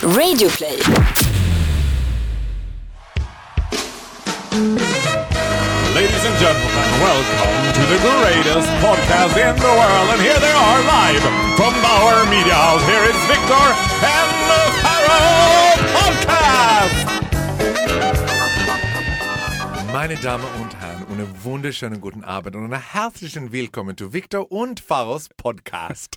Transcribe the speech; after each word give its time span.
Radioplay. 0.00 0.80
Ladies 5.94 6.24
and 6.24 6.36
gentlemen, 6.40 6.88
welcome 7.04 7.72
to 7.74 7.82
the 7.84 7.98
greatest 8.00 8.68
podcast 8.80 9.36
in 9.36 9.56
the 9.56 9.68
world. 9.68 10.08
And 10.12 10.22
here 10.22 10.40
they 10.40 10.52
are 10.52 10.80
live 10.88 11.20
from 11.54 11.74
Bauer 11.82 12.24
Media 12.30 12.54
House. 12.54 12.82
Here 12.88 13.04
is 13.04 13.16
Victor 13.28 13.74
and 14.08 14.30
the 14.48 14.62
Pharaoh 14.80 15.76
Podcast! 15.92 17.06
Meine 19.92 20.16
Damen 20.16 20.46
und 20.62 20.74
Herren, 20.80 21.04
einen 21.10 21.44
wunderschönen 21.44 22.00
guten 22.00 22.24
Abend 22.24 22.56
und 22.56 22.64
einen 22.64 22.80
herzlichen 22.80 23.52
Willkommen 23.52 23.98
zu 23.98 24.14
Victor 24.14 24.50
und 24.50 24.80
Pharos 24.80 25.28
Podcast. 25.36 26.16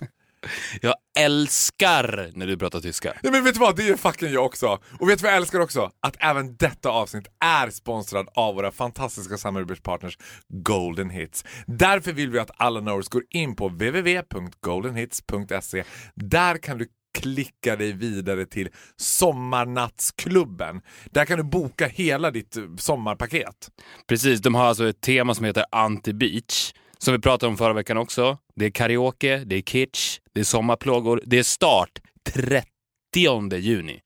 Jag 0.82 0.94
älskar 1.18 2.30
när 2.34 2.46
du 2.46 2.56
pratar 2.56 2.80
tyska. 2.80 3.14
Ja, 3.22 3.30
men 3.30 3.44
vet 3.44 3.54
du 3.54 3.60
vad, 3.60 3.76
det 3.76 3.82
gör 3.82 3.96
fucking 3.96 4.32
jag 4.32 4.44
också. 4.44 4.78
Och 5.00 5.08
vet 5.08 5.18
du 5.18 5.22
vad 5.22 5.32
jag 5.32 5.36
älskar 5.36 5.60
också? 5.60 5.90
Att 6.00 6.16
även 6.18 6.56
detta 6.56 6.88
avsnitt 6.88 7.26
är 7.44 7.70
sponsrad 7.70 8.28
av 8.34 8.54
våra 8.54 8.70
fantastiska 8.70 9.36
samarbetspartners 9.36 10.18
Golden 10.48 11.10
Hits. 11.10 11.44
Därför 11.66 12.12
vill 12.12 12.30
vi 12.30 12.38
att 12.38 12.50
alla 12.56 12.80
nerds 12.80 13.08
går 13.08 13.22
in 13.30 13.56
på 13.56 13.68
www.goldenhits.se. 13.68 15.84
Där 16.14 16.58
kan 16.58 16.78
du 16.78 16.88
klicka 17.18 17.76
dig 17.76 17.92
vidare 17.92 18.46
till 18.46 18.68
Sommarnattsklubben. 18.96 20.80
Där 21.04 21.24
kan 21.24 21.38
du 21.38 21.44
boka 21.44 21.86
hela 21.86 22.30
ditt 22.30 22.56
eh, 22.56 22.62
sommarpaket. 22.78 23.68
Precis, 24.08 24.40
de 24.40 24.54
har 24.54 24.64
alltså 24.64 24.88
ett 24.88 25.00
tema 25.00 25.34
som 25.34 25.44
heter 25.44 25.64
Anti-Beach. 25.72 26.74
Som 26.98 27.14
vi 27.14 27.20
pratade 27.20 27.50
om 27.50 27.56
förra 27.56 27.72
veckan 27.72 27.96
också. 27.96 28.38
Det 28.56 28.64
är 28.66 28.70
karaoke, 28.70 29.38
det 29.46 29.56
är 29.56 29.62
kitsch, 29.62 30.18
det 30.32 30.40
är 30.40 30.44
sommarplågor. 30.44 31.20
Det 31.26 31.38
är 31.38 31.42
start 31.42 31.90
30 32.24 33.56
juni. 33.56 34.00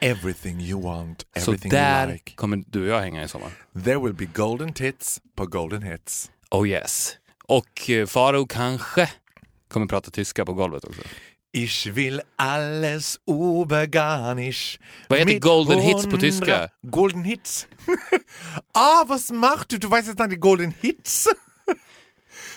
Everything 0.00 0.60
you 0.60 0.82
want, 0.82 1.20
Så 1.36 1.50
everything 1.50 1.72
you 1.72 1.80
där 1.80 2.12
like. 2.12 2.32
kommer 2.34 2.64
du 2.66 2.82
och 2.82 2.88
jag 2.88 3.00
hänga 3.00 3.24
i 3.24 3.28
sommar. 3.28 3.50
There 3.84 3.98
will 3.98 4.14
be 4.14 4.24
golden 4.24 4.72
tits 4.72 5.20
på 5.36 5.46
Golden 5.46 5.82
Hits. 5.82 6.30
Oh 6.50 6.68
yes. 6.68 7.16
Och 7.44 7.90
eh, 7.90 8.06
Faro 8.06 8.46
kanske 8.46 9.10
kommer 9.68 9.86
prata 9.86 10.10
tyska 10.10 10.44
på 10.44 10.52
golvet 10.52 10.84
också. 10.84 11.02
Ich 11.52 11.86
will 11.86 12.20
alles 12.36 13.18
übergarnisch. 13.30 14.80
Vad 15.08 15.18
heter 15.18 15.32
mit 15.34 15.42
Golden 15.42 15.80
Hits 15.80 16.06
på 16.06 16.16
tyska? 16.16 16.68
Golden 16.82 17.24
Hits. 17.24 17.66
ah, 18.74 19.04
was 19.04 19.30
macht 19.30 19.68
du? 19.68 19.78
Du 19.78 19.86
weißt 19.86 20.08
jetzt 20.08 20.20
inte 20.20 20.36
Golden 20.36 20.74
Hits? 20.80 21.28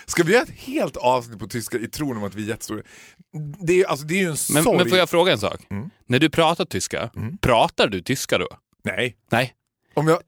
Ska 0.08 0.22
vi 0.22 0.32
göra 0.32 0.42
ett 0.42 0.50
helt 0.50 0.96
avsnitt 0.96 1.38
på 1.38 1.46
tyska 1.46 1.78
i 1.78 1.88
tron 1.88 2.16
om 2.16 2.24
att 2.24 2.34
vi 2.34 2.42
är 2.44 2.48
jättestora? 2.48 2.82
Det 3.66 3.80
är, 3.80 3.84
alltså, 3.86 4.06
det 4.06 4.14
är 4.14 4.18
ju 4.18 4.24
en 4.24 4.36
Men, 4.52 4.62
sorg. 4.64 4.76
men 4.78 4.88
får 4.88 4.98
jag 4.98 5.10
fråga 5.10 5.32
en 5.32 5.38
sak? 5.38 5.60
Mm. 5.70 5.90
När 6.06 6.18
du 6.18 6.30
pratar 6.30 6.64
tyska, 6.64 7.10
pratar 7.40 7.88
du 7.88 8.02
tyska 8.02 8.38
då? 8.38 8.48
Nej. 8.84 9.16
Nej. 9.30 9.54
Om 9.94 10.08
jag... 10.08 10.18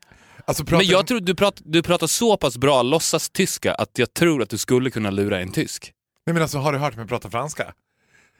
Alltså, 0.45 0.65
pratar... 0.65 0.77
Men 0.85 0.87
jag 0.87 1.07
tror 1.07 1.21
du, 1.21 1.35
prat, 1.35 1.61
du 1.65 1.83
pratar 1.83 2.07
så 2.07 2.37
pass 2.37 2.59
bra 2.59 2.83
låtsas 2.83 3.31
tyska 3.31 3.75
att 3.75 3.99
jag 3.99 4.15
tror 4.15 4.43
att 4.43 4.51
du 4.51 4.59
skulle 4.59 4.91
kunna 4.91 5.11
lura 5.11 5.41
en 5.41 5.53
tysk. 5.53 5.93
Nej 6.27 6.35
men 6.35 6.43
alltså 6.43 6.59
har 6.59 6.73
du 6.73 6.79
hört 6.79 6.97
mig 6.97 7.07
prata 7.07 7.31
franska? 7.31 7.73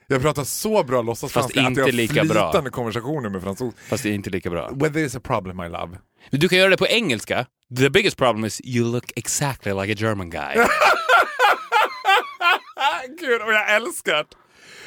Jag 0.07 0.23
pratar 0.23 0.45
så 0.45 0.85
bra 0.85 1.03
låtsas 1.03 1.33
Fast 1.33 1.53
franska 1.53 1.61
att 1.61 1.69
inte 1.69 1.81
jag 1.81 1.87
har 1.87 1.93
lika 1.93 2.25
bra. 2.25 2.51
flytande 2.51 2.71
konversationer 2.71 3.29
med 3.31 3.43
fransos. 3.43 3.75
Fast 3.89 4.03
det 4.03 4.09
är 4.09 4.13
inte 4.13 4.31
lika 4.31 4.51
bra. 4.51 4.71
Whether 4.75 5.01
it's 5.01 5.17
a 5.17 5.21
problem 5.25 5.57
my 5.57 5.69
love. 5.69 5.99
Du 6.31 6.49
kan 6.49 6.59
göra 6.59 6.71
det 6.71 6.77
på 6.77 6.87
engelska. 6.87 7.47
The 7.79 7.91
biggest 7.91 8.17
problem 8.17 8.45
is 8.45 8.61
you 8.65 8.93
look 8.93 9.13
exactly 9.17 9.73
like 9.73 9.93
a 9.93 9.97
German 9.99 10.31
guy. 10.31 10.55
Gud, 13.21 13.43
och 13.43 13.53
jag 13.53 13.77
älskar 13.77 14.13
det. 14.13 14.25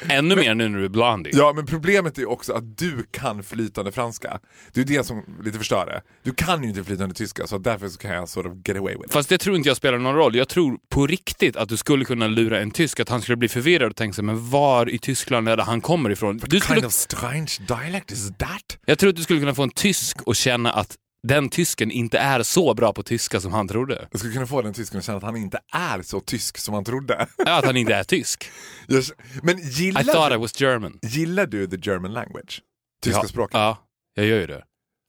Ännu 0.08 0.36
mer 0.36 0.54
nu 0.54 0.68
när 0.68 0.78
du 0.78 0.84
är 0.84 0.88
blondie. 0.88 1.32
Ja, 1.36 1.52
men 1.56 1.66
problemet 1.66 2.18
är 2.18 2.28
också 2.28 2.52
att 2.52 2.78
du 2.78 3.06
kan 3.10 3.42
flytande 3.42 3.92
franska. 3.92 4.40
Det 4.72 4.80
är 4.80 4.84
det 4.84 5.04
som 5.04 5.24
lite 5.44 5.58
förstör 5.58 5.86
det. 5.86 6.02
Du 6.22 6.34
kan 6.34 6.62
ju 6.62 6.68
inte 6.68 6.84
flytande 6.84 7.14
tyska, 7.14 7.46
så 7.46 7.58
därför 7.58 7.88
så 7.88 7.98
kan 7.98 8.10
jag 8.10 8.28
sort 8.28 8.46
of 8.46 8.52
get 8.64 8.76
away 8.76 8.94
with 8.94 9.06
it. 9.06 9.12
Fast 9.12 9.28
det 9.28 9.38
tror 9.38 9.56
inte 9.56 9.68
jag 9.68 9.76
spelar 9.76 9.98
någon 9.98 10.14
roll. 10.14 10.36
Jag 10.36 10.48
tror 10.48 10.78
på 10.88 11.06
riktigt 11.06 11.56
att 11.56 11.68
du 11.68 11.76
skulle 11.76 12.04
kunna 12.04 12.26
lura 12.26 12.60
en 12.60 12.70
tysk, 12.70 13.00
att 13.00 13.08
han 13.08 13.22
skulle 13.22 13.36
bli 13.36 13.48
förvirrad 13.48 13.90
och 13.90 13.96
tänka 13.96 14.14
sig, 14.14 14.24
men 14.24 14.50
var 14.50 14.90
i 14.90 14.98
Tyskland 14.98 15.48
är 15.48 15.56
det 15.56 15.62
han 15.62 15.80
kommer 15.80 16.10
ifrån? 16.10 16.36
Du 16.36 16.60
skulle, 16.60 16.74
kind 16.74 16.86
of 16.86 16.92
strange 16.92 17.56
dialect 17.68 18.12
is 18.12 18.28
that? 18.38 18.78
Jag 18.86 18.98
tror 18.98 19.10
att 19.10 19.16
du 19.16 19.22
skulle 19.22 19.40
kunna 19.40 19.54
få 19.54 19.62
en 19.62 19.70
tysk 19.70 20.22
och 20.22 20.36
känna 20.36 20.72
att 20.72 20.96
den 21.28 21.48
tysken 21.48 21.90
inte 21.90 22.18
är 22.18 22.42
så 22.42 22.74
bra 22.74 22.92
på 22.92 23.02
tyska 23.02 23.40
som 23.40 23.52
han 23.52 23.68
trodde. 23.68 24.08
Jag 24.10 24.18
skulle 24.20 24.32
kunna 24.34 24.46
få 24.46 24.62
den 24.62 24.74
tysken 24.74 24.98
att 24.98 25.04
känna 25.04 25.18
att 25.18 25.24
han 25.24 25.36
inte 25.36 25.58
är 25.72 26.02
så 26.02 26.20
tysk 26.20 26.58
som 26.58 26.74
han 26.74 26.84
trodde. 26.84 27.26
Ja, 27.38 27.58
Att 27.58 27.64
han 27.64 27.76
inte 27.76 27.94
är 27.94 28.04
tysk. 28.04 28.50
Jag- 28.88 29.04
men 29.42 29.58
I 29.58 29.62
gillar, 29.62 30.02
thought 30.02 30.30
I 30.30 30.34
du, 30.34 30.38
was 30.40 30.60
German. 30.60 30.98
gillar 31.02 31.46
du 31.46 31.66
the 31.66 31.90
German 31.90 32.12
language? 32.12 32.62
Tyska 33.02 33.20
ja, 33.22 33.28
språket? 33.28 33.54
Ja, 33.54 33.78
jag 34.14 34.26
gör 34.26 34.40
ju 34.40 34.46
det. 34.46 34.64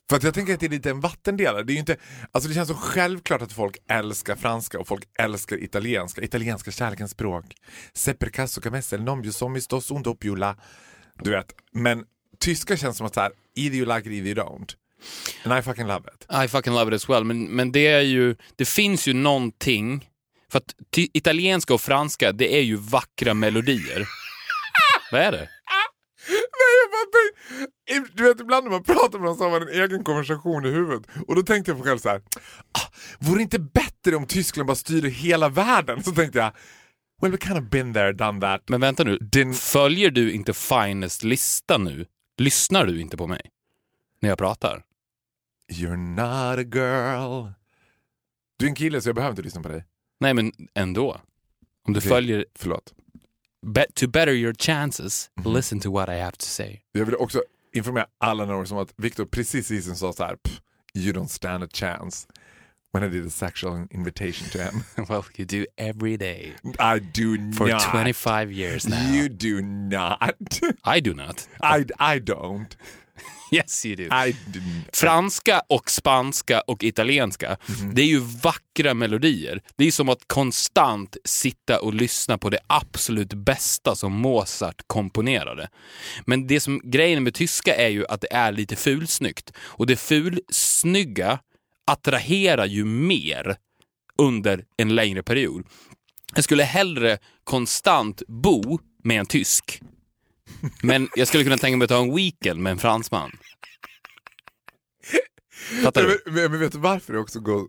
För 0.09 0.17
att 0.17 0.23
jag 0.23 0.33
tänker 0.33 0.53
att 0.53 0.59
det 0.59 0.65
är 0.65 0.69
lite 0.69 0.89
en 0.89 0.99
vattendelare. 0.99 1.63
Det, 1.63 1.73
är 1.73 1.77
inte, 1.77 1.97
alltså 2.31 2.49
det 2.49 2.55
känns 2.55 2.69
så 2.69 2.75
självklart 2.75 3.41
att 3.41 3.53
folk 3.53 3.77
älskar 3.89 4.35
franska 4.35 4.79
och 4.79 4.87
folk 4.87 5.03
älskar 5.19 5.63
italienska. 5.63 6.21
Italienska 6.21 6.71
kärlekens 6.71 7.11
språk. 7.11 7.45
Sepper 7.93 8.29
caso 8.29 8.61
camessel 8.61 9.03
non 9.03 9.21
più 9.21 9.31
dos 9.69 9.91
un 9.91 10.03
doppiola. 10.03 10.57
Du 11.21 11.31
vet, 11.31 11.55
men 11.73 12.03
tyska 12.39 12.77
känns 12.77 12.97
som 12.97 13.07
att 13.07 13.13
så 13.13 13.19
här, 13.21 13.31
either 13.55 13.77
you 13.77 13.95
like 13.97 14.09
it, 14.09 14.13
either 14.25 14.27
you 14.27 14.35
don't. 14.49 14.75
And 15.43 15.59
I 15.59 15.61
fucking 15.61 15.87
love 15.87 16.03
it. 16.15 16.45
I 16.45 16.47
fucking 16.47 16.73
love 16.73 16.87
it 16.95 16.95
as 17.03 17.09
well. 17.09 17.23
Men, 17.23 17.43
men 17.43 17.71
det 17.71 17.87
är 17.87 18.01
ju, 18.01 18.35
det 18.55 18.65
finns 18.65 19.07
ju 19.07 19.13
någonting, 19.13 20.09
för 20.51 20.57
att 20.59 20.75
italienska 20.93 21.73
och 21.73 21.81
franska, 21.81 22.31
det 22.31 22.57
är 22.57 22.61
ju 22.61 22.75
vackra 22.75 23.33
melodier. 23.33 24.07
Vad 25.11 25.21
är 25.21 25.31
det? 25.31 25.49
Nej, 26.27 26.73
jag 26.81 26.91
bara, 26.91 28.07
du 28.15 28.23
vet 28.23 28.39
ibland 28.39 28.63
när 28.63 28.71
man 28.71 28.83
pratar 28.83 29.19
med 29.19 29.25
någon 29.25 29.37
så 29.37 29.43
har 29.43 29.51
man 29.51 29.61
en 29.61 29.81
egen 29.83 30.03
konversation 30.03 30.65
i 30.65 30.69
huvudet. 30.69 31.07
Och 31.27 31.35
då 31.35 31.41
tänkte 31.43 31.71
jag 31.71 31.77
på 31.77 31.83
själv 31.83 31.97
så 31.97 32.09
här. 32.09 32.21
Ah, 32.71 32.91
vore 33.19 33.37
det 33.37 33.41
inte 33.41 33.59
bättre 33.59 34.15
om 34.15 34.25
Tyskland 34.27 34.67
bara 34.67 34.75
styrde 34.75 35.09
hela 35.09 35.49
världen? 35.49 36.03
Så 36.03 36.11
tänkte 36.11 36.39
jag, 36.39 36.51
well 37.21 37.31
we 37.31 37.37
kind 37.37 37.57
of 37.57 37.63
been 37.69 37.93
there, 37.93 38.13
done 38.13 38.41
that. 38.41 38.69
Men 38.69 38.81
vänta 38.81 39.03
nu, 39.03 39.17
Din- 39.17 39.53
följer 39.53 40.09
du 40.09 40.31
inte 40.31 40.53
Finest 40.53 41.23
lista 41.23 41.77
nu? 41.77 42.05
Lyssnar 42.37 42.85
du 42.85 43.01
inte 43.01 43.17
på 43.17 43.27
mig? 43.27 43.41
När 44.21 44.29
jag 44.29 44.37
pratar? 44.37 44.83
You're 45.71 45.97
not 45.97 46.59
a 46.59 46.63
girl. 46.63 47.53
Du 48.59 48.65
är 48.65 48.69
en 48.69 48.75
kille 48.75 49.01
så 49.01 49.09
jag 49.09 49.15
behöver 49.15 49.31
inte 49.31 49.41
lyssna 49.41 49.61
på 49.61 49.67
dig. 49.69 49.85
Nej, 50.19 50.33
men 50.33 50.51
ändå. 50.73 51.21
Om 51.87 51.93
du 51.93 51.99
Okej. 51.99 52.09
följer, 52.09 52.45
Förlåt. 52.55 52.93
be, 53.65 53.85
to 53.93 54.07
better 54.07 54.31
your 54.33 54.53
chances, 54.59 55.29
Mhm. 55.35 55.53
listen 55.53 55.79
to 55.79 55.91
what 55.91 56.09
I 56.09 56.19
have 56.19 56.31
to 56.31 56.45
say. 56.45 56.79
Jag 56.91 57.05
vill 57.05 57.15
också 57.15 57.43
informera 57.73 58.07
alla 58.17 58.45
några 58.45 58.65
som 58.65 58.77
att 58.77 58.93
Victor 58.97 59.25
precis 59.25 59.71
i 59.71 59.81
sa 59.81 60.13
så 60.13 60.23
här, 60.23 60.35
"Pff, 60.35 60.61
you 60.93 61.13
don't 61.13 61.27
stand 61.27 61.63
a 61.63 61.67
chance. 61.73 62.27
When 62.93 63.03
I 63.03 63.09
did 63.09 63.27
a 63.27 63.29
sexual 63.29 63.87
invitation 63.91 64.49
to 64.51 64.57
him. 64.57 64.83
well, 65.09 65.23
you 65.37 65.45
do 65.45 65.65
every 65.77 66.17
day. 66.17 66.53
I 66.63 66.99
do 66.99 67.53
For 67.57 67.67
not. 67.69 67.81
25 67.91 68.51
years 68.53 68.87
now. 68.87 68.97
You 69.15 69.27
do 69.29 69.61
not. 69.61 70.17
I 70.83 71.01
do 71.01 71.13
not. 71.13 71.47
I, 71.61 71.85
I 72.15 72.19
don't. 72.19 72.77
Yes, 73.55 73.85
you 73.85 73.95
do. 73.95 74.03
I. 74.03 74.35
Franska 74.93 75.61
och 75.69 75.89
spanska 75.89 76.61
och 76.61 76.83
italienska, 76.83 77.57
det 77.93 78.01
är 78.01 78.05
ju 78.05 78.19
vackra 78.19 78.93
melodier. 78.93 79.61
Det 79.75 79.87
är 79.87 79.91
som 79.91 80.09
att 80.09 80.27
konstant 80.27 81.17
sitta 81.25 81.81
och 81.81 81.93
lyssna 81.93 82.37
på 82.37 82.49
det 82.49 82.59
absolut 82.67 83.33
bästa 83.33 83.95
som 83.95 84.13
Mozart 84.13 84.81
komponerade. 84.87 85.69
Men 86.25 86.47
det 86.47 86.59
som 86.59 86.81
grejen 86.83 87.23
med 87.23 87.33
tyska 87.33 87.75
är 87.75 87.89
ju 87.89 88.05
att 88.05 88.21
det 88.21 88.33
är 88.33 88.51
lite 88.51 88.75
fulsnyggt. 88.75 89.51
Och 89.57 89.87
det 89.87 89.95
fulsnygga 89.95 91.39
attraherar 91.87 92.65
ju 92.65 92.85
mer 92.85 93.55
under 94.17 94.65
en 94.77 94.95
längre 94.95 95.23
period. 95.23 95.65
Jag 96.35 96.43
skulle 96.43 96.63
hellre 96.63 97.17
konstant 97.43 98.21
bo 98.27 98.79
med 99.03 99.19
en 99.19 99.25
tysk 99.25 99.81
men 100.83 101.09
jag 101.15 101.27
skulle 101.27 101.43
kunna 101.43 101.57
tänka 101.57 101.77
mig 101.77 101.85
att 101.85 101.89
ta 101.89 102.01
en 102.01 102.15
weekend 102.15 102.59
med 102.59 102.71
en 102.71 102.77
fransman. 102.77 103.31
Fattar 105.83 106.03
du? 106.03 106.21
Men, 106.25 106.33
men, 106.33 106.51
men 106.51 106.59
vet 106.59 106.71
du 106.71 106.77
varför 106.77 107.13
det 107.13 107.19
också 107.19 107.39
går, 107.39 107.67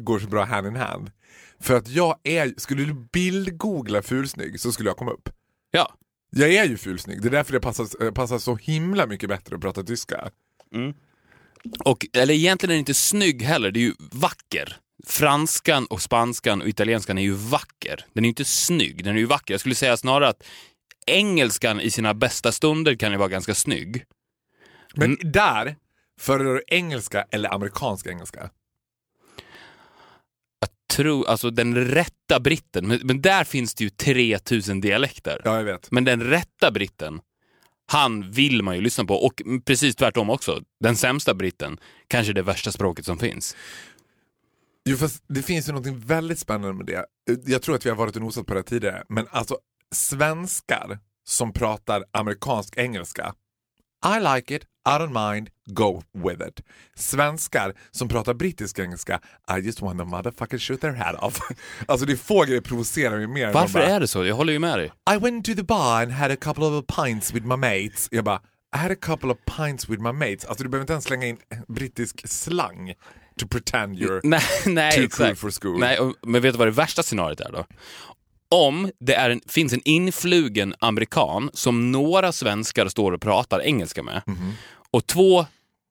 går 0.00 0.18
så 0.18 0.26
bra 0.26 0.44
hand 0.44 0.66
in 0.66 0.76
hand? 0.76 1.10
För 1.60 1.74
att 1.74 1.88
jag 1.88 2.18
är, 2.22 2.54
skulle 2.56 2.84
du 2.84 2.94
bildgoogla 3.12 4.02
fulsnygg 4.02 4.60
så 4.60 4.72
skulle 4.72 4.90
jag 4.90 4.96
komma 4.96 5.10
upp. 5.10 5.28
Ja. 5.70 5.94
Jag 6.30 6.54
är 6.54 6.64
ju 6.64 6.76
fulsnygg, 6.76 7.22
det 7.22 7.28
är 7.28 7.30
därför 7.30 7.52
det 7.52 7.60
passar, 7.60 8.10
passar 8.10 8.38
så 8.38 8.56
himla 8.56 9.06
mycket 9.06 9.28
bättre 9.28 9.56
att 9.56 9.60
prata 9.62 9.82
tyska. 9.82 10.30
Och, 11.84 12.06
eller 12.12 12.34
egentligen 12.34 12.70
är 12.70 12.74
det 12.74 12.78
inte 12.78 12.94
snygg 12.94 13.42
heller, 13.42 13.70
det 13.70 13.80
är 13.80 13.82
ju 13.82 13.94
vacker. 13.98 14.76
Franskan 15.06 15.86
och 15.86 16.02
spanskan 16.02 16.62
och 16.62 16.68
italienskan 16.68 17.18
är 17.18 17.22
ju 17.22 17.32
vacker. 17.32 18.06
Den 18.12 18.24
är 18.24 18.26
ju 18.26 18.28
inte 18.28 18.44
snygg, 18.44 19.04
den 19.04 19.14
är 19.14 19.20
ju 19.20 19.26
vacker. 19.26 19.54
Jag 19.54 19.60
skulle 19.60 19.74
säga 19.74 19.96
snarare 19.96 20.28
att 20.28 20.42
engelskan 21.06 21.80
i 21.80 21.90
sina 21.90 22.14
bästa 22.14 22.52
stunder 22.52 22.94
kan 22.94 23.12
ju 23.12 23.18
vara 23.18 23.28
ganska 23.28 23.54
snygg. 23.54 24.04
Men 24.94 25.16
där, 25.22 25.76
föredrar 26.20 26.54
du 26.54 26.62
engelska 26.66 27.26
eller 27.30 27.54
amerikansk 27.54 28.06
engelska? 28.06 28.50
Jag 30.60 30.68
tror, 30.96 31.28
alltså 31.28 31.50
den 31.50 31.74
rätta 31.84 32.40
britten, 32.40 32.88
men, 32.88 33.00
men 33.04 33.20
där 33.22 33.44
finns 33.44 33.74
det 33.74 33.84
ju 33.84 33.90
3000 33.90 34.80
dialekter. 34.80 35.40
Ja, 35.44 35.56
jag 35.56 35.64
vet. 35.64 35.90
Men 35.90 36.04
den 36.04 36.22
rätta 36.22 36.70
britten, 36.70 37.20
Han 37.88 38.30
vill 38.30 38.62
man 38.62 38.74
ju 38.74 38.80
lyssna 38.80 39.04
på 39.04 39.14
och 39.14 39.42
precis 39.64 39.96
tvärtom 39.96 40.30
också. 40.30 40.62
Den 40.80 40.96
sämsta 40.96 41.34
britten, 41.34 41.78
kanske 42.08 42.32
det 42.32 42.42
värsta 42.42 42.72
språket 42.72 43.04
som 43.04 43.18
finns. 43.18 43.56
Jo, 44.88 44.96
fast 44.96 45.24
det 45.28 45.42
finns 45.42 45.68
ju 45.68 45.72
något 45.72 45.86
väldigt 45.86 46.38
spännande 46.38 46.74
med 46.74 46.86
det. 46.86 47.06
Jag 47.44 47.62
tror 47.62 47.74
att 47.74 47.86
vi 47.86 47.90
har 47.90 47.96
varit 47.96 48.16
och 48.16 48.22
nosat 48.22 48.46
på 48.46 48.54
det 48.54 48.62
tidigare, 48.62 49.04
men 49.08 49.26
alltså 49.30 49.58
svenskar 49.94 50.98
som 51.26 51.52
pratar 51.52 52.04
amerikansk 52.12 52.76
engelska. 52.76 53.34
I 54.16 54.20
like 54.20 54.54
it, 54.56 54.62
I 54.88 54.98
don't 54.98 55.30
mind, 55.30 55.48
go 55.70 56.02
with 56.12 56.48
it. 56.48 56.60
Svenskar 56.94 57.74
som 57.90 58.08
pratar 58.08 58.34
brittisk 58.34 58.78
engelska, 58.78 59.20
I 59.56 59.60
just 59.60 59.82
wanna 59.82 60.04
motherfucking 60.04 60.58
shoot 60.58 60.80
their 60.80 60.92
head 60.92 61.14
off. 61.14 61.38
alltså 61.88 62.06
det 62.06 62.12
är 62.12 62.16
få 62.16 62.44
grejer 62.44 62.60
provocerar 62.60 63.18
mig 63.18 63.26
mer. 63.26 63.52
Varför 63.52 63.78
bara, 63.78 63.88
är 63.88 64.00
det 64.00 64.08
så? 64.08 64.24
Jag 64.24 64.34
håller 64.34 64.52
ju 64.52 64.58
med 64.58 64.78
dig. 64.78 64.92
I 65.14 65.18
went 65.18 65.44
to 65.44 65.54
the 65.54 65.62
bar 65.62 66.02
and 66.02 66.12
had 66.12 66.30
a 66.30 66.36
couple 66.36 66.64
of 66.64 66.84
pints 66.86 67.32
with 67.32 67.46
my 67.46 67.56
mates. 67.56 68.08
Jag 68.10 68.24
bara, 68.24 68.40
I 68.76 68.78
had 68.78 68.90
a 68.90 68.96
couple 69.00 69.30
of 69.30 69.38
pints 69.56 69.88
with 69.88 70.02
my 70.02 70.12
mates. 70.12 70.44
Alltså 70.44 70.64
du 70.64 70.70
behöver 70.70 70.82
inte 70.82 70.92
ens 70.92 71.04
slänga 71.04 71.26
in 71.26 71.38
brittisk 71.68 72.28
slang 72.28 72.94
to 73.40 73.46
pretend 73.46 73.98
you're 73.98 74.20
Nej, 74.24 74.40
nej 74.66 74.92
too 74.92 75.04
exakt. 75.04 75.40
cool 75.40 75.50
for 75.50 75.60
school. 75.60 75.78
Nej, 75.80 75.98
och, 75.98 76.14
men 76.22 76.42
vet 76.42 76.54
du 76.54 76.58
vad 76.58 76.66
det 76.66 76.72
värsta 76.72 77.02
scenariot 77.02 77.40
är 77.40 77.52
då? 77.52 77.66
Om 78.50 78.90
det 79.00 79.14
är 79.14 79.30
en, 79.30 79.40
finns 79.48 79.72
en 79.72 79.80
influgen 79.84 80.74
amerikan 80.78 81.50
som 81.54 81.92
några 81.92 82.32
svenskar 82.32 82.88
står 82.88 83.12
och 83.12 83.20
pratar 83.20 83.60
engelska 83.62 84.02
med 84.02 84.22
Mhm. 84.26 84.52
och 84.90 85.06
två, 85.06 85.46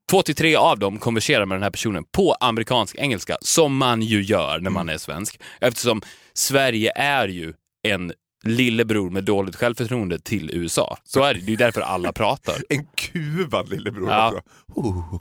två 0.10 0.22
till 0.22 0.36
tre 0.36 0.56
av 0.56 0.80
dem 0.80 0.98
konverserar 1.00 1.46
med 1.46 1.56
den 1.56 1.64
här 1.64 1.70
personen 1.72 2.04
på 2.12 2.34
amerikansk 2.34 2.96
engelska, 2.96 3.38
som 3.42 3.78
man 3.78 4.02
ju 4.02 4.22
gör 4.22 4.60
när 4.60 4.70
man 4.70 4.90
är 4.90 4.98
svensk. 4.98 5.40
Eftersom 5.62 6.02
Sverige 6.34 6.92
är 6.96 7.28
ju 7.28 7.54
en 7.88 8.14
lillebror 8.44 9.10
med 9.10 9.24
dåligt 9.24 9.56
självförtroende 9.56 10.20
till 10.20 10.52
USA. 10.54 10.98
Så 11.04 11.24
är 11.24 11.34
det, 11.34 11.40
det 11.40 11.54
är 11.54 11.58
därför 11.58 11.82
alla 11.82 12.14
pratar. 12.14 12.56
En 12.70 12.86
kuvad 12.96 13.70
lillebror 13.70 14.10
Ja. 14.10 14.42
Oh. 14.68 15.20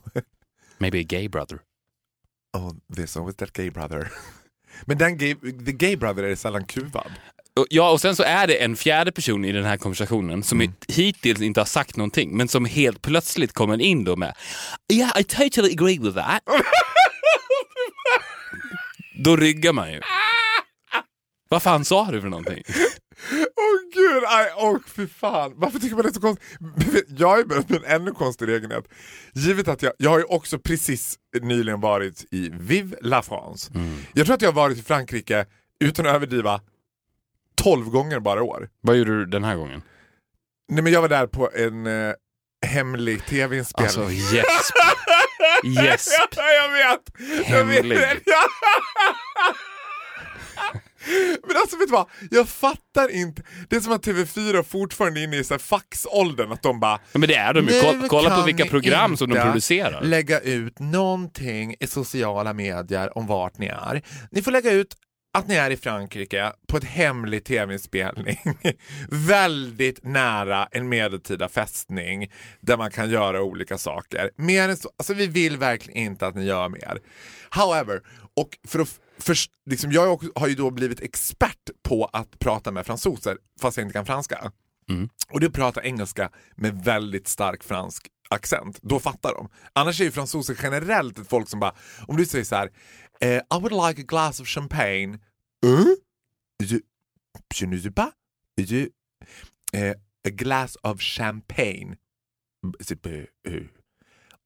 Maybe 0.78 1.00
a 1.00 1.04
gay 1.08 1.28
brother. 1.28 1.58
oh, 2.56 2.72
there's 2.92 3.18
always 3.18 3.36
that 3.36 3.52
gay 3.52 3.70
brother. 3.70 4.12
Men 4.82 4.98
den 4.98 5.18
gay, 5.18 5.34
the 5.66 5.72
gay 5.72 5.96
brother 5.96 6.22
är 6.22 6.34
sällan 6.36 6.64
kuvad. 6.64 7.12
Ja, 7.70 7.90
och 7.90 8.00
sen 8.00 8.16
så 8.16 8.22
är 8.22 8.46
det 8.46 8.54
en 8.64 8.76
fjärde 8.76 9.12
person 9.12 9.44
i 9.44 9.52
den 9.52 9.64
här 9.64 9.76
konversationen 9.76 10.42
som 10.42 10.60
Mm. 10.60 10.72
hittills 10.88 11.40
inte 11.40 11.60
har 11.60 11.64
sagt 11.66 11.96
någonting, 11.96 12.36
men 12.36 12.48
som 12.48 12.64
helt 12.64 13.02
plötsligt 13.02 13.52
kommer 13.52 13.80
in 13.80 14.04
då 14.04 14.16
med 14.16 14.34
Yeah, 14.92 15.20
I 15.20 15.24
totally 15.24 15.72
agree 15.72 15.98
with 15.98 16.14
that. 16.16 16.42
då 19.24 19.36
ryggar 19.36 19.72
man 19.72 19.92
ju. 19.92 20.00
Vad 21.48 21.62
fan 21.62 21.84
sa 21.84 22.08
du 22.10 22.20
för 22.20 22.28
någonting? 22.28 22.62
Åh 23.56 23.92
gud, 23.94 24.22
aj, 24.26 24.52
åh 24.56 24.78
fy 24.86 25.06
fan. 25.06 25.52
Varför 25.56 25.78
tycker 25.78 25.94
man 25.96 26.02
det 26.02 26.08
är 26.08 26.12
så 26.12 26.20
konstigt? 26.20 27.06
Jag 27.08 27.48
börjat 27.48 27.68
med 27.68 27.84
en 27.84 28.00
ännu 28.00 28.12
konstig 28.12 28.48
egenhet. 28.48 28.84
Givet 29.32 29.68
att 29.68 29.82
jag, 29.82 29.92
jag 29.98 30.10
har 30.10 30.18
ju 30.18 30.24
också 30.24 30.58
precis 30.58 31.18
nyligen 31.42 31.80
varit 31.80 32.24
i 32.30 32.50
Vive 32.54 32.96
la 33.02 33.22
France. 33.22 33.72
Jag 34.12 34.26
tror 34.26 34.34
att 34.34 34.42
jag 34.42 34.48
har 34.48 34.54
varit 34.56 34.78
i 34.78 34.82
Frankrike, 34.82 35.46
utan 35.80 36.06
att 36.06 36.14
överdriva, 36.14 36.60
12 37.56 37.90
gånger 37.90 38.20
bara 38.20 38.38
i 38.40 38.42
år. 38.42 38.68
Vad 38.80 38.96
gjorde 38.96 39.18
du 39.18 39.26
den 39.26 39.44
här 39.44 39.56
gången? 39.56 39.82
Nej 40.68 40.82
men 40.82 40.92
jag 40.92 41.00
var 41.00 41.08
där 41.08 41.26
på 41.26 41.50
en 41.54 41.86
eh, 41.86 42.12
hemlig 42.66 43.26
tv-inspelning. 43.26 43.86
Alltså 44.04 44.34
gäsp. 44.34 44.74
Gäsp. 45.84 46.10
Ja, 46.36 46.42
jag 46.50 46.72
vet! 46.72 47.00
Jag 47.48 47.64
vet. 47.64 48.22
Men 51.46 51.56
alltså 51.56 51.76
vet 51.76 51.88
du 51.88 51.92
vad, 51.92 52.08
jag 52.30 52.48
fattar 52.48 53.08
inte. 53.10 53.42
Det 53.68 53.76
är 53.76 53.80
som 53.80 53.92
att 53.92 54.06
TV4 54.06 54.62
fortfarande 54.62 55.20
är 55.20 55.24
inne 55.24 55.36
i 55.36 55.44
så 55.44 55.54
här 55.54 55.58
faxåldern, 55.58 56.52
att 56.52 56.62
de 56.62 56.80
bara 56.80 57.00
Ja, 57.12 57.18
men 57.18 57.28
det 57.28 57.34
är 57.34 57.54
de 57.54 57.60
ju. 57.60 57.72
"Nu 57.74 57.80
Kolla, 57.80 58.08
kolla 58.08 58.36
på 58.36 58.42
vilka 58.46 58.66
program 58.66 59.16
som 59.16 59.30
de 59.30 59.40
producerar. 59.40 60.02
lägga 60.02 60.40
ut 60.40 60.78
någonting 60.78 61.74
i 61.80 61.86
sociala 61.86 62.52
medier 62.52 63.18
om 63.18 63.26
vart 63.26 63.58
ni 63.58 63.66
är. 63.66 64.02
Ni 64.30 64.42
får 64.42 64.50
lägga 64.52 64.70
ut 64.72 64.96
att 65.36 65.48
ni 65.48 65.54
är 65.54 65.70
i 65.70 65.76
Frankrike 65.76 66.52
på 66.68 66.76
ett 66.76 66.84
hemlig 66.84 67.44
tv-inspelning 67.44 68.38
väldigt 69.10 70.04
nära 70.04 70.68
en 70.70 70.88
medeltida 70.88 71.48
fästning 71.48 72.32
där 72.60 72.76
man 72.76 72.90
kan 72.90 73.10
göra 73.10 73.42
olika 73.42 73.78
saker. 73.78 74.30
Mer 74.36 74.68
än 74.68 74.76
så, 74.76 74.90
alltså 74.98 75.14
vi 75.14 75.26
vill 75.26 75.56
verkligen 75.56 76.02
inte 76.06 76.26
att 76.26 76.34
ni 76.34 76.44
gör 76.44 76.68
mer. 76.68 76.98
However, 77.50 78.00
och 78.36 78.48
för 78.68 78.78
att 78.78 78.88
för, 79.24 79.36
liksom, 79.70 79.92
jag 79.92 80.22
har 80.34 80.48
ju 80.48 80.54
då 80.54 80.70
blivit 80.70 81.00
expert 81.00 81.70
på 81.82 82.04
att 82.12 82.38
prata 82.38 82.70
med 82.70 82.86
fransoser 82.86 83.38
fast 83.60 83.76
jag 83.76 83.84
inte 83.84 83.92
kan 83.92 84.06
franska. 84.06 84.52
Och 85.30 85.40
du 85.40 85.50
pratar 85.50 85.82
engelska 85.82 86.30
med 86.56 86.84
väldigt 86.84 87.28
stark 87.28 87.64
fransk 87.64 88.06
accent, 88.30 88.78
då 88.82 89.00
fattar 89.00 89.34
de. 89.34 89.48
Annars 89.72 90.00
är 90.00 90.04
ju 90.04 90.10
fransoser 90.10 90.58
generellt 90.62 91.18
ett 91.18 91.28
folk 91.28 91.48
som 91.48 91.60
bara, 91.60 91.74
om 92.06 92.16
du 92.16 92.26
säger 92.26 92.44
så 92.44 92.54
här, 92.56 92.70
eh, 93.20 93.28
I 93.36 93.60
would 93.60 93.72
like 93.72 94.02
a 94.02 94.04
glass 94.08 94.40
of 94.40 94.48
champagne. 94.48 95.18
Uh? 95.66 95.86
Je, 96.62 96.80
je 97.54 97.66
ne 97.66 97.78
sais 97.78 97.94
pas. 97.94 98.12
Je, 98.56 98.88
eh, 99.72 99.94
a 100.26 100.30
glass 100.30 100.76
of 100.82 101.00
champagne. 101.00 101.96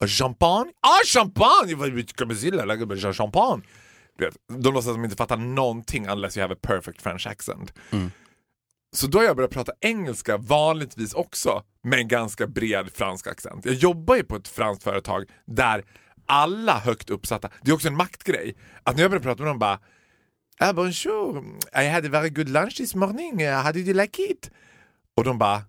Eh, 0.00 0.06
champagne? 0.06 0.72
Ah, 0.80 1.04
champagne! 1.04 1.76
Champagne. 1.76 3.62
De 4.58 4.74
låtsas 4.74 4.94
som 4.94 5.04
inte 5.04 5.16
fattar 5.16 5.36
någonting 5.36 6.08
unless 6.08 6.36
you 6.36 6.42
have 6.42 6.54
a 6.54 6.58
perfect 6.62 7.02
French 7.02 7.26
accent. 7.26 7.72
Så 8.96 9.06
då 9.06 9.18
har 9.18 9.24
jag 9.24 9.36
börjat 9.36 9.50
prata 9.50 9.72
engelska 9.80 10.36
vanligtvis 10.36 11.14
också 11.14 11.62
med 11.82 11.98
en 11.98 12.08
ganska 12.08 12.46
bred 12.46 12.90
fransk 12.94 13.26
accent. 13.26 13.64
Jag 13.64 13.74
jobbar 13.74 14.16
ju 14.16 14.24
på 14.24 14.36
ett 14.36 14.48
franskt 14.48 14.82
företag 14.82 15.24
där 15.44 15.84
alla 16.26 16.78
högt 16.78 17.10
uppsatta, 17.10 17.50
det 17.62 17.70
är 17.70 17.74
också 17.74 17.88
en 17.88 17.96
maktgrej, 17.96 18.56
att 18.82 18.96
när 18.96 19.02
jag 19.02 19.10
börjar 19.10 19.22
prata 19.22 19.42
med 19.42 19.50
dem 19.50 19.58
bara 19.58 19.80
ah, 20.58 20.72
bonjour, 20.72 21.44
I 21.74 21.88
had 21.88 22.06
a 22.06 22.08
very 22.08 22.30
good 22.30 22.48
lunch 22.48 22.76
this 22.76 22.94
morning, 22.94 23.42
uh, 23.42 23.62
how 23.62 23.72
did 23.72 23.88
you 23.88 23.96
like 23.96 24.22
it? 24.22 24.50
Och 25.16 25.24
de 25.24 25.38
bara 25.38 25.62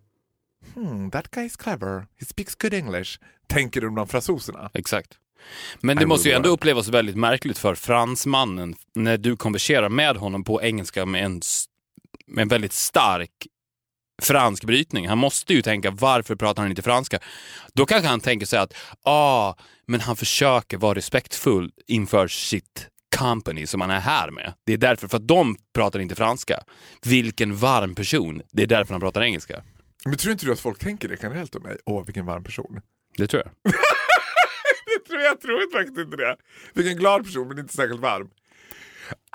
hmm, 0.73 1.11
that 1.11 1.31
guy 1.31 1.45
is 1.45 1.55
clever, 1.55 2.07
he 2.19 2.25
speaks 2.25 2.55
good 2.55 2.73
English. 2.73 3.19
Tänker 3.47 3.81
de 3.81 3.95
de 3.95 4.07
fransoserna? 4.07 4.69
Exakt. 4.73 5.17
Men 5.79 5.97
det 5.97 6.05
måste 6.05 6.29
ju 6.29 6.35
ändå 6.35 6.49
upplevas 6.49 6.87
väldigt 6.87 7.15
märkligt 7.15 7.57
för 7.57 7.75
fransmannen 7.75 8.75
när 8.95 9.17
du 9.17 9.37
konverserar 9.37 9.89
med 9.89 10.17
honom 10.17 10.43
på 10.43 10.61
engelska 10.61 11.05
med 11.05 11.25
en, 11.25 11.41
med 12.27 12.41
en 12.41 12.47
väldigt 12.47 12.73
stark 12.73 13.31
fransk 14.21 14.63
brytning. 14.63 15.07
Han 15.07 15.17
måste 15.17 15.53
ju 15.53 15.61
tänka 15.61 15.91
varför 15.91 16.35
pratar 16.35 16.61
han 16.61 16.69
inte 16.69 16.81
franska? 16.81 17.19
Då 17.73 17.85
kanske 17.85 18.07
han 18.07 18.19
tänker 18.19 18.45
sig 18.45 18.59
att 18.59 18.73
ah, 19.03 19.53
men 19.87 19.99
han 19.99 20.15
försöker 20.15 20.77
vara 20.77 20.95
respektfull 20.95 21.71
inför 21.87 22.27
sitt 22.27 22.87
company 23.17 23.67
som 23.67 23.81
han 23.81 23.89
är 23.89 23.99
här 23.99 24.31
med. 24.31 24.53
Det 24.65 24.73
är 24.73 24.77
därför, 24.77 25.07
för 25.07 25.17
att 25.17 25.27
de 25.27 25.55
pratar 25.73 25.99
inte 25.99 26.15
franska. 26.15 26.63
Vilken 27.05 27.55
varm 27.55 27.95
person. 27.95 28.41
Det 28.51 28.63
är 28.63 28.67
därför 28.67 28.93
han 28.93 29.01
pratar 29.01 29.21
engelska. 29.21 29.63
Men 30.05 30.15
tror 30.15 30.31
inte 30.31 30.45
du 30.45 30.51
att 30.51 30.59
folk 30.59 30.79
tänker 30.79 31.09
det 31.09 31.17
generellt 31.21 31.55
om 31.55 31.63
mig? 31.63 31.77
Åh, 31.85 32.05
vilken 32.05 32.25
varm 32.25 32.43
person. 32.43 32.81
Det 33.17 33.27
tror 33.27 33.43
jag. 33.45 33.73
tror 35.09 35.21
jag, 35.21 35.31
jag 35.31 35.41
tror 35.41 35.71
faktiskt 35.71 35.97
inte 35.97 36.17
det. 36.17 36.37
Vilken 36.73 36.97
glad 36.97 37.23
person, 37.23 37.47
men 37.47 37.59
inte 37.59 37.73
särskilt 37.73 38.01
varm. 38.01 38.29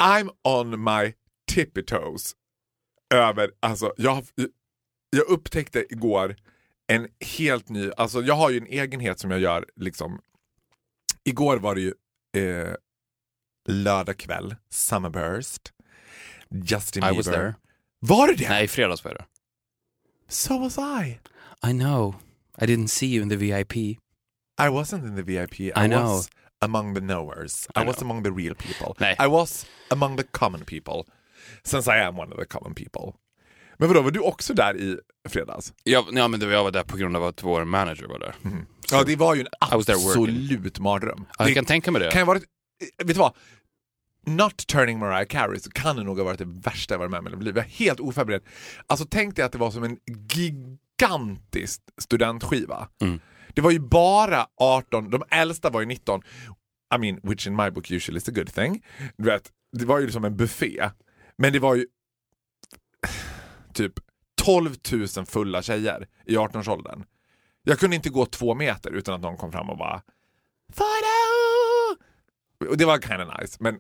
I'm 0.03 0.31
on 0.45 0.85
my 0.85 1.13
tippy 1.53 1.83
toes. 1.83 2.33
Över, 3.15 3.51
alltså, 3.61 3.93
jag, 3.97 4.25
jag 5.11 5.27
upptäckte 5.29 5.87
igår 5.91 6.37
en 6.87 7.09
helt 7.39 7.69
ny, 7.69 7.91
alltså 7.97 8.23
jag 8.23 8.35
har 8.35 8.51
ju 8.51 8.59
en 8.59 8.67
egenhet 8.67 9.19
som 9.19 9.31
jag 9.31 9.41
gör 9.41 9.67
liksom. 9.77 10.21
Igår 11.25 11.57
var 11.57 11.75
det 11.75 11.81
ju 11.81 11.95
eh, 12.37 12.75
lördag 13.69 14.17
kväll, 14.19 14.55
Summerburst. 14.71 15.73
Justin 16.51 17.03
I 17.03 17.07
Bieber. 17.07 17.17
was 17.17 17.27
there. 17.27 17.55
Var 18.01 18.29
det 18.29 18.35
det? 18.35 18.49
Nej, 18.49 18.65
i 18.65 18.69
fredags 18.69 19.05
var 19.05 19.15
det. 19.15 19.25
So 20.29 20.59
was 20.59 20.79
I. 20.79 21.19
I 21.69 21.73
know. 21.73 22.15
I 22.59 22.67
didn't 22.67 22.87
see 22.89 23.07
you 23.15 23.23
in 23.23 23.29
the 23.29 23.37
VIP. 23.37 23.99
I 24.59 24.69
wasn't 24.69 25.05
in 25.05 25.17
the 25.17 25.23
VIP. 25.23 25.61
I, 25.61 25.85
I 25.85 25.89
know. 25.89 26.03
was 26.03 26.31
among 26.61 26.95
the 26.95 27.01
knowers. 27.01 27.69
I, 27.75 27.83
I 27.83 27.87
was 27.87 27.97
know. 27.97 28.07
among 28.07 28.23
the 28.23 28.31
real 28.31 28.55
people. 28.55 28.95
Nej. 28.99 29.17
I 29.19 29.27
was 29.27 29.67
among 29.91 30.17
the 30.17 30.25
common 30.25 30.65
people. 30.65 31.05
Since 31.65 31.89
I 31.89 31.99
am 31.99 32.17
one 32.17 32.33
of 32.33 32.39
the 32.39 32.47
common 32.47 32.75
people. 32.75 33.19
Men 33.79 33.89
vadå, 33.89 34.03
var 34.03 34.11
du 34.11 34.21
också 34.21 34.55
där 34.55 34.77
i 34.77 34.99
fredags? 35.29 35.73
Jag, 35.83 36.05
ja, 36.13 36.29
men 36.29 36.41
jag 36.41 36.65
var 36.65 36.71
där 36.71 36.83
på 36.83 36.97
grund 36.97 37.17
av 37.17 37.25
att 37.25 37.43
vår 37.43 37.65
manager 37.65 38.07
var 38.07 38.19
där. 38.19 38.35
Ja, 38.91 39.05
det 39.07 39.17
var 39.17 39.35
ju 39.35 39.41
en 39.41 39.47
was 39.61 39.89
absolut 39.89 40.79
mardröm. 40.79 41.27
Ja, 41.39 41.45
jag 41.45 41.55
kan 41.55 41.65
tänka 41.65 41.91
mig 41.91 42.03
det. 42.03 42.11
kan 42.11 42.21
ha 42.21 42.27
varit, 42.27 42.45
vet 42.99 43.09
du 43.09 43.15
vad? 43.15 43.35
Not 44.27 44.67
turning 44.67 44.99
Mariah 44.99 45.27
Carey 45.27 45.61
så 45.61 45.71
kan 45.71 45.97
det 45.97 46.03
nog 46.03 46.19
ha 46.19 46.25
varit 46.25 46.39
det 46.39 46.45
värsta 46.49 46.95
jag 46.95 46.99
varit 46.99 47.11
med 47.11 47.19
om 47.19 47.27
i 47.27 47.31
mitt 47.31 47.43
liv. 47.45 47.57
Jag 47.57 47.65
är 47.65 47.71
helt 47.71 48.01
oförberedd. 48.01 48.43
Alltså 48.87 49.07
tänk 49.11 49.37
dig 49.37 49.45
att 49.45 49.53
det 49.53 49.59
var 49.59 49.71
som 49.71 49.85
en 49.85 49.99
gigantisk 50.29 51.81
studentskiva. 51.99 52.89
Mm. 53.03 53.21
Det 53.55 53.61
var 53.61 53.71
ju 53.71 53.79
bara 53.79 54.47
18, 54.57 55.11
de 55.11 55.23
äldsta 55.31 55.71
var 55.71 55.81
ju 55.81 55.87
19. 55.87 56.23
I 56.95 56.99
mean, 56.99 57.21
which 57.23 57.47
in 57.47 57.57
my 57.57 57.71
book 57.71 57.91
usually 57.91 58.19
is 58.19 58.29
a 58.29 58.33
good 58.35 58.55
thing. 58.55 58.85
Du 59.17 59.25
vet, 59.25 59.53
det 59.73 59.85
var 59.85 59.99
ju 59.99 60.11
som 60.11 60.25
en 60.25 60.37
buffé. 60.37 60.91
Men 61.39 61.53
det 61.53 61.59
var 61.59 61.75
ju 61.75 61.87
typ 63.75 63.93
12 64.43 64.75
000 65.17 65.27
fulla 65.27 65.63
tjejer 65.63 66.09
i 66.27 66.37
18-årsåldern. 66.37 67.05
Jag 67.63 67.79
kunde 67.79 67.97
inte 67.97 68.11
gå 68.11 68.27
två 68.27 68.55
meter 68.55 68.91
utan 68.91 69.15
att 69.15 69.21
någon 69.21 69.37
kom 69.37 69.53
fram 69.53 69.71
och 69.71 69.79
bara 69.79 70.03
Foto! 70.73 71.15
Och 72.71 72.77
det 72.77 72.85
var 72.85 72.99
kind 72.99 73.23
of 73.23 73.41
nice, 73.41 73.57
men 73.61 73.75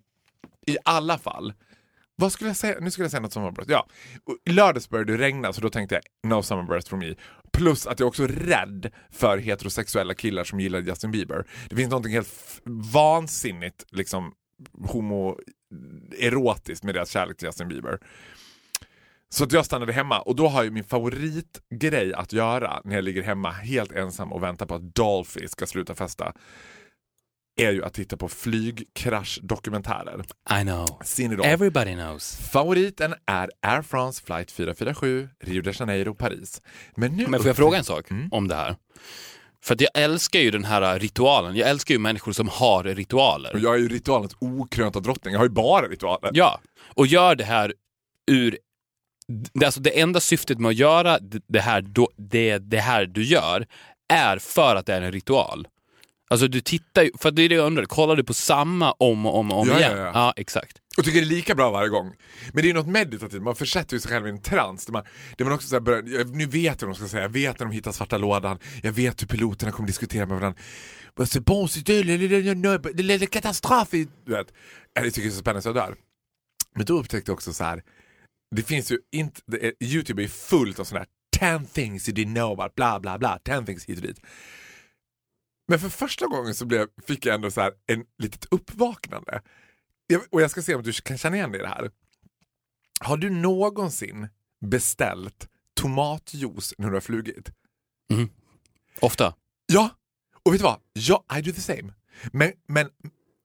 i 0.66 0.76
alla 0.84 1.18
fall. 1.18 1.52
Vad 2.16 2.32
skulle 2.32 2.50
jag 2.50 2.56
säga? 2.56 2.76
Nu 2.80 2.90
skulle 2.90 3.04
jag 3.04 3.10
säga 3.10 3.20
något 3.20 3.32
sommarbröst. 3.32 3.70
Ja, 3.70 3.86
i 4.46 4.52
lördags 4.52 4.88
började 4.88 5.12
det 5.16 5.18
regna 5.18 5.52
så 5.52 5.60
då 5.60 5.70
tänkte 5.70 5.94
jag 5.94 6.30
no 6.30 6.42
summerburst 6.42 6.88
for 6.88 6.96
me. 6.96 7.14
Plus 7.52 7.86
att 7.86 8.00
jag 8.00 8.06
också 8.06 8.24
är 8.24 8.28
rädd 8.28 8.90
för 9.10 9.38
heterosexuella 9.38 10.14
killar 10.14 10.44
som 10.44 10.60
gillar 10.60 10.80
Justin 10.80 11.10
Bieber. 11.10 11.46
Det 11.68 11.76
finns 11.76 11.90
något 11.90 12.10
helt 12.10 12.60
vansinnigt 12.92 13.84
liksom 13.90 14.32
homoerotiskt 14.88 16.84
med 16.84 16.94
deras 16.94 17.10
kärlek 17.10 17.36
till 17.36 17.46
Justin 17.46 17.68
Bieber. 17.68 17.98
Så 19.28 19.44
att 19.44 19.52
jag 19.52 19.66
stannade 19.66 19.92
hemma 19.92 20.20
och 20.20 20.36
då 20.36 20.48
har 20.48 20.64
ju 20.64 20.70
min 20.70 20.84
favoritgrej 20.84 22.14
att 22.14 22.32
göra 22.32 22.80
när 22.84 22.94
jag 22.94 23.04
ligger 23.04 23.22
hemma 23.22 23.50
helt 23.50 23.92
ensam 23.92 24.32
och 24.32 24.42
väntar 24.42 24.66
på 24.66 24.74
att 24.74 24.94
Dolphy 24.94 25.48
ska 25.48 25.66
sluta 25.66 25.94
festa 25.94 26.32
är 27.56 27.70
ju 27.72 27.84
att 27.84 27.94
titta 27.94 28.16
på 28.16 28.28
flygkraschdokumentärer. 28.28 30.24
I 30.60 30.62
know. 30.62 30.98
Everybody 31.44 31.94
knows. 31.94 32.36
Favoriten 32.52 33.14
är 33.26 33.50
Air 33.62 33.82
France 33.82 34.22
flight 34.26 34.50
447, 34.50 35.28
Rio 35.44 35.62
de 35.62 35.72
Janeiro, 35.78 36.14
Paris. 36.14 36.62
Men 36.94 37.16
nu 37.16 37.26
Men 37.26 37.40
får 37.40 37.46
jag 37.48 37.56
fråga 37.56 37.78
en 37.78 37.84
sak 37.84 38.06
om 38.30 38.48
det 38.48 38.54
här? 38.54 38.76
För 39.64 39.74
att 39.74 39.80
jag 39.80 39.90
älskar 39.94 40.40
ju 40.40 40.50
den 40.50 40.64
här 40.64 40.98
ritualen. 40.98 41.56
Jag 41.56 41.68
älskar 41.70 41.94
ju 41.94 41.98
människor 41.98 42.32
som 42.32 42.48
har 42.48 42.84
ritualer. 42.84 43.52
Och 43.54 43.60
jag 43.60 43.74
är 43.74 43.78
ju 43.78 43.88
ritualens 43.88 44.36
okrönta 44.38 45.00
drottning, 45.00 45.32
jag 45.32 45.38
har 45.40 45.46
ju 45.46 45.50
bara 45.52 45.86
ritualer. 45.88 46.30
Ja, 46.34 46.60
och 46.94 47.06
gör 47.06 47.34
det 47.34 47.44
här 47.44 47.74
ur... 48.30 48.58
Det, 49.54 49.64
alltså 49.66 49.80
det 49.80 50.00
enda 50.00 50.20
syftet 50.20 50.58
med 50.58 50.68
att 50.68 50.74
göra 50.74 51.18
det- 51.48 51.60
här, 51.60 51.84
det, 52.16 52.58
det 52.58 52.80
här 52.80 53.06
du 53.06 53.24
gör 53.24 53.66
är 54.08 54.38
för 54.38 54.76
att 54.76 54.86
det 54.86 54.94
är 54.94 55.02
en 55.02 55.12
ritual. 55.12 55.68
Alltså 56.30 56.48
du 56.48 56.60
tittar 56.60 57.02
ju, 57.02 57.10
för 57.18 57.30
det 57.30 57.42
är 57.42 57.48
det 57.48 57.54
jag 57.54 57.66
undrar, 57.66 57.84
kollar 57.84 58.16
du 58.16 58.24
på 58.24 58.34
samma 58.34 58.92
om 58.92 59.26
och 59.26 59.38
om 59.38 59.50
och 59.52 59.58
om 59.60 59.68
Ja, 59.68 59.74
ja, 59.74 59.80
igen? 59.80 59.98
ja. 59.98 60.10
ja, 60.14 60.32
exakt. 60.36 60.76
Och 60.98 61.04
tycker 61.04 61.20
det 61.20 61.26
är 61.26 61.28
lika 61.28 61.54
bra 61.54 61.70
varje 61.70 61.88
gång. 61.88 62.06
Men 62.52 62.62
det 62.62 62.62
är 62.62 62.68
ju 62.68 62.72
något 62.72 62.86
meditativt, 62.86 63.42
man 63.42 63.56
försätter 63.56 63.96
ju 63.96 64.00
sig 64.00 64.10
själv 64.10 64.26
i 64.26 64.30
en 64.30 64.42
trans. 64.42 64.86
Där 64.86 64.92
man, 64.92 65.02
där 65.36 65.44
man 65.44 65.54
också 65.54 65.68
så 65.68 65.80
börjar, 65.80 66.02
jag, 66.06 66.36
nu 66.36 66.46
vet 66.46 66.80
jag 66.82 66.88
vad 66.88 66.96
de 66.96 66.98
ska 66.98 67.08
säga, 67.08 67.22
jag 67.22 67.28
vet 67.28 67.58
när 67.58 67.66
de 67.66 67.72
hittar 67.72 67.92
svarta 67.92 68.18
lådan, 68.18 68.58
jag 68.82 68.92
vet 68.92 69.22
hur 69.22 69.26
piloterna 69.26 69.72
kommer 69.72 69.86
diskutera 69.86 70.26
med 70.26 70.40
varandra. 70.40 70.60
C'est 71.16 71.40
bon, 71.40 71.66
c'est 71.66 71.86
de, 71.86 72.02
le, 72.02 72.16
le, 72.16 72.28
le, 72.28 72.54
le, 72.54 73.02
le, 73.02 73.18
le 73.18 73.26
katastrofe. 73.26 74.06
Du 74.26 74.32
vet. 74.32 74.46
Jag 74.94 75.04
tycker 75.04 75.22
det 75.22 75.28
är 75.28 75.30
så 75.30 75.38
spännande 75.38 75.62
så 75.62 75.68
jag 75.68 75.76
dör. 75.76 75.94
Men 76.76 76.86
då 76.86 76.98
upptäckte 76.98 77.30
jag 77.30 77.34
också 77.34 77.52
så 77.52 77.64
här. 77.64 77.82
det 78.56 78.62
finns 78.62 78.90
ju 78.92 78.98
inte, 79.12 79.40
det 79.46 79.66
är, 79.66 79.72
Youtube 79.80 80.22
är 80.24 80.28
fullt 80.28 80.80
av 80.80 80.84
sådana 80.84 81.06
här 81.40 81.58
10 81.58 81.68
things 81.72 82.08
you 82.08 82.16
didn't 82.16 82.34
know 82.34 82.52
about, 82.60 82.74
bla 82.74 83.00
bla 83.00 83.18
bla, 83.18 83.38
10 83.44 83.62
things 83.66 83.84
hit 83.84 83.96
och 83.98 84.06
dit. 84.06 84.20
Men 85.68 85.78
för 85.78 85.88
första 85.88 86.26
gången 86.26 86.54
så 86.54 86.66
blev, 86.66 86.86
fick 87.06 87.26
jag 87.26 87.34
ändå 87.34 87.50
så 87.50 87.60
här 87.60 87.72
en 87.86 88.04
litet 88.18 88.46
uppvaknande. 88.50 89.42
Jag, 90.06 90.22
och 90.30 90.42
jag 90.42 90.50
ska 90.50 90.62
se 90.62 90.74
om 90.74 90.82
du 90.82 90.92
kan 90.92 91.18
känna 91.18 91.36
igen 91.36 91.52
dig 91.52 91.60
i 91.60 91.62
det 91.62 91.68
här. 91.68 91.90
Har 93.00 93.16
du 93.16 93.30
någonsin 93.30 94.28
beställt 94.66 95.48
tomatjuice 95.74 96.74
när 96.78 96.88
du 96.88 96.94
har 96.94 97.00
flugit? 97.00 97.50
Ofta. 99.00 99.34
Ja, 99.66 99.90
och 100.42 100.52
vet 100.52 100.60
du 100.60 100.64
vad? 100.64 100.80
Ja, 100.92 101.24
I 101.38 101.42
do 101.42 101.52
the 101.52 101.60
same. 101.60 101.92
Men, 102.32 102.52
men 102.68 102.88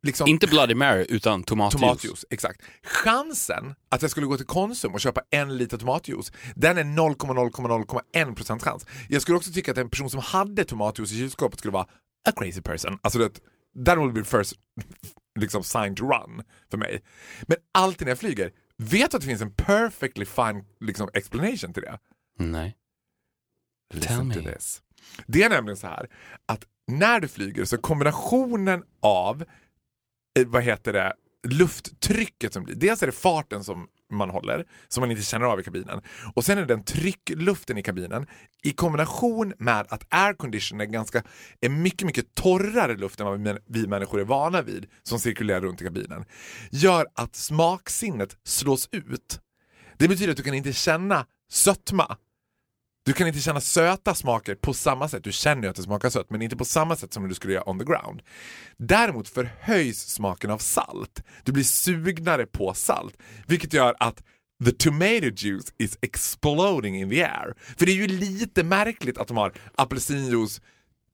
liksom... 0.03 0.27
Inte 0.27 0.47
Bloody 0.47 0.75
Mary, 0.75 1.05
utan 1.09 1.43
tomatjuice. 1.43 1.81
Tomatjuice, 1.81 2.25
exakt. 2.29 2.61
Chansen 2.83 3.75
att 3.89 4.01
jag 4.01 4.11
skulle 4.11 4.25
gå 4.25 4.37
till 4.37 4.45
Konsum 4.45 4.93
och 4.93 4.99
köpa 4.99 5.21
en 5.29 5.57
liter 5.57 5.77
tomatjuice, 5.77 6.31
den 6.55 6.77
är 6.77 6.83
0,0,0,1% 6.83 8.59
chans. 8.59 8.85
Jag 9.09 9.21
skulle 9.21 9.37
också 9.37 9.51
tycka 9.51 9.71
att 9.71 9.77
en 9.77 9.89
person 9.89 10.09
som 10.09 10.19
hade 10.19 10.65
tomatjuice 10.65 11.11
i 11.11 11.17
kylskåpet 11.17 11.59
skulle 11.59 11.71
vara 11.71 11.87
a 12.25 12.31
crazy 12.31 12.61
person. 12.61 12.99
Alltså 13.01 13.19
det, 13.19 13.39
that 13.85 13.97
will 13.97 14.13
be 14.13 14.23
first 14.23 14.53
liksom, 15.39 15.63
sign 15.63 15.95
to 15.95 16.03
run 16.03 16.43
för 16.71 16.77
mig. 16.77 17.03
Men 17.47 17.57
alltid 17.71 18.05
när 18.05 18.11
jag 18.11 18.19
flyger, 18.19 18.51
vet 18.77 19.11
du 19.11 19.17
att 19.17 19.21
det 19.21 19.27
finns 19.27 19.41
en 19.41 19.53
perfectly 19.53 20.25
fine 20.25 20.65
liksom, 20.79 21.09
explanation 21.13 21.73
till 21.73 21.83
det? 21.83 21.99
Nej. 22.39 22.75
Listen 23.93 24.31
to 24.31 24.41
me. 24.41 24.57
Det 25.27 25.43
är 25.43 25.49
nämligen 25.49 25.77
så 25.77 25.87
här 25.87 26.09
att 26.45 26.65
när 26.87 27.19
du 27.19 27.27
flyger 27.27 27.65
så 27.65 27.77
kombinationen 27.77 28.83
av 29.01 29.45
eh, 30.39 30.47
vad 30.47 30.63
heter 30.63 30.93
det, 30.93 31.13
lufttrycket 31.47 32.53
som 32.53 32.63
blir, 32.63 32.75
dels 32.75 33.03
är 33.03 33.07
det 33.07 33.11
farten 33.11 33.63
som 33.63 33.87
man 34.11 34.29
håller, 34.29 34.65
som 34.87 35.01
man 35.01 35.11
inte 35.11 35.23
känner 35.23 35.45
av 35.45 35.59
i 35.59 35.63
kabinen. 35.63 36.01
Och 36.35 36.45
sen 36.45 36.57
är 36.57 36.61
det 36.61 36.67
den 36.67 36.83
tryckluften 36.83 37.77
i 37.77 37.83
kabinen 37.83 38.27
i 38.63 38.71
kombination 38.71 39.53
med 39.57 39.85
att 39.89 40.05
aircondition 40.09 40.81
är 40.81 40.85
ganska, 40.85 41.23
är 41.61 41.69
mycket, 41.69 42.05
mycket 42.05 42.35
torrare 42.35 42.97
luft 42.97 43.19
än 43.19 43.25
vad 43.25 43.59
vi, 43.65 43.87
människor 43.87 44.19
är 44.19 44.25
vana 44.25 44.61
vid 44.61 44.85
som 45.03 45.19
cirkulerar 45.19 45.61
runt 45.61 45.81
i 45.81 45.83
kabinen. 45.83 46.25
Gör 46.71 47.07
att 47.15 47.35
smaksinnet 47.35 48.37
slås 48.43 48.89
ut. 48.91 49.39
Det 49.97 50.07
betyder 50.07 50.31
att 50.31 50.37
du 50.37 50.43
kan 50.43 50.53
inte 50.53 50.73
känna 50.73 51.25
sötma 51.51 52.17
du 53.09 53.13
kan 53.13 53.27
inte 53.27 53.39
känna 53.39 53.61
söta 53.61 54.15
smaker 54.15 54.55
på 54.55 54.73
samma 54.73 55.09
sätt. 55.09 55.23
Du 55.23 55.31
känner 55.31 55.63
ju 55.63 55.69
att 55.69 55.75
det 55.75 55.83
smakar 55.83 56.09
sött, 56.09 56.29
men 56.29 56.41
inte 56.41 56.57
på 56.57 56.65
samma 56.65 56.95
sätt 56.95 57.13
som 57.13 57.29
du 57.29 57.35
skulle 57.35 57.53
göra 57.53 57.69
on 57.69 57.79
the 57.79 57.85
ground. 57.85 58.21
Däremot 58.77 59.29
förhöjs 59.29 60.09
smaken 60.09 60.51
av 60.51 60.57
salt. 60.57 61.23
Du 61.43 61.51
blir 61.51 61.63
sugnare 61.63 62.45
på 62.45 62.73
salt, 62.73 63.17
vilket 63.47 63.73
gör 63.73 63.95
att 63.99 64.23
the 64.65 64.71
tomato 64.71 65.31
juice 65.35 65.73
is 65.77 65.97
exploding 66.01 67.01
in 67.01 67.09
the 67.09 67.23
air. 67.23 67.53
För 67.77 67.85
det 67.85 67.91
är 67.91 67.95
ju 67.95 68.07
lite 68.07 68.63
märkligt 68.63 69.17
att 69.17 69.27
de 69.27 69.37
har 69.37 69.53
apelsinjuice, 69.75 70.61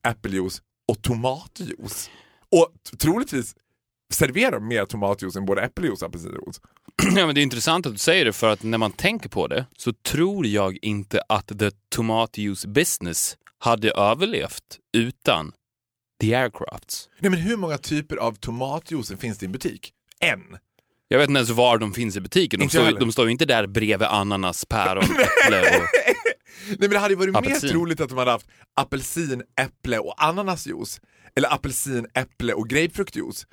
äppeljuice 0.07 0.61
och 0.87 1.01
tomatjuice. 1.01 2.09
Och 2.51 2.97
troligtvis 2.99 3.55
serverar 4.13 4.51
de 4.51 4.67
mer 4.67 4.85
tomatjuice 4.85 5.35
än 5.35 5.45
både 5.45 5.61
äppeljuice 5.61 6.01
och 6.01 6.07
apelsinjuice. 6.07 6.61
Ja, 7.15 7.25
men 7.25 7.35
det 7.35 7.41
är 7.41 7.43
intressant 7.43 7.85
att 7.85 7.91
du 7.93 7.97
säger 7.99 8.25
det 8.25 8.33
för 8.33 8.49
att 8.49 8.63
när 8.63 8.77
man 8.77 8.91
tänker 8.91 9.29
på 9.29 9.47
det 9.47 9.65
så 9.77 9.93
tror 9.93 10.47
jag 10.47 10.77
inte 10.81 11.21
att 11.29 11.59
the 11.59 11.71
tomatjuice 11.95 12.65
business 12.65 13.37
hade 13.59 13.91
överlevt 13.91 14.79
utan 14.97 15.51
the 16.21 16.35
aircrafts. 16.35 17.09
Nej 17.19 17.31
men 17.31 17.39
hur 17.39 17.57
många 17.57 17.77
typer 17.77 18.17
av 18.17 18.33
tomatjuice 18.33 19.11
finns 19.19 19.37
det 19.37 19.43
i 19.43 19.45
en 19.45 19.51
butik? 19.51 19.91
En. 20.19 20.41
Jag 21.07 21.19
vet 21.19 21.29
inte 21.29 21.37
ens 21.37 21.49
var 21.49 21.77
de 21.77 21.93
finns 21.93 22.15
i 22.15 22.21
butiken. 22.21 22.59
De 22.59 22.69
står, 22.69 22.99
de 22.99 23.11
står 23.11 23.25
ju 23.25 23.31
inte 23.31 23.45
där 23.45 23.67
bredvid 23.67 24.07
ananas, 24.07 24.65
päron, 24.65 25.03
äpple 25.03 25.59
och... 25.61 25.65
Nej 26.67 26.77
men 26.79 26.89
det 26.89 26.99
hade 26.99 27.13
ju 27.13 27.17
varit 27.17 27.35
Apelsin. 27.35 27.67
mer 27.67 27.73
troligt 27.73 28.01
att 28.01 28.09
de 28.09 28.17
hade 28.17 28.31
haft 28.31 28.47
apelsin, 28.73 29.43
äpple 29.61 29.99
och 29.99 30.23
ananasjuice. 30.23 31.01
Eller 31.35 31.53
apelsin, 31.53 32.07
äpple 32.13 32.53
och 32.53 32.69
grapefruktjuice. 32.69 33.45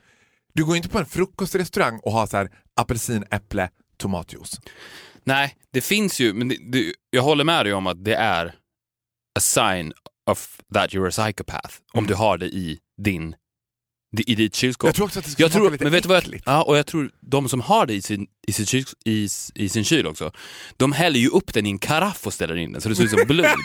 Du 0.55 0.65
går 0.65 0.77
inte 0.77 0.89
på 0.89 0.99
en 0.99 1.07
frukostrestaurang 1.07 2.01
och 2.03 2.13
har 2.13 2.27
så 2.27 2.37
här 2.37 2.51
apelsin, 2.81 3.25
äpple, 3.31 3.71
tomatjuice. 3.97 4.61
Nej, 5.25 5.57
det 5.71 5.81
finns 5.81 6.21
ju, 6.21 6.33
men 6.35 6.49
det, 6.49 6.57
det, 6.73 6.93
jag 7.11 7.23
håller 7.23 7.45
med 7.45 7.67
dig 7.67 7.73
om 7.73 7.87
att 7.87 8.05
det 8.05 8.15
är 8.15 8.47
a 9.39 9.41
sign 9.41 9.93
of 10.31 10.61
that 10.75 10.91
you're 10.91 11.09
a 11.09 11.11
psychopath 11.11 11.75
om 11.93 12.07
du 12.07 12.15
har 12.15 12.39
det 12.39 12.47
i 12.47 12.79
din 13.03 13.35
i 14.27 14.35
ditt 14.35 14.55
kylskåp. 14.55 14.85
Mm. 14.85 14.89
Jag 14.89 14.95
tror 14.95 15.07
också 15.07 15.19
att 15.19 15.25
det 15.25 15.31
skulle 15.31 15.45
jag 15.45 15.53
smaka 15.53 15.63
tror, 15.63 15.71
lite 15.71 15.85
men 15.85 15.93
vet 15.93 16.03
du 16.03 16.09
vad 16.09 16.17
jag, 16.17 16.25
äckligt. 16.25 16.43
ja, 16.47 16.63
och 16.63 16.79
jag 16.79 16.87
tror 16.87 17.11
de 17.21 17.49
som 17.49 17.61
har 17.61 17.87
det 17.87 17.95
i 17.95 18.03
sin, 18.03 18.27
i, 18.47 18.53
sin 18.53 18.67
kyl, 18.67 18.85
i, 19.05 19.29
i 19.55 19.69
sin 19.69 19.85
kyl 19.85 20.07
också, 20.07 20.33
de 20.77 20.93
häller 20.93 21.21
ju 21.21 21.29
upp 21.29 21.55
den 21.55 21.67
i 21.67 21.71
en 21.71 21.79
karaff 21.79 22.27
och 22.27 22.33
ställer 22.35 22.57
in 22.57 22.73
den 22.73 22.81
så 22.81 22.89
det 22.89 22.95
ser 22.95 23.05
ut 23.05 23.11
som 23.11 23.27
blod. 23.27 23.47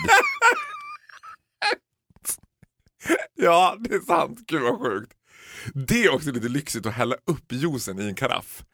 Ja, 3.34 3.76
det 3.80 3.94
är 3.94 4.00
sant. 4.00 4.38
Gud 4.46 4.62
vad 4.62 4.80
sjukt. 4.80 5.12
Det 5.74 6.04
är 6.04 6.14
också 6.14 6.32
lite 6.32 6.48
lyxigt 6.48 6.86
att 6.86 6.94
hälla 6.94 7.16
upp 7.26 7.52
juicen 7.52 8.00
i 8.00 8.04
en 8.04 8.14
karaff. 8.14 8.64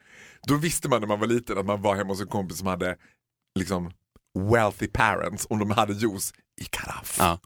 Då 0.46 0.56
visste 0.56 0.88
man 0.88 1.00
när 1.00 1.08
man 1.08 1.20
var 1.20 1.26
liten 1.26 1.58
att 1.58 1.66
man 1.66 1.82
var 1.82 1.96
hemma 1.96 2.08
hos 2.12 2.20
en 2.20 2.26
kompis 2.26 2.58
som 2.58 2.66
hade 2.66 2.96
liksom 3.58 3.90
wealthy 4.38 4.86
parents 4.86 5.46
om 5.50 5.58
de 5.58 5.70
hade 5.70 5.92
juice 5.92 6.32
i 6.60 6.64
karaff. 6.64 7.16
Ja. 7.18 7.40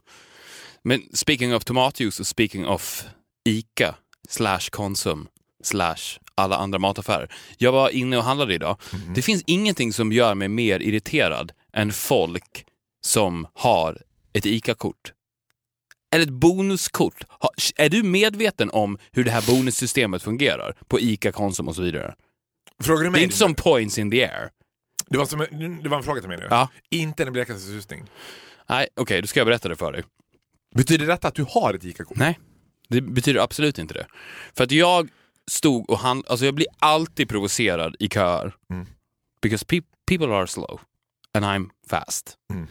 Men 0.83 1.01
speaking 1.13 1.55
of 1.55 1.63
tomatjuice 1.63 2.19
och 2.19 2.27
speaking 2.27 2.67
of 2.67 3.05
ICA 3.45 3.95
slash 4.29 4.69
Konsum 4.69 5.27
slash 5.63 6.19
alla 6.35 6.57
andra 6.57 6.79
mataffärer. 6.79 7.33
Jag 7.57 7.71
var 7.71 7.89
inne 7.89 8.17
och 8.17 8.23
handlade 8.23 8.53
idag. 8.53 8.77
Det 9.15 9.21
finns 9.21 9.43
ingenting 9.47 9.93
som 9.93 10.11
gör 10.11 10.35
mig 10.35 10.47
mer 10.47 10.79
irriterad 10.79 11.51
än 11.73 11.91
folk 11.91 12.65
som 13.05 13.47
har 13.53 14.01
ett 14.33 14.45
ICA-kort. 14.45 15.13
Eller 16.11 16.23
ett 16.23 16.29
bonuskort. 16.29 17.23
Är 17.75 17.89
du 17.89 18.03
medveten 18.03 18.69
om 18.69 18.97
hur 19.11 19.23
det 19.23 19.31
här 19.31 19.47
bonussystemet 19.47 20.23
fungerar 20.23 20.77
på 20.87 20.99
ICA, 20.99 21.31
Konsum 21.31 21.67
och 21.67 21.75
så 21.75 21.81
vidare? 21.81 22.15
Frågar 22.83 22.99
du 22.99 23.05
Det 23.05 23.11
mig? 23.11 23.21
är 23.21 23.23
inte 23.23 23.37
som 23.37 23.55
points 23.55 23.97
in 23.97 24.11
the 24.11 24.23
air. 24.23 24.49
det, 25.07 25.17
var 25.17 25.25
som 25.25 25.39
det 25.83 25.89
var 25.89 25.97
en 25.97 26.03
fråga 26.03 26.21
till 26.21 26.29
mig 26.29 26.37
nu. 26.37 26.47
Ja. 26.49 26.69
Inte 26.89 27.23
en 27.23 27.33
blekaste 27.33 27.61
susning. 27.61 28.03
Nej, 28.69 28.87
okej, 28.95 29.21
då 29.21 29.27
ska 29.27 29.39
jag 29.39 29.47
berätta 29.47 29.69
det 29.69 29.75
för 29.75 29.91
dig. 29.91 30.03
Betyder 30.75 31.07
detta 31.07 31.27
att 31.27 31.35
du 31.35 31.45
har 31.49 31.73
ett 31.73 31.83
ICA-kort? 31.83 32.17
Nej, 32.17 32.39
det 32.87 33.01
betyder 33.01 33.39
absolut 33.41 33.79
inte 33.79 33.93
det. 33.93 34.07
För 34.53 34.63
att 34.63 34.71
jag 34.71 35.09
stod 35.51 35.89
och 35.89 35.99
hand, 35.99 36.25
alltså 36.27 36.45
jag 36.45 36.55
blir 36.55 36.67
alltid 36.79 37.29
provocerad 37.29 37.95
i 37.99 38.09
köer. 38.09 38.55
Mm. 38.73 38.85
Because 39.41 39.65
pe- 39.65 39.83
people 40.07 40.35
are 40.35 40.47
slow 40.47 40.81
and 41.33 41.45
I'm 41.45 41.69
fast. 41.89 42.35
Mm. 42.53 42.67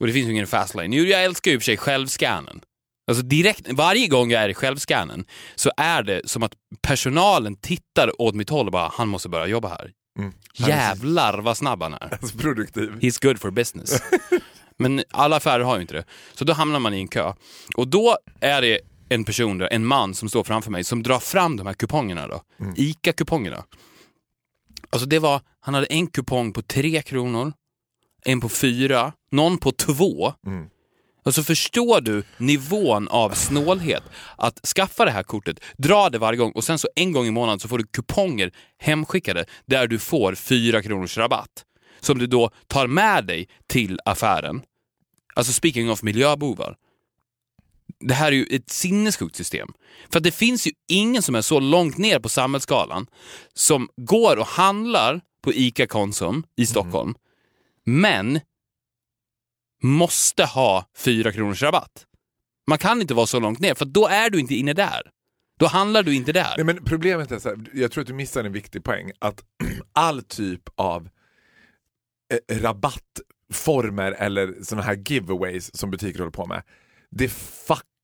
Och 0.00 0.06
det 0.06 0.12
finns 0.12 0.28
ju 0.28 0.32
ingen 0.32 0.46
fastlane. 0.46 0.96
Jo, 0.96 1.04
jag 1.04 1.24
älskar 1.24 1.50
ju 1.50 1.54
i 1.54 1.58
och 1.58 1.62
för 1.62 1.64
sig 1.64 1.76
självscannen. 1.76 2.60
Alltså 3.08 3.22
direkt, 3.22 3.72
varje 3.72 4.08
gång 4.08 4.30
jag 4.30 4.42
är 4.42 4.48
i 4.48 4.54
självscannen 4.54 5.24
så 5.54 5.70
är 5.76 6.02
det 6.02 6.28
som 6.28 6.42
att 6.42 6.52
personalen 6.82 7.56
tittar 7.56 8.20
åt 8.22 8.34
mitt 8.34 8.50
håll 8.50 8.66
och 8.66 8.72
bara, 8.72 8.88
han 8.94 9.08
måste 9.08 9.28
börja 9.28 9.46
jobba 9.46 9.68
här. 9.68 9.90
Mm. 10.18 10.32
Jävlar 10.54 11.38
vad 11.38 11.56
snabb 11.56 11.82
han 11.82 11.94
är. 11.94 12.08
Alltså, 12.22 12.38
produktiv. 12.38 12.92
He's 13.00 13.22
good 13.26 13.40
for 13.40 13.50
business. 13.50 14.02
Men 14.78 15.02
alla 15.10 15.36
affärer 15.36 15.64
har 15.64 15.76
ju 15.76 15.82
inte 15.82 15.94
det. 15.94 16.04
Så 16.34 16.44
då 16.44 16.52
hamnar 16.52 16.80
man 16.80 16.94
i 16.94 16.98
en 16.98 17.08
kö. 17.08 17.32
Och 17.76 17.88
då 17.88 18.18
är 18.40 18.62
det 18.62 18.80
en 19.08 19.24
person, 19.24 19.62
en 19.70 19.86
man 19.86 20.14
som 20.14 20.28
står 20.28 20.44
framför 20.44 20.70
mig, 20.70 20.84
som 20.84 21.02
drar 21.02 21.18
fram 21.18 21.56
de 21.56 21.66
här 21.66 21.74
kupongerna 21.74 22.26
då. 22.26 22.42
ICA-kupongerna. 22.76 23.64
Alltså 24.90 25.08
det 25.08 25.18
var, 25.18 25.40
han 25.60 25.74
hade 25.74 25.86
en 25.86 26.06
kupong 26.06 26.52
på 26.52 26.62
tre 26.62 27.02
kronor, 27.02 27.52
en 28.24 28.40
på 28.40 28.48
fyra, 28.48 29.12
någon 29.30 29.58
på 29.58 29.72
två. 29.72 30.32
Mm. 30.46 30.68
Alltså 31.22 31.42
förstår 31.42 32.00
du 32.00 32.22
nivån 32.36 33.08
av 33.08 33.30
snålhet? 33.30 34.02
Att 34.36 34.66
skaffa 34.66 35.04
det 35.04 35.10
här 35.10 35.22
kortet, 35.22 35.60
dra 35.76 36.10
det 36.10 36.18
varje 36.18 36.36
gång 36.36 36.52
och 36.52 36.64
sen 36.64 36.78
så 36.78 36.88
en 36.94 37.12
gång 37.12 37.26
i 37.26 37.30
månaden 37.30 37.60
så 37.60 37.68
får 37.68 37.78
du 37.78 37.86
kuponger 37.86 38.52
hemskickade 38.78 39.44
där 39.66 39.86
du 39.86 39.98
får 39.98 40.34
fyra 40.34 40.82
kronors 40.82 41.16
rabatt. 41.16 41.64
Som 42.00 42.18
du 42.18 42.26
då 42.26 42.50
tar 42.66 42.86
med 42.86 43.26
dig 43.26 43.48
till 43.66 43.98
affären. 44.04 44.62
Alltså 45.34 45.52
speaking 45.52 45.90
of 45.90 46.02
miljöbovar. 46.02 46.76
Det 48.00 48.14
här 48.14 48.32
är 48.32 48.36
ju 48.36 48.46
ett 48.50 48.70
sinnessjukt 48.70 49.36
system. 49.36 49.68
För 50.10 50.18
att 50.18 50.24
det 50.24 50.30
finns 50.30 50.66
ju 50.66 50.70
ingen 50.88 51.22
som 51.22 51.34
är 51.34 51.42
så 51.42 51.60
långt 51.60 51.98
ner 51.98 52.18
på 52.18 52.28
samhällsskalan 52.28 53.06
som 53.54 53.88
går 53.96 54.36
och 54.36 54.46
handlar 54.46 55.20
på 55.42 55.52
ICA 55.52 55.86
Konsum 55.86 56.44
i 56.56 56.66
Stockholm, 56.66 57.14
men 57.84 58.40
måste 59.82 60.44
ha 60.44 60.90
4 60.96 61.32
kronors 61.32 61.62
rabatt. 61.62 62.04
Man 62.66 62.78
kan 62.78 63.00
inte 63.00 63.14
vara 63.14 63.26
så 63.26 63.40
långt 63.40 63.58
ner, 63.58 63.74
för 63.74 63.84
då 63.84 64.06
är 64.06 64.30
du 64.30 64.40
inte 64.40 64.54
inne 64.54 64.72
där. 64.72 65.02
Då 65.58 65.66
handlar 65.66 66.02
du 66.02 66.14
inte 66.14 66.32
där. 66.32 66.54
Nej, 66.56 66.66
men 66.66 66.84
problemet 66.84 67.32
är 67.32 67.38
så 67.38 67.48
här, 67.48 67.58
jag 67.74 67.92
tror 67.92 68.02
att 68.02 68.08
du 68.08 68.14
missar 68.14 68.44
en 68.44 68.52
viktig 68.52 68.84
poäng. 68.84 69.12
Att 69.18 69.44
all 69.92 70.22
typ 70.22 70.62
av 70.76 71.08
eh, 72.32 72.56
rabattformer 72.58 74.12
eller 74.12 74.54
såna 74.62 74.82
här 74.82 75.02
giveaways 75.06 75.76
som 75.76 75.90
butiker 75.90 76.18
håller 76.18 76.30
på 76.30 76.46
med, 76.46 76.62
det 77.10 77.28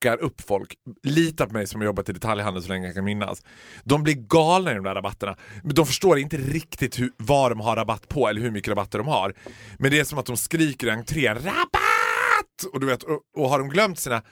lockar 0.04 0.22
upp 0.24 0.40
folk. 0.40 0.74
Lita 1.02 1.46
på 1.46 1.52
mig 1.52 1.66
som 1.66 1.80
har 1.80 1.86
jobbat 1.86 2.08
i 2.08 2.12
detaljhandel 2.12 2.62
så 2.62 2.68
länge 2.68 2.86
jag 2.86 2.94
kan 2.94 3.04
minnas. 3.04 3.42
De 3.84 4.02
blir 4.02 4.14
galna 4.14 4.72
i 4.72 4.74
de 4.74 4.84
där 4.84 4.94
rabatterna. 4.94 5.36
Men 5.62 5.74
de 5.74 5.86
förstår 5.86 6.18
inte 6.18 6.36
riktigt 6.36 6.98
hur, 6.98 7.12
vad 7.16 7.50
de 7.50 7.60
har 7.60 7.76
rabatt 7.76 8.08
på 8.08 8.28
eller 8.28 8.40
hur 8.40 8.50
mycket 8.50 8.68
rabatter 8.68 8.98
de 8.98 9.08
har. 9.08 9.34
Men 9.78 9.90
det 9.90 10.00
är 10.00 10.04
som 10.04 10.18
att 10.18 10.26
de 10.26 10.36
skriker 10.36 10.86
i 10.86 10.90
entrén 10.90 11.34
RABATT! 11.34 12.64
Och, 12.72 12.80
du 12.80 12.86
vet, 12.86 13.02
och, 13.02 13.20
och 13.36 13.48
har 13.48 13.58
de 13.58 13.68
glömt 13.68 13.98
sina 13.98 14.22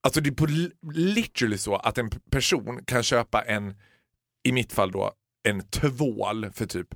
Alltså 0.00 0.20
det 0.20 0.28
är 0.28 0.34
på 0.34 0.46
literally 0.92 1.58
så 1.58 1.76
att 1.76 1.98
en 1.98 2.10
person 2.30 2.80
kan 2.84 3.02
köpa 3.02 3.42
en, 3.42 3.74
i 4.44 4.52
mitt 4.52 4.72
fall 4.72 4.90
då, 4.90 5.12
en 5.48 5.62
tvål 5.68 6.50
för 6.52 6.66
typ 6.66 6.88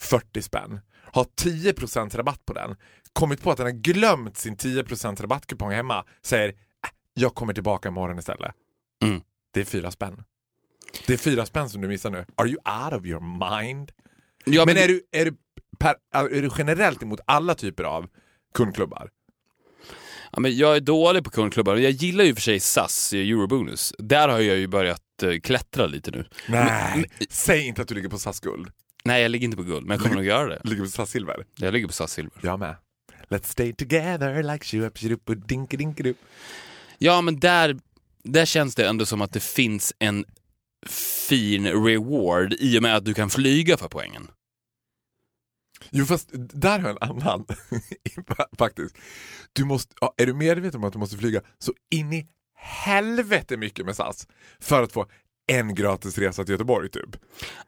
40 0.00 0.42
spänn. 0.42 0.80
Har 1.12 1.24
10% 1.24 2.16
rabatt 2.16 2.46
på 2.46 2.52
den. 2.52 2.76
Kommit 3.12 3.42
på 3.42 3.50
att 3.50 3.56
den 3.56 3.66
har 3.66 3.72
glömt 3.72 4.36
sin 4.36 4.56
10% 4.56 5.22
rabattkupong 5.22 5.72
hemma. 5.72 6.04
Säger 6.22 6.54
jag 7.18 7.34
kommer 7.34 7.54
tillbaka 7.54 7.88
imorgon 7.88 8.18
istället. 8.18 8.54
Mm. 9.02 9.20
Det 9.50 9.60
är 9.60 9.64
fyra 9.64 9.90
spänn. 9.90 10.24
Det 11.06 11.12
är 11.12 11.16
fyra 11.16 11.46
spänn 11.46 11.68
som 11.68 11.80
du 11.80 11.88
missar 11.88 12.10
nu. 12.10 12.24
Are 12.34 12.48
you 12.48 12.58
out 12.84 13.00
of 13.00 13.06
your 13.06 13.20
mind? 13.60 13.92
Ja, 14.44 14.64
men 14.66 14.76
är 14.76 14.88
du, 14.88 15.02
är, 15.12 15.24
du 15.24 15.36
per, 15.78 15.94
är 16.12 16.42
du 16.42 16.50
generellt 16.58 17.02
emot 17.02 17.20
alla 17.24 17.54
typer 17.54 17.84
av 17.84 18.06
kundklubbar? 18.54 19.10
Ja, 20.32 20.40
men 20.40 20.56
jag 20.56 20.76
är 20.76 20.80
dålig 20.80 21.24
på 21.24 21.30
kundklubbar. 21.30 21.76
Jag 21.76 21.90
gillar 21.90 22.24
ju 22.24 22.34
för 22.34 22.42
sig 22.42 22.60
SAS, 22.60 23.12
eh, 23.12 23.20
Eurobonus. 23.20 23.92
Där 23.98 24.28
har 24.28 24.40
jag 24.40 24.56
ju 24.56 24.66
börjat 24.66 25.22
eh, 25.22 25.40
klättra 25.40 25.86
lite 25.86 26.10
nu. 26.10 26.24
Nej, 26.48 27.10
säg 27.30 27.66
inte 27.66 27.82
att 27.82 27.88
du 27.88 27.94
ligger 27.94 28.08
på 28.08 28.18
SAS 28.18 28.40
guld. 28.40 28.70
Nej, 29.04 29.22
jag 29.22 29.30
ligger 29.30 29.44
inte 29.44 29.56
på 29.56 29.62
guld, 29.62 29.86
men 29.86 29.94
jag 29.94 30.02
kommer 30.02 30.16
nog 30.16 30.24
göra 30.24 30.48
det. 30.48 30.60
Ligger 30.64 30.82
på 30.82 30.90
SAS 30.90 31.10
silver. 31.10 31.44
Jag 31.56 31.72
ligger 31.72 31.86
på 31.86 31.92
SAS 31.92 32.12
silver. 32.12 32.40
Jag 32.42 32.58
med. 32.58 32.76
Let's 33.28 33.46
stay 33.46 33.72
together 33.72 34.42
like 34.42 34.64
shup 34.64 34.98
shup 34.98 35.28
och 35.28 35.36
dinky 35.36 35.76
dinky 35.76 36.02
doo. 36.02 36.14
Ja, 36.98 37.20
men 37.20 37.40
där, 37.40 37.78
där 38.24 38.44
känns 38.44 38.74
det 38.74 38.88
ändå 38.88 39.06
som 39.06 39.22
att 39.22 39.32
det 39.32 39.40
finns 39.40 39.92
en 39.98 40.24
fin 40.86 41.66
reward 41.66 42.54
i 42.58 42.78
och 42.78 42.82
med 42.82 42.96
att 42.96 43.04
du 43.04 43.14
kan 43.14 43.30
flyga 43.30 43.76
för 43.76 43.88
poängen. 43.88 44.30
Jo 45.90 46.04
fast 46.06 46.28
där 46.32 46.78
har 46.78 46.88
jag 46.88 47.02
en 47.02 47.10
annan 47.10 47.46
faktiskt. 48.58 48.96
Du 49.52 49.64
måste, 49.64 49.94
ja, 50.00 50.14
är 50.16 50.26
du 50.26 50.34
medveten 50.34 50.80
om 50.80 50.84
att 50.84 50.92
du 50.92 50.98
måste 50.98 51.16
flyga 51.16 51.40
så 51.58 51.72
in 51.90 52.12
i 52.12 52.26
helvete 52.56 53.56
mycket 53.56 53.86
med 53.86 53.96
SAS 53.96 54.26
för 54.60 54.82
att 54.82 54.92
få 54.92 55.06
en 55.52 55.74
gratis 55.74 56.18
resa 56.18 56.44
till 56.44 56.52
Göteborg 56.52 56.90
typ? 56.90 57.16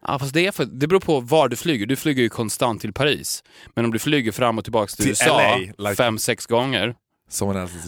Ja, 0.01 0.19
fast 0.19 0.33
det, 0.33 0.47
är 0.47 0.51
för, 0.51 0.65
det 0.65 0.87
beror 0.87 0.99
på 0.99 1.19
var 1.19 1.49
du 1.49 1.55
flyger. 1.55 1.85
Du 1.85 1.95
flyger 1.95 2.23
ju 2.23 2.29
konstant 2.29 2.81
till 2.81 2.93
Paris. 2.93 3.43
Men 3.75 3.85
om 3.85 3.91
du 3.91 3.99
flyger 3.99 4.31
fram 4.31 4.57
och 4.57 4.63
tillbaka 4.63 4.87
till, 4.95 5.03
Till 5.03 5.09
USA 5.09 5.37
LA, 5.37 5.57
like- 5.89 5.95
fem, 5.95 6.17
sex 6.17 6.45
gånger, 6.45 6.95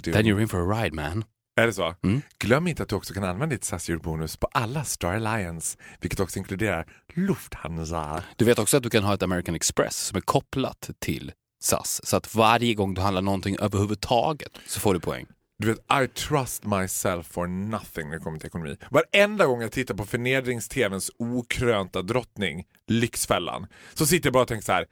then 0.03 0.25
you're 0.25 0.41
in 0.41 0.47
for 0.47 0.71
a 0.73 0.81
ride 0.83 0.95
man. 0.95 1.23
Är 1.55 1.67
det 1.67 1.73
så? 1.73 1.95
Mm. 2.03 2.21
Glöm 2.39 2.67
inte 2.67 2.83
att 2.83 2.89
du 2.89 2.95
också 2.95 3.13
kan 3.13 3.23
använda 3.23 3.55
ditt 3.55 3.63
SAS 3.63 3.89
bonus 4.03 4.37
på 4.37 4.47
alla 4.51 4.83
Star 4.83 5.13
Alliance, 5.13 5.77
vilket 6.01 6.19
också 6.19 6.39
inkluderar 6.39 6.85
Lufthansa. 7.13 8.23
Du 8.35 8.45
vet 8.45 8.59
också 8.59 8.77
att 8.77 8.83
du 8.83 8.89
kan 8.89 9.03
ha 9.03 9.13
ett 9.13 9.23
American 9.23 9.55
Express 9.55 9.97
som 9.97 10.17
är 10.17 10.21
kopplat 10.21 10.89
till 10.99 11.31
SAS. 11.61 12.01
Så 12.03 12.17
att 12.17 12.35
varje 12.35 12.73
gång 12.73 12.93
du 12.93 13.01
handlar 13.01 13.21
någonting 13.21 13.57
överhuvudtaget 13.59 14.51
så 14.67 14.79
får 14.79 14.93
du 14.93 14.99
poäng. 14.99 15.25
Du 15.57 15.67
vet, 15.67 15.79
I 16.03 16.07
trust 16.07 16.65
myself 16.65 17.27
for 17.27 17.47
nothing 17.47 18.09
när 18.09 18.17
det 18.17 18.23
kommer 18.23 18.39
till 18.39 18.47
ekonomi. 18.47 18.77
Varenda 18.91 19.45
gång 19.45 19.61
jag 19.61 19.71
tittar 19.71 19.95
på 19.95 20.05
förnedrings-tvns 20.05 21.11
okrönta 21.19 22.01
drottning, 22.01 22.63
Lyxfällan, 22.87 23.67
så 23.93 24.05
sitter 24.05 24.27
jag 24.27 24.33
bara 24.33 24.41
och 24.43 24.47
tänker 24.47 24.65
så 24.65 24.71
här. 24.71 24.85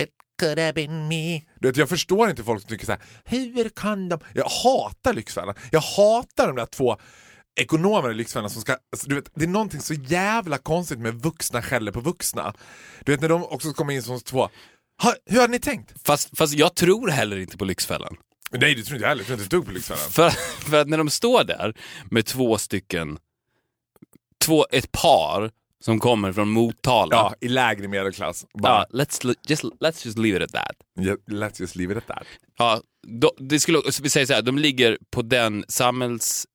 It 0.00 0.08
could 0.38 0.58
have 0.58 0.72
been 0.72 1.08
me. 1.08 1.42
Du 1.60 1.68
vet, 1.68 1.76
jag 1.76 1.88
förstår 1.88 2.30
inte 2.30 2.44
folk 2.44 2.60
som 2.60 2.68
tycker 2.68 2.86
så 2.86 2.92
här. 2.92 3.00
Hur 3.24 3.68
kan 3.68 4.08
de? 4.08 4.20
Jag 4.34 4.48
hatar 4.48 5.12
Lyxfällan. 5.12 5.54
Jag 5.70 5.80
hatar 5.80 6.46
de 6.46 6.56
där 6.56 6.66
två 6.66 6.96
ekonomer 7.60 8.10
i 8.10 8.14
Lyxfällan 8.14 8.50
som 8.50 8.62
ska... 8.62 8.72
Alltså, 8.72 9.08
du 9.08 9.14
vet, 9.14 9.30
det 9.34 9.44
är 9.44 9.48
någonting 9.48 9.80
så 9.80 9.94
jävla 9.94 10.58
konstigt 10.58 10.98
med 10.98 11.14
vuxna 11.14 11.62
skäller 11.62 11.92
på 11.92 12.00
vuxna. 12.00 12.54
Du 13.04 13.12
vet 13.12 13.20
när 13.20 13.28
de 13.28 13.44
också 13.44 13.72
kommer 13.72 13.94
in 13.94 14.02
som 14.02 14.20
två. 14.20 14.48
Ha, 15.02 15.14
hur 15.26 15.40
har 15.40 15.48
ni 15.48 15.58
tänkt? 15.58 16.06
Fast, 16.06 16.38
fast 16.38 16.54
jag 16.54 16.74
tror 16.74 17.08
heller 17.08 17.38
inte 17.38 17.56
på 17.56 17.64
Lyxfällan. 17.64 18.16
Nej, 18.50 18.74
det 18.74 18.82
tror 18.82 18.96
inte 18.96 19.04
jag 19.04 19.08
heller. 19.08 19.20
Jag 19.20 19.26
tror 19.26 19.34
inte 19.34 19.44
ett 19.44 19.50
dugg 19.50 19.66
på 19.66 19.72
Lyxfällan. 19.72 20.10
För, 20.10 20.30
för 20.70 20.80
att 20.80 20.88
när 20.88 20.98
de 20.98 21.10
står 21.10 21.44
där 21.44 21.74
med 22.10 22.26
två 22.26 22.58
stycken, 22.58 23.18
två, 24.44 24.66
ett 24.70 24.92
par 24.92 25.50
som 25.84 25.98
kommer 26.00 26.32
från 26.32 26.48
Motala. 26.50 27.16
Ja, 27.16 27.34
i 27.40 27.48
lägre 27.48 27.88
medelklass. 27.88 28.46
Bara, 28.62 28.86
Ja, 28.92 29.04
let's, 29.04 29.34
just, 29.48 29.62
let's 29.64 30.06
just 30.06 30.18
leave 30.18 30.36
it 30.44 30.54
at 30.54 30.64
that. 30.64 30.76
Yeah, 31.04 31.16
let's 31.26 31.60
just 31.60 31.76
leave 31.76 31.92
it 31.92 31.98
at 31.98 32.06
that. 32.16 32.26
Ja, 32.58 32.80
då, 33.06 33.32
det 33.38 33.60
skulle, 33.60 33.78
vi 34.02 34.10
säger 34.10 34.26
så 34.26 34.32
här, 34.34 34.42
de 34.42 34.58
ligger 34.58 34.98
på 35.10 35.22
den 35.22 35.64
samhälls... 35.68 36.46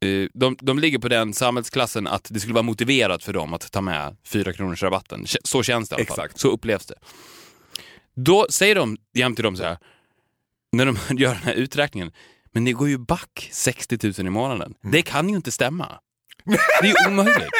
eh, 0.00 0.28
De, 0.34 0.56
de 0.60 0.78
ligger 0.78 0.98
på 0.98 1.08
den 1.08 1.34
samhällsklassen 1.34 2.06
att 2.06 2.26
det 2.30 2.40
skulle 2.40 2.54
vara 2.54 2.62
motiverat 2.62 3.24
för 3.24 3.32
dem 3.32 3.54
att 3.54 3.72
ta 3.72 3.80
med 3.80 4.16
fyra 4.24 4.52
kronors 4.52 4.82
rabatten. 4.82 5.24
Så 5.44 5.62
känns 5.62 5.88
det 5.88 5.94
i 5.94 5.96
alla 5.96 6.06
fall. 6.06 6.24
Exakt. 6.24 6.40
Så 6.40 6.48
upplevs 6.48 6.86
det. 6.86 6.94
Då 8.14 8.46
säger 8.50 8.74
de 8.74 8.96
jämt 9.14 9.36
till 9.36 9.42
dem 9.44 9.56
så 9.56 9.62
här, 9.64 9.78
när 10.72 10.86
de 10.86 10.96
gör 11.18 11.34
den 11.34 11.42
här 11.42 11.54
uträkningen, 11.54 12.12
men 12.52 12.64
ni 12.64 12.72
går 12.72 12.88
ju 12.88 12.98
back 12.98 13.48
60 13.52 13.98
000 14.18 14.26
i 14.26 14.30
månaden. 14.30 14.74
Det 14.92 15.02
kan 15.02 15.28
ju 15.28 15.36
inte 15.36 15.52
stämma. 15.52 15.98
Det 16.44 16.86
är 16.88 17.04
ju 17.04 17.08
omöjligt. 17.12 17.50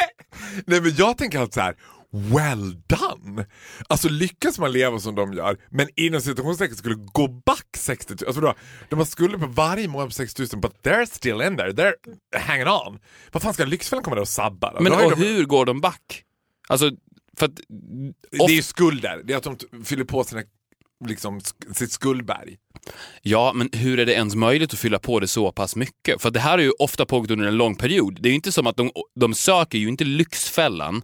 Nej 0.65 0.81
men 0.81 0.95
jag 0.95 1.17
tänker 1.17 1.39
alltid 1.39 1.53
så 1.53 1.61
här. 1.61 1.75
Well 2.11 2.81
done! 2.87 3.45
Alltså 3.87 4.09
lyckas 4.09 4.59
man 4.59 4.71
leva 4.71 4.99
som 4.99 5.15
de 5.15 5.33
gör, 5.33 5.57
men 5.69 5.87
inom 5.95 6.21
situationstecken 6.21 6.75
skulle 6.77 6.95
gå 6.95 7.27
back 7.27 7.67
60 7.77 8.13
000. 8.13 8.27
Alltså 8.27 8.41
då, 8.41 8.53
de 8.89 8.99
har 8.99 9.05
skulder 9.05 9.37
på 9.37 9.45
varje 9.45 9.87
månad 9.87 10.07
på 10.07 10.13
60 10.13 10.41
000, 10.53 10.61
but 10.61 10.73
they're 10.83 11.05
still 11.05 11.41
in 11.41 11.57
there. 11.57 11.71
They're 11.71 11.93
hanging 12.39 12.67
on. 12.67 12.99
Vad 13.31 13.43
fan 13.43 13.53
ska 13.53 13.65
Lyxfällan 13.65 14.03
komma 14.03 14.15
där 14.15 14.21
och 14.21 14.27
sabba? 14.27 14.73
då? 14.73 14.81
Men 14.81 14.91
Då 14.91 15.05
och 15.05 15.11
de, 15.11 15.23
hur 15.23 15.45
går 15.45 15.65
de 15.65 15.81
back? 15.81 16.23
Alltså, 16.67 16.91
för 17.37 17.45
att... 17.45 17.59
Det 18.31 18.43
är 18.43 18.49
ju 18.49 18.61
skulder. 18.61 19.21
Det 19.23 19.33
är 19.33 19.37
att 19.37 19.43
de 19.43 19.83
fyller 19.83 20.03
på 20.03 20.23
sina, 20.23 20.43
liksom, 21.05 21.41
sitt 21.75 21.91
skuldberg. 21.91 22.57
Ja, 23.21 23.51
men 23.55 23.69
hur 23.73 23.99
är 23.99 24.05
det 24.05 24.13
ens 24.13 24.35
möjligt 24.35 24.73
att 24.73 24.79
fylla 24.79 24.99
på 24.99 25.19
det 25.19 25.27
så 25.27 25.51
pass 25.51 25.75
mycket? 25.75 26.21
För 26.21 26.31
det 26.31 26.39
här 26.39 26.51
har 26.51 26.57
ju 26.59 26.71
ofta 26.71 27.05
pågått 27.05 27.31
under 27.31 27.47
en 27.47 27.57
lång 27.57 27.75
period. 27.75 28.17
Det 28.21 28.29
är 28.29 28.31
ju 28.31 28.35
inte 28.35 28.51
som 28.51 28.67
att 28.67 28.77
de, 28.77 28.91
de 29.15 29.33
söker 29.33 29.77
ju 29.77 29.87
inte 29.87 30.03
Lyxfällan 30.03 31.01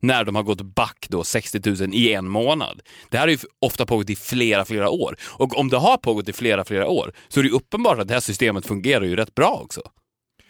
när 0.00 0.24
de 0.24 0.34
har 0.34 0.42
gått 0.42 0.60
back 0.60 1.06
då 1.08 1.24
60 1.24 1.70
000 1.70 1.94
i 1.94 2.12
en 2.12 2.28
månad. 2.28 2.80
Det 3.10 3.16
här 3.18 3.24
har 3.24 3.30
ju 3.30 3.38
ofta 3.58 3.86
pågått 3.86 4.10
i 4.10 4.16
flera, 4.16 4.64
flera 4.64 4.90
år. 4.90 5.16
Och 5.22 5.58
om 5.58 5.68
det 5.68 5.76
har 5.76 5.96
pågått 5.96 6.28
i 6.28 6.32
flera, 6.32 6.64
flera 6.64 6.88
år 6.88 7.12
så 7.28 7.40
är 7.40 7.44
det 7.44 7.50
uppenbart 7.50 7.98
att 7.98 8.08
det 8.08 8.14
här 8.14 8.20
systemet 8.20 8.66
fungerar 8.66 9.04
ju 9.04 9.16
rätt 9.16 9.34
bra 9.34 9.60
också. 9.64 9.82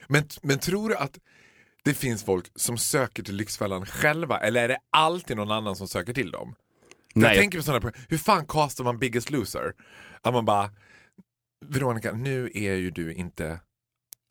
Men, 0.07 0.25
men 0.43 0.59
tror 0.59 0.89
du 0.89 0.97
att 0.97 1.19
det 1.85 1.95
finns 1.95 2.25
folk 2.25 2.47
som 2.55 2.79
söker 2.79 3.23
till 3.23 3.37
Lyxfällan 3.37 3.87
själva, 3.87 4.39
eller 4.39 4.65
är 4.65 4.69
det 4.69 4.79
alltid 4.91 5.37
någon 5.37 5.51
annan 5.51 5.77
som 5.77 5.89
söker 5.89 6.13
till 6.15 6.31
dem? 6.31 6.55
Jag 7.21 7.29
Nej, 7.29 7.39
tänker 7.39 7.59
på 7.59 7.65
sådana 7.65 7.93
hur 8.09 8.19
fan 8.19 8.47
castar 8.47 8.85
man 8.85 8.99
Biggest 8.99 9.31
Loser? 9.31 9.73
Att 10.23 10.35
man 10.35 10.45
bara, 10.45 10.71
Veronica, 11.67 12.13
nu 12.13 12.51
är 12.55 12.75
ju 12.75 12.91
du 12.91 13.13
inte 13.13 13.61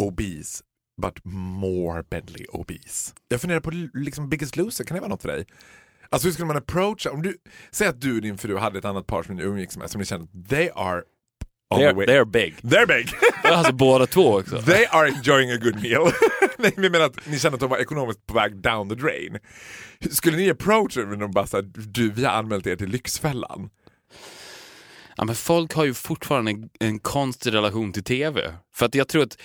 obese, 0.04 0.64
but 1.02 1.20
morbidly 1.24 2.46
obese. 2.50 3.14
Jag 3.28 3.42
funderar 3.42 3.60
på 3.60 3.72
liksom 3.94 4.30
Biggest 4.30 4.56
Loser, 4.56 4.84
kan 4.84 4.96
det 4.96 5.02
vara 5.02 5.10
något 5.10 5.22
för 5.22 5.30
dig? 5.30 5.46
Alltså 6.10 6.28
hur 6.28 6.34
skulle 6.34 6.48
man 6.48 6.58
approacha, 6.58 7.12
om 7.12 7.22
du, 7.22 7.38
säg 7.72 7.88
att 7.88 8.02
du 8.02 8.16
och 8.16 8.22
din 8.22 8.38
fru 8.38 8.58
hade 8.58 8.80
ett 8.80 8.86
annat 8.86 9.08
par 9.08 9.24
som 9.24 9.36
ni 9.36 9.44
umgicks 9.44 9.78
med 9.78 9.90
som 9.90 10.00
ni 10.00 10.06
kände 10.06 10.48
they 10.50 10.70
are 10.76 11.04
the 11.70 11.76
They're, 11.76 11.94
way. 11.96 12.06
they're 12.06 12.26
big. 12.26 12.56
They're 12.62 12.88
big! 12.88 13.10
Alltså 13.44 13.74
båda 13.74 14.08
två 14.08 14.36
också. 14.38 14.62
They 14.66 14.86
are 14.86 15.08
enjoying 15.08 15.52
a 15.52 15.58
good 15.58 15.84
meal. 15.84 16.04
Nej, 16.58 16.72
men 16.76 16.84
jag 16.84 16.92
menar 16.92 17.06
att 17.06 17.26
ni 17.26 17.40
kände 17.40 17.56
att 17.56 17.60
de 17.60 17.70
var 17.70 17.78
ekonomiskt 17.78 18.26
på 18.26 18.34
väg 18.34 18.56
down 18.62 18.90
the 18.90 18.96
drain. 18.96 19.40
Skulle 20.12 20.38
ni 20.38 20.50
approacha 20.50 21.02
dem 21.02 21.22
och 21.22 21.30
bara 21.30 21.48
säga 21.48 21.62
du 21.76 22.12
vi 22.12 22.26
har 22.26 22.32
anmält 22.32 22.68
er 22.68 22.76
till 22.76 22.90
Lyxfällan? 22.90 23.70
Ja, 25.18 25.26
men 25.26 25.36
folk 25.36 25.74
har 25.74 25.86
ju 25.86 25.94
fortfarande 25.94 26.52
en, 26.52 26.70
en 26.80 27.00
konstig 27.00 27.54
relation 27.54 27.94
till 27.94 28.04
TV. 28.04 28.54
För 28.76 28.86
att 28.86 28.96
jag 28.96 29.08
tror 29.08 29.24
att 29.24 29.38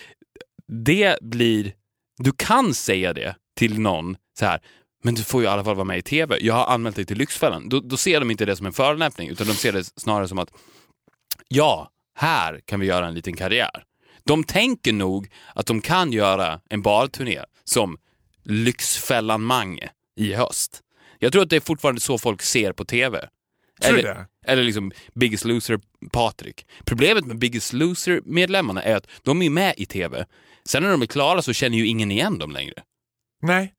det 0.69 1.19
blir... 1.23 1.73
Du 2.19 2.33
kan 2.37 2.75
säga 2.75 3.13
det 3.13 3.37
till 3.57 3.81
någon 3.81 4.17
så 4.39 4.45
här, 4.47 4.61
men 5.05 5.15
du 5.15 5.23
får 5.23 5.41
ju 5.41 5.47
i 5.47 5.51
alla 5.51 5.65
fall 5.65 5.75
vara 5.75 5.85
med 5.85 5.99
i 5.99 6.03
TV. 6.03 6.39
Jag 6.41 6.55
har 6.55 6.67
anmält 6.67 6.97
dig 6.97 7.05
till 7.05 7.19
Lyxfällan. 7.19 7.69
Då, 7.69 7.81
då 7.81 7.97
ser 7.97 8.21
de 8.21 8.31
inte 8.31 8.45
det 8.45 8.57
som 8.57 8.67
en 8.67 8.73
förolämpning, 8.73 9.29
utan 9.29 9.47
de 9.47 9.53
ser 9.53 9.73
det 9.73 9.85
snarare 9.85 10.29
som 10.29 10.39
att 10.39 10.53
ja, 11.49 11.91
här 12.15 12.61
kan 12.65 12.81
vi 12.81 12.87
göra 12.87 13.07
en 13.07 13.15
liten 13.15 13.37
karriär. 13.37 13.85
De 14.25 14.45
tänker 14.45 14.93
nog 14.93 15.29
att 15.55 15.67
de 15.67 15.81
kan 15.81 16.13
göra 16.13 16.61
en 16.69 16.83
barturné 16.83 17.41
som 17.65 17.99
Lyxfällan-Mange 18.45 19.91
i 20.17 20.35
höst. 20.35 20.81
Jag 21.19 21.33
tror 21.33 21.43
att 21.43 21.51
det 21.51 21.57
är 21.57 21.61
fortfarande 21.61 22.01
så 22.01 22.19
folk 22.19 22.43
ser 22.43 22.73
på 22.73 22.85
TV. 22.85 23.29
Eller, 23.83 24.27
eller 24.47 24.63
liksom 24.63 24.93
Biggest 25.15 25.45
Loser 25.45 25.81
Patrik. 26.13 26.67
Problemet 26.85 27.27
med 27.27 27.39
Biggest 27.39 27.73
Loser-medlemmarna 27.73 28.83
är 28.83 28.97
att 28.97 29.07
de 29.23 29.43
är 29.43 29.51
med 29.51 29.75
i 29.77 29.87
TV. 29.87 30.27
Sen 30.65 30.83
när 30.83 30.91
de 30.91 31.03
är 31.03 31.07
klara 31.07 31.43
så 31.43 31.53
känner 31.53 31.79
ju 31.79 31.87
ingen 31.87 32.11
igen 32.11 32.39
dem 32.39 32.51
längre. 32.51 32.75
Nej. 33.43 33.73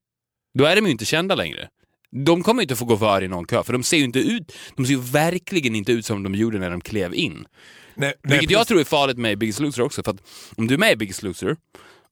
Då 0.58 0.64
är 0.64 0.76
de 0.76 0.84
ju 0.84 0.90
inte 0.90 1.04
kända 1.04 1.34
längre. 1.34 1.68
De 2.24 2.42
kommer 2.42 2.62
inte 2.62 2.76
få 2.76 2.84
gå 2.84 2.96
före 2.96 3.24
i 3.24 3.28
någon 3.28 3.46
kö, 3.46 3.62
för 3.62 3.72
de 3.72 3.82
ser 3.82 3.96
ju 3.96 4.04
inte 4.04 4.18
ut, 4.18 4.52
de 4.76 4.86
ser 4.86 4.92
ju 4.92 5.00
verkligen 5.00 5.74
inte 5.74 5.92
ut 5.92 6.06
som 6.06 6.22
de 6.22 6.34
gjorde 6.34 6.58
när 6.58 6.70
de 6.70 6.80
klev 6.80 7.14
in. 7.14 7.46
Nej, 7.94 8.14
nej 8.22 8.38
Vilket 8.38 8.50
jag 8.50 8.66
tror 8.66 8.80
är 8.80 8.84
farligt 8.84 9.18
med 9.18 9.38
Biggest 9.38 9.60
Loser 9.60 9.82
också, 9.82 10.02
för 10.02 10.10
att 10.10 10.20
om 10.56 10.66
du 10.66 10.74
är 10.74 10.78
med 10.78 10.92
i 10.92 10.96
Biggest 10.96 11.22
Loser, 11.22 11.56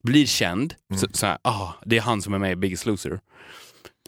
blir 0.03 0.27
känd, 0.27 0.75
så, 1.01 1.07
så 1.13 1.27
här, 1.27 1.39
ah, 1.43 1.69
det 1.85 1.97
är 1.97 2.01
han 2.01 2.23
som 2.23 2.35
är 2.35 2.39
med 2.39 2.53
i 2.53 2.57
Biggest 2.57 2.87
Loser. 2.87 3.21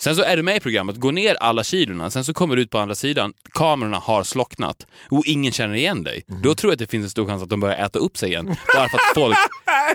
Sen 0.01 0.17
så 0.17 0.23
är 0.23 0.37
du 0.37 0.43
med 0.43 0.57
i 0.57 0.61
programmet, 0.61 0.97
går 0.97 1.13
ner 1.13 1.35
alla 1.35 1.65
kilorna, 1.65 2.11
sen 2.11 2.25
så 2.25 2.35
kommer 2.35 2.57
du 2.57 2.63
ut 2.63 2.71
på 2.71 2.79
andra 2.79 2.95
sidan, 2.95 3.33
kamerorna 3.53 3.99
har 3.99 4.25
slocknat 4.25 4.87
och 5.11 5.27
ingen 5.27 5.53
känner 5.53 5.75
igen 5.75 6.05
dig. 6.05 6.25
Då 6.43 6.55
tror 6.55 6.71
jag 6.71 6.73
att 6.73 6.79
det 6.79 6.87
finns 6.87 7.05
en 7.05 7.11
stor 7.11 7.27
chans 7.27 7.43
att 7.43 7.49
de 7.49 7.61
börjar 7.61 7.87
äta 7.87 7.99
upp 7.99 8.17
sig 8.17 8.29
igen, 8.29 8.47
bara 8.75 8.89
för 8.89 8.97
att 8.97 9.15
folk 9.15 9.37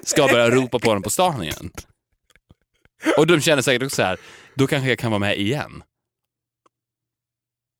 ska 0.04 0.28
börja 0.28 0.50
ropa 0.50 0.80
på 0.80 0.94
dem 0.94 1.04
på 1.04 1.10
stan 1.10 1.44
igen. 1.44 1.72
Och 3.18 3.28
de 3.28 3.42
känner 3.42 3.62
säkert 3.62 3.84
också 3.84 3.96
så 3.96 4.04
här, 4.04 4.18
då 4.56 4.68
kanske 4.68 4.90
jag 4.90 5.00
kan 5.00 5.12
vara 5.12 5.20
med 5.20 5.40
igen. 5.40 5.84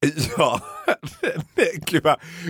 Ja, 0.38 0.62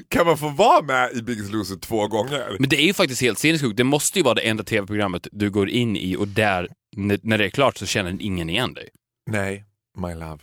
kan 0.08 0.26
man 0.26 0.38
få 0.38 0.50
vara 0.50 0.82
med 0.82 1.12
i 1.14 1.22
Biggest 1.22 1.52
Loser 1.52 1.76
två 1.76 2.08
gånger? 2.08 2.56
Men 2.60 2.70
det 2.70 2.76
är 2.78 2.86
ju 2.86 2.94
faktiskt 2.94 3.22
helt 3.22 3.40
sinnessjukt. 3.40 3.78
Det 3.78 3.84
måste 3.84 4.20
ju 4.20 4.24
vara 4.24 4.34
det 4.36 4.42
enda 4.42 4.64
tv-programmet 4.64 5.28
du 5.32 5.50
går 5.50 5.70
in 5.70 5.96
i 5.98 6.16
och 6.16 6.28
där, 6.28 6.68
när 6.96 7.38
det 7.38 7.46
är 7.46 7.50
klart 7.50 7.78
så 7.78 7.86
känner 7.86 8.18
ingen 8.20 8.50
igen 8.50 8.74
dig. 8.74 8.90
Nej, 9.32 9.66
my 9.98 10.14
love. 10.14 10.38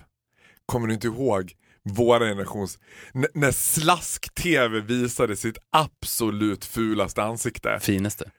Kommer 0.67 0.89
du 0.89 0.95
inte 0.95 1.07
ihåg 1.07 1.53
vår 1.85 2.21
generations... 2.21 2.79
N- 3.15 3.27
när 3.35 3.53
slask-tv 3.53 4.81
visade 4.81 5.37
sitt 5.37 5.59
absolut 5.73 6.65
fulaste 6.65 7.23
ansikte. 7.23 7.79
Finaste. 7.81 8.31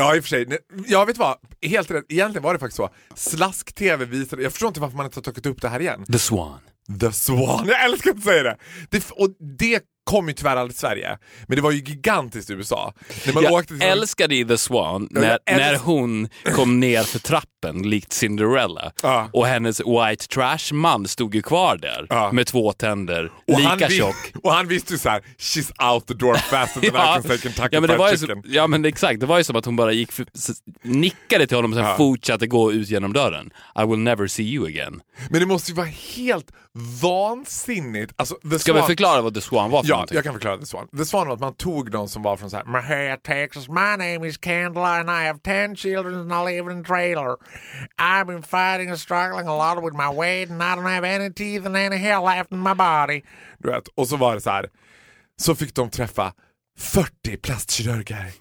Ja, 0.00 0.16
i 0.16 0.20
och 0.20 0.24
för 0.24 0.28
sig. 0.28 0.58
Jag 0.86 1.06
vet 1.06 1.18
vad, 1.18 1.36
helt 1.62 1.90
rätt. 1.90 2.04
Egentligen 2.08 2.42
var 2.42 2.52
det 2.52 2.60
faktiskt 2.60 2.76
så. 2.76 2.90
Slask-tv 3.14 4.04
visade... 4.04 4.42
Jag 4.42 4.52
förstår 4.52 4.68
inte 4.68 4.80
varför 4.80 4.96
man 4.96 5.06
inte 5.06 5.16
har 5.18 5.22
tagit 5.22 5.46
upp 5.46 5.62
det 5.62 5.68
här 5.68 5.80
igen. 5.80 6.04
The 6.04 6.18
Swan. 6.18 6.58
The 7.00 7.12
Swan, 7.12 7.68
jag 7.68 7.84
älskar 7.84 8.10
att 8.10 8.22
säga 8.22 8.42
det! 8.42 8.56
det 8.90 9.10
och 9.10 9.28
det 9.58 9.82
kom 10.04 10.28
ju 10.28 10.34
tyvärr 10.34 10.56
aldrig 10.56 10.76
till 10.76 10.80
Sverige, 10.80 11.18
men 11.46 11.56
det 11.56 11.62
var 11.62 11.70
ju 11.70 11.78
gigantiskt 11.78 12.50
i 12.50 12.52
USA. 12.52 12.94
När 13.26 13.32
man 13.32 13.42
Jag 13.42 13.52
åkte 13.52 13.74
till 13.74 13.82
älskade 13.82 14.34
i 14.34 14.44
The 14.44 14.58
Swan 14.58 15.08
när, 15.10 15.38
när 15.46 15.76
hon 15.76 16.28
kom 16.54 16.80
ner 16.80 17.02
för 17.02 17.18
trappen 17.60 17.82
likt 17.90 18.12
Cinderella 18.12 18.92
Ja. 19.02 19.28
och 19.32 19.46
hennes 19.46 19.80
white 19.80 20.26
trash-man 20.28 21.08
stod 21.08 21.34
ju 21.34 21.42
kvar 21.42 21.76
där 21.76 22.06
Ja. 22.10 22.32
med 22.32 22.46
två 22.46 22.72
tänder, 22.72 23.32
och 23.48 23.60
lika 23.60 23.86
vi- 23.88 23.96
tjock. 23.98 24.32
och 24.42 24.52
han 24.52 24.68
visste 24.68 24.92
ju 24.92 24.98
såhär, 24.98 25.22
she's 25.38 25.92
out 25.94 26.06
the 26.06 26.14
door 26.14 26.34
faster 26.34 26.80
than 26.80 26.90
I 27.10 27.12
can 27.14 27.22
say 27.22 27.38
Kentucky 27.38 27.68
ja, 27.72 27.80
men 27.80 27.90
det 27.90 27.96
var 27.96 28.16
så, 28.16 28.42
ja 28.44 28.66
men 28.66 28.84
exakt, 28.84 29.20
det 29.20 29.26
var 29.26 29.38
ju 29.38 29.44
som 29.44 29.56
att 29.56 29.64
hon 29.64 29.76
bara 29.76 29.92
gick 29.92 30.12
för, 30.12 30.26
nickade 30.82 31.46
till 31.46 31.56
honom 31.56 31.70
och 31.72 31.76
sen 31.78 31.86
Ja. 31.86 31.96
fortsatte 31.96 32.46
gå 32.46 32.72
ut 32.72 32.88
genom 32.88 33.12
dörren. 33.12 33.50
I 33.82 33.86
will 33.86 33.98
never 33.98 34.26
see 34.26 34.42
you 34.44 34.66
again. 34.66 35.00
Men 35.30 35.40
det 35.40 35.46
måste 35.46 35.70
ju 35.70 35.76
vara 35.76 35.86
helt 36.16 36.52
vansinnigt. 37.02 38.12
Alltså, 38.16 38.34
Ska 38.58 38.72
vi 38.72 38.80
Swan- 38.80 38.86
förklara 38.86 39.22
vad 39.22 39.34
The 39.34 39.40
Swan 39.40 39.70
var 39.70 39.82
för 39.82 39.88
Ja, 39.88 39.94
någonting? 39.94 40.14
jag 40.14 40.24
kan 40.24 40.32
förklara 40.32 40.58
The 40.58 40.66
Swan. 40.66 40.88
The 40.98 41.04
Swan 41.04 41.26
var 41.26 41.34
att 41.34 41.40
man 41.40 41.54
tog 41.54 41.90
de 41.90 42.08
som 42.08 42.22
var 42.22 42.36
från 42.36 42.50
så 42.50 42.56
här, 42.56 42.64
My 42.64 42.78
hair 42.78 43.16
Texas, 43.16 43.68
my 43.68 43.74
name 44.14 44.28
is 44.28 44.38
Candela 44.38 44.86
and 45.00 45.08
I 45.10 45.26
have 45.26 45.38
ten 45.38 45.76
children 45.76 46.14
and 46.32 46.48
I 46.48 46.52
live 46.54 46.72
in 46.72 46.80
a 46.80 46.84
trailer. 46.86 47.36
I've 47.98 48.26
been 48.26 48.42
fighting 48.42 48.90
and 48.90 48.98
struggling 49.00 49.46
a 49.48 49.56
lot 49.56 49.84
with 49.84 49.96
my 49.96 50.16
weight 50.16 50.50
and 50.50 50.62
I 50.62 50.74
don't 50.76 50.94
have 50.94 51.04
any 51.08 51.32
teeth 51.32 51.66
and 51.66 51.76
any 51.76 51.96
hair 51.96 52.20
left 52.20 52.52
in 52.52 52.58
my 52.58 52.74
body. 52.74 53.22
Du 53.58 53.70
vet, 53.70 53.88
och 53.88 54.08
så 54.08 54.16
var 54.16 54.34
det 54.34 54.40
så 54.40 54.50
här, 54.50 54.68
så 55.36 55.54
fick 55.54 55.74
de 55.74 55.90
träffa 55.90 56.32
40 56.78 57.36
plastkirurger, 57.36 58.32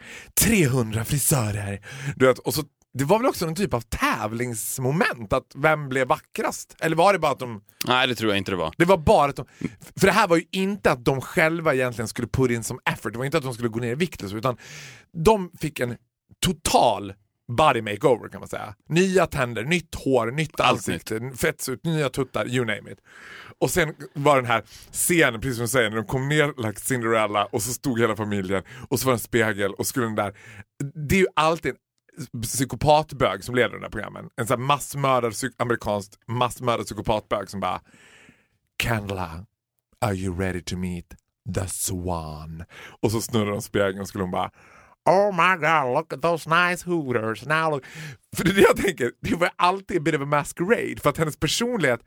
300 0.41 1.05
frisörer. 1.05 1.81
Du 2.15 2.25
vet, 2.27 2.39
och 2.39 2.53
så, 2.53 2.63
det 2.93 3.03
var 3.03 3.17
väl 3.19 3.27
också 3.27 3.45
någon 3.45 3.55
typ 3.55 3.73
av 3.73 3.81
tävlingsmoment, 3.81 5.33
att 5.33 5.51
vem 5.55 5.89
blev 5.89 6.07
vackrast? 6.07 6.75
Eller 6.79 6.95
var 6.95 7.13
det 7.13 7.19
bara 7.19 7.31
att 7.31 7.39
de 7.39 7.61
Nej, 7.87 8.07
det 8.07 8.15
tror 8.15 8.31
jag 8.31 8.37
inte 8.37 8.51
det 8.51 8.55
var. 8.57 8.73
det 8.77 8.85
var 8.85 8.97
bara 8.97 9.29
att 9.29 9.35
de, 9.35 9.45
för 9.99 10.07
det 10.07 10.11
här 10.13 10.27
var 10.27 10.37
ju 10.37 10.43
inte 10.51 10.91
att 10.91 11.05
de 11.05 11.21
själva 11.21 11.73
egentligen 11.73 12.07
skulle 12.07 12.27
put 12.27 12.51
in 12.51 12.63
som 12.63 12.79
effort, 12.85 13.13
det 13.13 13.17
var 13.17 13.25
inte 13.25 13.37
att 13.37 13.43
de 13.43 13.53
skulle 13.53 13.69
gå 13.69 13.79
ner 13.79 13.91
i 13.91 13.95
vikt 13.95 14.23
utan 14.23 14.57
de 15.13 15.51
fick 15.59 15.79
en 15.79 15.97
total 16.45 17.13
body 17.57 17.81
makeover 17.81 18.29
kan 18.29 18.39
man 18.39 18.49
säga. 18.49 18.75
Nya 18.89 19.25
tänder, 19.27 19.63
nytt 19.63 19.95
hår, 19.95 20.31
nytt 20.31 20.59
ansikte, 20.59 21.31
fettsut, 21.35 21.85
nya 21.85 22.09
tuttar, 22.09 22.47
you 22.47 22.65
name 22.65 22.91
it. 22.91 22.99
Och 23.59 23.69
sen 23.69 23.93
var 24.13 24.35
den 24.35 24.45
här 24.45 24.63
scenen, 24.91 25.41
precis 25.41 25.55
som 25.55 25.63
du 25.63 25.67
säger, 25.67 25.89
när 25.89 25.97
de 25.97 26.05
kom 26.05 26.29
ner 26.29 26.67
like 26.67 26.79
Cinderella 26.79 27.45
och 27.45 27.61
så 27.61 27.73
stod 27.73 27.99
hela 27.99 28.15
familjen 28.15 28.63
och 28.89 28.99
så 28.99 29.05
var 29.05 29.13
det 29.13 29.15
en 29.15 29.19
spegel 29.19 29.73
och 29.73 29.87
skulle 29.87 30.05
den 30.05 30.15
där, 30.15 30.37
det 31.07 31.15
är 31.15 31.19
ju 31.19 31.27
alltid 31.35 31.75
en 32.33 32.41
psykopatbög 32.41 33.43
som 33.43 33.55
leder 33.55 33.69
de 33.69 33.81
där 33.81 33.89
programmen. 33.89 34.29
En 34.35 34.47
sån 34.47 34.59
här 34.59 34.65
massmördad, 34.65 35.31
psyk- 35.31 35.55
amerikansk 35.57 36.13
massmördad 36.27 36.85
psykopatbög 36.85 37.49
som 37.49 37.59
bara 37.59 37.81
Candela, 38.83 39.45
are 40.01 40.15
you 40.15 40.39
ready 40.39 40.61
to 40.61 40.77
meet 40.77 41.05
the 41.55 41.67
swan? 41.67 42.63
Och 43.01 43.11
så 43.11 43.21
snurrar 43.21 43.51
de 43.51 43.61
spegeln 43.61 44.01
och 44.01 44.07
skulle 44.07 44.23
hon 44.23 44.31
bara 44.31 44.51
Oh 45.05 45.31
my 45.31 45.55
god, 45.55 45.93
look 45.97 46.13
at 46.13 46.21
those 46.21 46.49
nice 46.49 46.85
hooters. 46.85 47.45
Now 47.45 47.71
look. 47.71 47.83
För 48.35 48.43
det 48.43 48.49
är 48.51 48.55
det 48.55 48.61
jag 48.61 48.77
tänker, 48.77 49.11
det 49.21 49.35
var 49.35 49.49
alltid 49.55 50.03
bit 50.03 50.15
of 50.15 50.21
a 50.21 50.25
masquerade. 50.25 51.01
För 51.01 51.09
att 51.09 51.17
hennes 51.17 51.37
personlighet, 51.37 51.99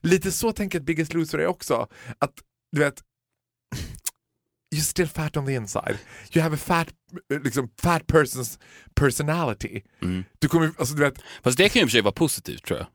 lite 0.00 0.32
så 0.32 0.52
tänker 0.52 0.78
jag 0.78 0.82
att 0.82 0.86
Biggest 0.86 1.14
Loser 1.14 1.38
är 1.38 1.46
också. 1.46 1.88
Att 2.18 2.32
du 2.72 2.80
vet, 2.80 3.02
you're 4.74 4.80
still 4.80 5.08
fat 5.08 5.36
on 5.36 5.46
the 5.46 5.54
inside. 5.54 5.98
You 6.32 6.42
have 6.42 6.54
a 6.54 6.58
fat, 6.58 6.88
liksom, 7.44 7.70
fat 7.82 8.02
person's 8.06 8.58
personality. 8.94 9.82
Du 10.38 10.48
kommer, 10.48 10.70
alltså 10.78 10.94
du 10.94 11.02
vet, 11.02 11.22
Fast 11.42 11.58
det 11.58 11.68
kan 11.68 11.80
ju 11.80 11.82
i 11.82 11.84
och 11.84 11.88
för 11.88 11.92
sig 11.92 12.02
vara 12.02 12.12
positivt 12.12 12.64
tror 12.64 12.78
jag. 12.78 12.88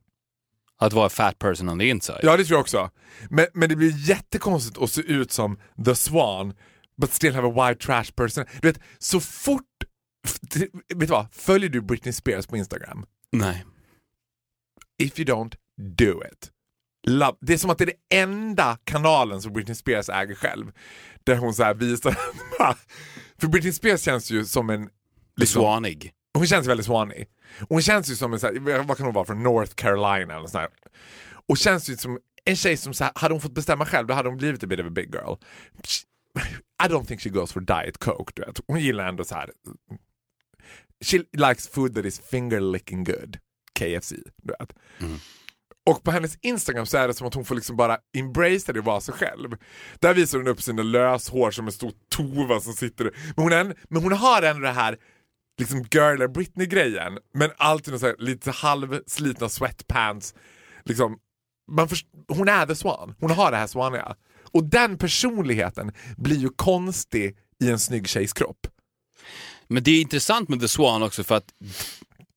Att 0.77 0.93
vara 0.93 1.05
a 1.05 1.09
fat 1.09 1.39
person 1.39 1.69
on 1.69 1.79
the 1.79 1.89
inside. 1.89 2.19
Ja, 2.23 2.37
det 2.37 2.45
tror 2.45 2.55
jag 2.55 2.61
också. 2.61 2.89
Men, 3.29 3.45
men 3.53 3.69
det 3.69 3.75
blir 3.75 4.09
jättekonstigt 4.09 4.77
att 4.77 4.91
se 4.91 5.01
ut 5.01 5.31
som 5.31 5.59
The 5.85 5.95
Swan 5.95 6.53
but 7.01 7.13
still 7.13 7.33
have 7.33 7.47
a 7.47 7.51
white 7.67 7.85
trash 7.85 8.05
person. 8.15 8.45
Du 8.61 8.67
vet, 8.67 8.79
så 8.99 9.19
fort... 9.19 9.63
Vet 10.55 10.99
du 10.99 11.05
vad? 11.05 11.27
Följer 11.31 11.69
du 11.69 11.81
Britney 11.81 12.13
Spears 12.13 12.47
på 12.47 12.57
Instagram? 12.57 13.05
Nej. 13.31 13.65
If 15.03 15.19
you 15.19 15.27
don't, 15.27 15.55
do 15.97 16.21
it. 16.31 16.51
Love. 17.07 17.37
Det 17.41 17.53
är 17.53 17.57
som 17.57 17.69
att 17.69 17.77
det 17.77 17.83
är 17.83 17.85
det 18.09 18.15
enda 18.21 18.77
kanalen 18.83 19.41
som 19.41 19.53
Britney 19.53 19.75
Spears 19.75 20.09
äger 20.09 20.35
själv. 20.35 20.71
Där 21.23 21.35
hon 21.37 21.53
så 21.53 21.63
här 21.63 21.73
visar... 21.73 22.11
För 23.37 23.47
Britney 23.47 23.73
Spears 23.73 24.01
känns 24.01 24.31
ju 24.31 24.45
som 24.45 24.69
en... 24.69 24.89
liksom- 25.37 25.61
Swanig. 25.61 26.11
hon 26.37 26.47
känns 26.47 26.67
väldigt 26.67 26.85
swanig. 26.85 27.27
Hon 27.69 27.81
känns 27.81 28.11
ju 28.11 28.15
som 28.15 28.33
en, 28.33 28.39
så 28.39 28.47
här, 28.47 28.83
vad 28.83 28.97
kan 28.97 29.05
hon 29.05 29.15
vara 29.15 29.25
från 29.25 29.43
North 29.43 29.73
Carolina 29.75 30.35
eller 30.35 30.47
sån 30.47 30.61
här. 30.61 30.69
Och 31.47 31.57
känns 31.57 31.89
ju 31.89 31.97
som 31.97 32.19
en 32.45 32.55
tjej 32.55 32.77
som, 32.77 32.93
så 32.93 33.03
här, 33.03 33.13
hade 33.15 33.33
hon 33.33 33.41
fått 33.41 33.53
bestämma 33.53 33.85
själv 33.85 34.07
då 34.07 34.13
hade 34.13 34.29
hon 34.29 34.37
blivit 34.37 34.63
a 34.63 34.67
bit 34.67 34.79
of 34.79 34.85
a 34.85 34.89
big 34.89 35.15
girl. 35.15 35.33
I 36.83 36.87
don't 36.87 37.05
think 37.05 37.21
she 37.21 37.29
goes 37.29 37.51
for 37.51 37.61
diet 37.61 37.99
coke, 37.99 38.31
du 38.35 38.41
vet. 38.41 38.59
Hon 38.67 38.79
gillar 38.79 39.07
ändå 39.07 39.23
så 39.23 39.35
här. 39.35 39.51
She 41.05 41.17
likes 41.33 41.67
food 41.67 41.95
that 41.95 42.05
is 42.05 42.19
finger 42.19 42.59
licking 42.59 43.03
good. 43.03 43.37
KFC, 43.79 44.13
du 44.43 44.53
vet. 44.59 44.73
Och 45.85 46.03
på 46.03 46.11
hennes 46.11 46.37
Instagram 46.41 46.85
så 46.85 46.97
är 46.97 47.07
det 47.07 47.13
som 47.13 47.27
att 47.27 47.33
hon 47.33 47.45
får 47.45 47.55
liksom 47.55 47.75
bara 47.75 47.97
embrace 48.17 48.73
det 48.73 48.79
och 48.79 48.85
vara 48.85 49.01
sig 49.01 49.13
själv. 49.13 49.57
Där 49.99 50.13
visar 50.13 50.37
hon 50.37 50.47
upp 50.47 50.61
sina 50.61 50.83
löshår 50.83 51.51
som 51.51 51.65
en 51.65 51.71
stor 51.71 51.91
tova 52.09 52.59
som 52.59 52.73
sitter 52.73 53.11
men 53.35 53.43
hon, 53.43 53.53
är, 53.53 53.75
men 53.89 54.03
hon 54.03 54.11
har 54.11 54.41
ändå 54.41 54.61
det 54.61 54.71
här 54.71 54.97
liksom 55.57 55.85
girl 55.91 56.27
Britney-grejen. 56.27 57.17
Men 57.33 57.51
alltid 57.57 57.99
så 57.99 58.05
här, 58.05 58.15
lite 58.19 58.51
halvslitna 58.51 59.49
sweatpants. 59.49 60.35
Liksom, 60.83 61.17
man 61.71 61.89
först, 61.89 62.07
hon 62.27 62.49
är 62.49 62.65
the 62.65 62.75
swan. 62.75 63.15
Hon 63.19 63.31
har 63.31 63.51
det 63.51 63.57
här 63.57 63.67
swaniga. 63.67 64.15
Och 64.55 64.63
den 64.63 64.97
personligheten 64.97 65.91
blir 66.17 66.37
ju 66.37 66.49
konstig 66.49 67.37
i 67.63 67.69
en 67.69 67.79
snygg 67.79 68.07
tjejs 68.07 68.33
kropp. 68.33 68.67
Men 69.67 69.83
det 69.83 69.91
är 69.91 70.01
intressant 70.01 70.49
med 70.49 70.59
The 70.59 70.67
Swan 70.67 71.03
också 71.03 71.23
för 71.23 71.35
att 71.35 71.53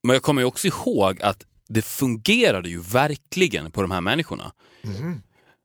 men 0.02 0.14
jag 0.14 0.22
kommer 0.22 0.42
ju 0.42 0.46
också 0.46 0.66
ihåg 0.66 1.22
att 1.22 1.44
det 1.68 1.82
fungerade 1.82 2.68
ju 2.68 2.80
verkligen 2.80 3.70
på 3.70 3.82
de 3.82 3.90
här 3.90 4.00
människorna. 4.00 4.52
Mm. 4.84 5.22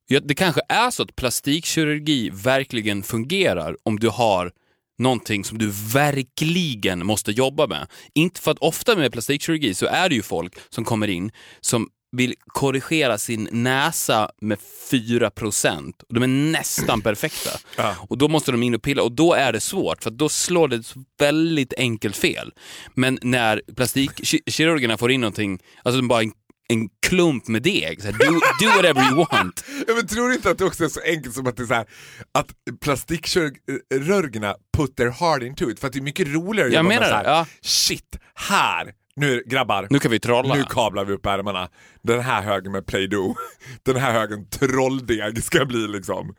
Ja, 0.07 0.19
det 0.19 0.35
kanske 0.35 0.61
är 0.69 0.91
så 0.91 1.03
att 1.03 1.15
plastikkirurgi 1.15 2.29
verkligen 2.29 3.03
fungerar 3.03 3.77
om 3.83 3.99
du 3.99 4.09
har 4.09 4.51
någonting 4.97 5.43
som 5.43 5.57
du 5.57 5.71
verkligen 5.93 7.05
måste 7.05 7.31
jobba 7.31 7.67
med. 7.67 7.87
Inte 8.13 8.41
för 8.41 8.51
att 8.51 8.59
ofta 8.59 8.95
med 8.95 9.11
plastikkirurgi 9.11 9.73
så 9.73 9.85
är 9.85 10.09
det 10.09 10.15
ju 10.15 10.21
folk 10.21 10.55
som 10.69 10.85
kommer 10.85 11.07
in 11.07 11.31
som 11.61 11.89
vill 12.17 12.35
korrigera 12.47 13.17
sin 13.17 13.47
näsa 13.51 14.29
med 14.41 14.57
4 14.91 15.29
procent. 15.29 16.03
De 16.09 16.23
är 16.23 16.27
nästan 16.27 17.01
perfekta. 17.03 17.49
Ja. 17.77 17.95
Och 18.09 18.17
då 18.17 18.27
måste 18.27 18.51
de 18.51 18.63
in 18.63 18.75
och 18.75 18.81
pilla 18.81 19.03
och 19.03 19.11
då 19.11 19.33
är 19.33 19.51
det 19.53 19.59
svårt 19.59 20.03
för 20.03 20.11
då 20.11 20.29
slår 20.29 20.67
det 20.67 20.75
ett 20.75 20.93
väldigt 21.19 21.73
enkelt 21.77 22.15
fel. 22.15 22.53
Men 22.93 23.19
när 23.21 23.61
plastikkirurgerna 23.75 24.97
får 24.97 25.11
in 25.11 25.21
någonting, 25.21 25.59
alltså 25.83 26.01
bara 26.01 26.21
en, 26.21 26.31
en 26.69 26.89
klump 27.07 27.47
med 27.47 27.61
deg, 27.63 28.01
så 28.01 28.07
här, 28.07 28.13
do, 28.13 28.39
do 28.59 28.67
whatever 28.75 29.01
you 29.11 29.15
want. 29.31 29.65
Ja, 29.87 29.93
men 29.95 30.07
tror 30.07 30.29
du 30.29 30.35
inte 30.35 30.49
att 30.49 30.57
det 30.57 30.65
också 30.65 30.83
är 30.83 30.89
så 30.89 31.01
enkelt 31.01 31.35
som 31.35 31.47
att 31.47 31.57
det 31.57 31.63
är 31.63 31.67
så 31.67 31.73
här, 31.73 31.85
att 32.31 32.47
plastikkirurgerna 32.81 34.55
put 34.77 34.95
their 34.95 35.09
heart 35.09 35.43
into 35.43 35.69
it? 35.69 35.79
För 35.79 35.87
att 35.87 35.93
det 35.93 35.99
är 35.99 36.03
mycket 36.03 36.27
roligare 36.27 36.67
att 36.67 36.73
Jag 36.73 36.79
jobba 36.83 36.89
med 36.89 37.01
menar 37.01 37.09
så 37.09 37.15
här, 37.15 37.23
ja. 37.23 37.45
shit, 37.61 38.19
här, 38.35 38.93
nu 39.15 39.43
grabbar, 39.45 39.87
Nu 39.89 39.99
kan 39.99 40.11
vi 40.11 40.19
trolla. 40.19 40.55
nu 40.55 40.63
kablar 40.63 41.05
vi 41.05 41.13
upp 41.13 41.25
ärmarna. 41.25 41.69
Den 42.01 42.19
här 42.21 42.41
högen 42.41 42.71
med 42.71 42.85
play-doh, 42.85 43.35
den 43.83 43.95
här 43.95 44.11
högen 44.11 44.49
trolldeg 44.49 45.43
ska 45.43 45.65
bli 45.65 45.87
liksom. 45.87 46.35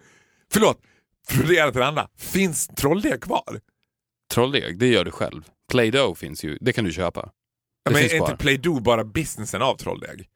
Förlåt, 0.52 0.80
från 1.28 1.46
det 1.46 1.56
ena 1.56 1.70
till 1.70 1.80
det 1.80 1.86
andra, 1.86 2.08
finns 2.18 2.66
trolldeg 2.66 3.20
kvar? 3.20 3.60
Trolldeg, 4.34 4.78
det 4.78 4.86
gör 4.86 5.04
du 5.04 5.10
själv. 5.10 5.42
Play-Doh 5.70 6.14
finns 6.14 6.44
ju, 6.44 6.58
det 6.60 6.72
kan 6.72 6.84
du 6.84 6.92
köpa. 6.92 7.30
Det 7.84 7.90
men 7.90 8.04
är 8.04 8.08
kvar. 8.08 8.16
inte 8.30 8.36
play-doh 8.36 8.82
bara 8.82 9.04
businessen 9.04 9.62
av 9.62 9.76
trolldeg? 9.76 10.28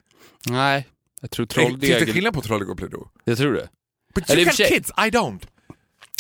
Nej, 0.49 0.87
jag 1.21 1.31
tror 1.31 1.47
Finns 1.47 1.81
det 1.81 1.87
trolldeg... 1.87 2.15
skillnad 2.15 2.35
på 2.35 2.41
trolldeg 2.41 2.71
och 2.71 2.79
play-doh? 2.79 3.09
Jag 3.25 3.39
tror 3.39 3.53
det. 3.53 3.69
But 4.15 4.31
you 4.31 4.45
have 4.45 4.57
kids, 4.57 4.91
I 4.91 5.11
don't. 5.11 5.47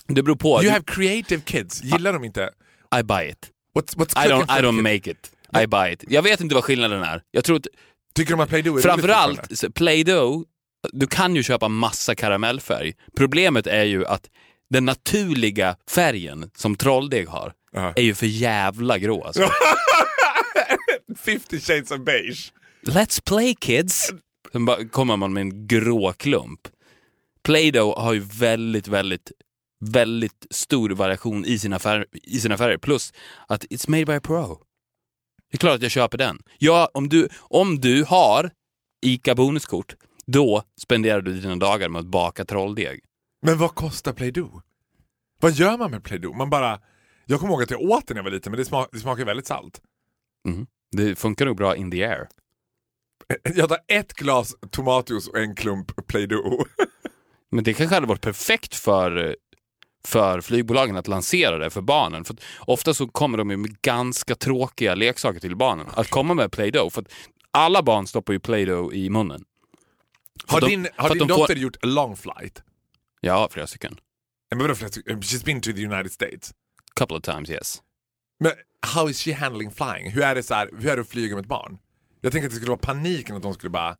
Det 0.07 0.23
beror 0.23 0.37
på. 0.37 0.63
You 0.63 0.73
have 0.73 0.85
creative 0.87 1.43
kids, 1.43 1.83
gillar 1.83 2.13
de 2.13 2.25
inte? 2.25 2.51
I 3.01 3.03
buy 3.03 3.29
it. 3.31 3.51
What's, 3.75 3.97
what's 3.97 4.27
I 4.27 4.31
don't, 4.31 4.59
I 4.59 4.63
don't 4.63 4.83
make 4.83 5.11
it. 5.11 5.31
I 5.63 5.67
buy 5.67 5.93
it. 5.93 6.05
Jag 6.09 6.23
vet 6.23 6.41
inte 6.41 6.55
vad 6.55 6.65
skillnaden 6.65 7.03
är. 7.03 7.23
Jag 7.31 7.45
tror 7.45 7.57
att 7.57 7.67
Tycker 8.15 8.31
de 8.31 8.41
att 8.41 8.49
play-doh 8.49 8.77
är 8.79 8.83
framförallt 8.83 9.75
Play-Doh, 9.75 10.43
du 10.93 11.07
kan 11.07 11.37
ju 11.37 11.43
köpa 11.43 11.69
massa 11.69 12.15
karamellfärg. 12.15 12.95
Problemet 13.17 13.67
är 13.67 13.85
ju 13.85 14.07
att 14.07 14.31
den 14.71 14.85
naturliga 14.85 15.77
färgen 15.91 16.51
som 16.57 16.77
trolldeg 16.77 17.29
har 17.29 17.53
Ja. 17.73 17.93
är 17.97 18.03
ju 18.03 18.15
för 18.15 18.27
jävla 18.27 18.99
grå 18.99 19.25
alltså. 19.25 19.49
50 21.25 21.61
shades 21.61 21.91
of 21.91 22.01
beige. 22.01 22.53
Let's 22.87 23.23
play 23.25 23.55
kids! 23.55 24.13
Sen 24.53 24.65
bara 24.65 24.89
kommer 24.89 25.17
man 25.17 25.33
med 25.33 25.41
en 25.41 25.67
grå 25.67 26.13
klump. 26.13 26.61
Play-Doh 27.45 28.01
har 28.01 28.13
ju 28.13 28.21
väldigt, 28.21 28.89
väldigt, 28.89 29.33
väldigt 29.81 30.47
stor 30.51 30.91
variation 30.91 31.45
i 31.45 31.59
sina, 31.59 31.81
i 32.13 32.41
sina 32.41 32.57
färger. 32.59 32.79
Plus 32.79 33.13
att 33.49 33.65
it's 33.65 33.91
made 33.91 34.05
by 34.07 34.13
a 34.13 34.21
pro. 34.21 34.59
Det 35.51 35.57
är 35.57 35.59
klart 35.59 35.75
att 35.75 35.83
jag 35.83 35.91
köper 35.91 36.19
den. 36.19 36.43
Ja, 36.59 36.91
om 36.95 37.09
du, 37.09 37.29
om 37.41 37.81
du 37.81 38.05
har 38.05 38.51
ICA 39.03 39.35
bonuskort, 39.35 39.95
då 40.27 40.63
spenderar 40.81 41.21
du 41.21 41.41
dina 41.41 41.57
dagar 41.57 41.89
med 41.89 42.01
att 42.01 42.07
baka 42.07 42.45
trolldeg. 42.45 43.01
Men 43.43 43.59
vad 43.59 43.75
kostar 43.75 44.13
play-doh? 44.13 44.61
Vad 45.41 45.53
gör 45.53 45.79
man 45.79 45.91
med 45.91 46.05
play-doh? 46.05 46.37
Man 46.37 46.51
bara... 46.51 46.81
Jag 47.27 47.41
kommer 47.41 47.53
ihåg 47.53 47.63
att 47.63 47.71
jag 47.71 47.81
åt 47.81 48.07
det 48.07 48.15
när 48.15 48.19
jag 48.19 48.25
var 48.25 48.31
liten 48.31 48.53
men 48.53 48.59
det, 48.59 48.65
smak, 48.65 48.89
det 48.93 48.99
smakar 48.99 49.25
väldigt 49.25 49.47
salt. 49.47 49.81
Mhm. 50.49 50.67
Det 50.97 51.19
funkar 51.19 51.47
nog 51.47 51.57
bra 51.57 51.77
in 51.77 51.91
the 51.91 52.05
air. 52.05 52.29
Jag 53.55 53.69
tar 53.69 53.79
ett 53.89 54.13
glas 54.13 54.55
tomatjuice 54.71 55.29
och 55.29 55.39
en 55.39 55.55
klump 55.55 56.07
play-doh. 56.07 56.63
Men 57.51 57.65
det 57.65 57.75
kanske 57.75 57.95
hade 57.95 58.07
varit 58.07 58.21
perfekt 58.21 58.75
för, 58.75 59.37
för 60.05 60.41
flygbolagen 60.41 60.97
att 60.97 61.09
lansera 61.09 61.59
det 61.59 61.71
för 61.71 61.81
barnen. 61.81 62.25
För 62.25 62.37
ofta 62.61 62.95
så 62.95 63.09
kommer 63.09 63.39
de 63.39 63.49
med 63.49 63.81
ganska 63.83 64.35
tråkiga 64.35 64.95
leksaker 64.95 65.41
till 65.41 65.57
barnen. 65.57 65.87
Att 65.95 66.11
komma 66.11 66.35
med 66.35 66.53
Play-Doh, 66.53 66.91
för 66.91 67.01
att 67.03 67.13
alla 67.51 67.83
barn 67.83 68.07
stoppar 68.07 68.33
ju 68.33 68.41
Play-Doh 68.41 68.95
i 68.95 69.11
munnen. 69.11 69.45
Har 70.47 70.61
de- 70.61 70.67
din, 70.67 70.89
har 70.97 71.09
din 71.09 71.19
de 71.19 71.29
får- 71.29 71.37
dotter 71.39 71.57
gjort 71.57 71.77
a 71.77 71.87
long 71.87 72.17
flight? 72.17 72.63
Ja, 73.21 73.49
flera 73.51 73.67
stycken. 73.67 73.99
Men 74.51 74.59
vadå 74.59 74.75
flera 74.75 74.91
stycken? 74.91 75.21
She's 75.21 75.45
been 75.45 75.61
to 75.61 75.73
the 75.73 75.85
United 75.85 76.13
States. 76.13 76.53
Couple 76.97 77.17
of 77.17 77.23
times, 77.23 77.51
yes. 77.51 77.83
Men 78.41 78.53
how 78.87 79.11
is 79.11 79.21
she 79.23 79.33
handling 79.35 79.71
flying? 79.71 80.11
Hur 80.11 80.23
är 80.23 80.35
det, 80.35 80.43
så 80.43 80.55
här, 80.55 80.71
hur 80.79 80.91
är 80.91 80.97
det 80.97 81.03
att 81.03 81.09
flyga 81.09 81.35
med 81.35 81.43
ett 81.43 81.49
barn? 81.49 81.79
Jag 82.21 82.33
tänker 82.33 82.47
att 82.47 82.51
det 82.53 82.57
skulle 82.57 82.71
vara 82.71 82.79
paniken 82.81 83.37
att 83.37 83.43
de 83.43 83.55
skulle 83.55 83.71
bara 83.71 83.97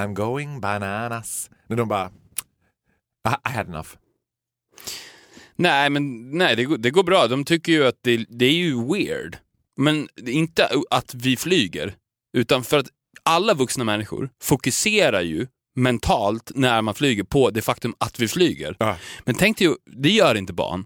I'm 0.00 0.14
going 0.14 0.60
bananas. 0.60 1.50
När 1.66 1.76
de 1.76 1.88
bara 1.88 2.06
I, 3.28 3.48
I 3.48 3.52
had 3.52 3.66
enough. 3.68 3.88
Nej, 5.56 5.90
men 5.90 6.30
nej, 6.38 6.56
det, 6.56 6.64
går- 6.64 6.76
det 6.78 6.90
går 6.90 7.02
bra. 7.02 7.26
De 7.26 7.44
tycker 7.44 7.72
ju 7.72 7.86
att 7.86 7.98
det, 8.02 8.24
det 8.28 8.44
är 8.46 8.52
ju 8.52 8.86
weird. 8.92 9.36
Men 9.76 10.08
inte 10.26 10.68
att 10.90 11.14
vi 11.14 11.36
flyger, 11.36 11.94
utan 12.36 12.64
för 12.64 12.78
att 12.78 12.86
alla 13.22 13.54
vuxna 13.54 13.84
människor 13.84 14.30
fokuserar 14.42 15.20
ju 15.22 15.46
mentalt 15.76 16.50
när 16.54 16.82
man 16.82 16.94
flyger 16.94 17.22
på 17.24 17.50
det 17.50 17.62
faktum 17.62 17.94
att 17.98 18.20
vi 18.20 18.28
flyger. 18.28 18.76
Ja. 18.78 18.96
Men 19.24 19.34
tänk 19.34 19.58
dig, 19.58 19.74
det 19.86 20.10
gör 20.10 20.34
inte 20.34 20.52
barn. 20.52 20.84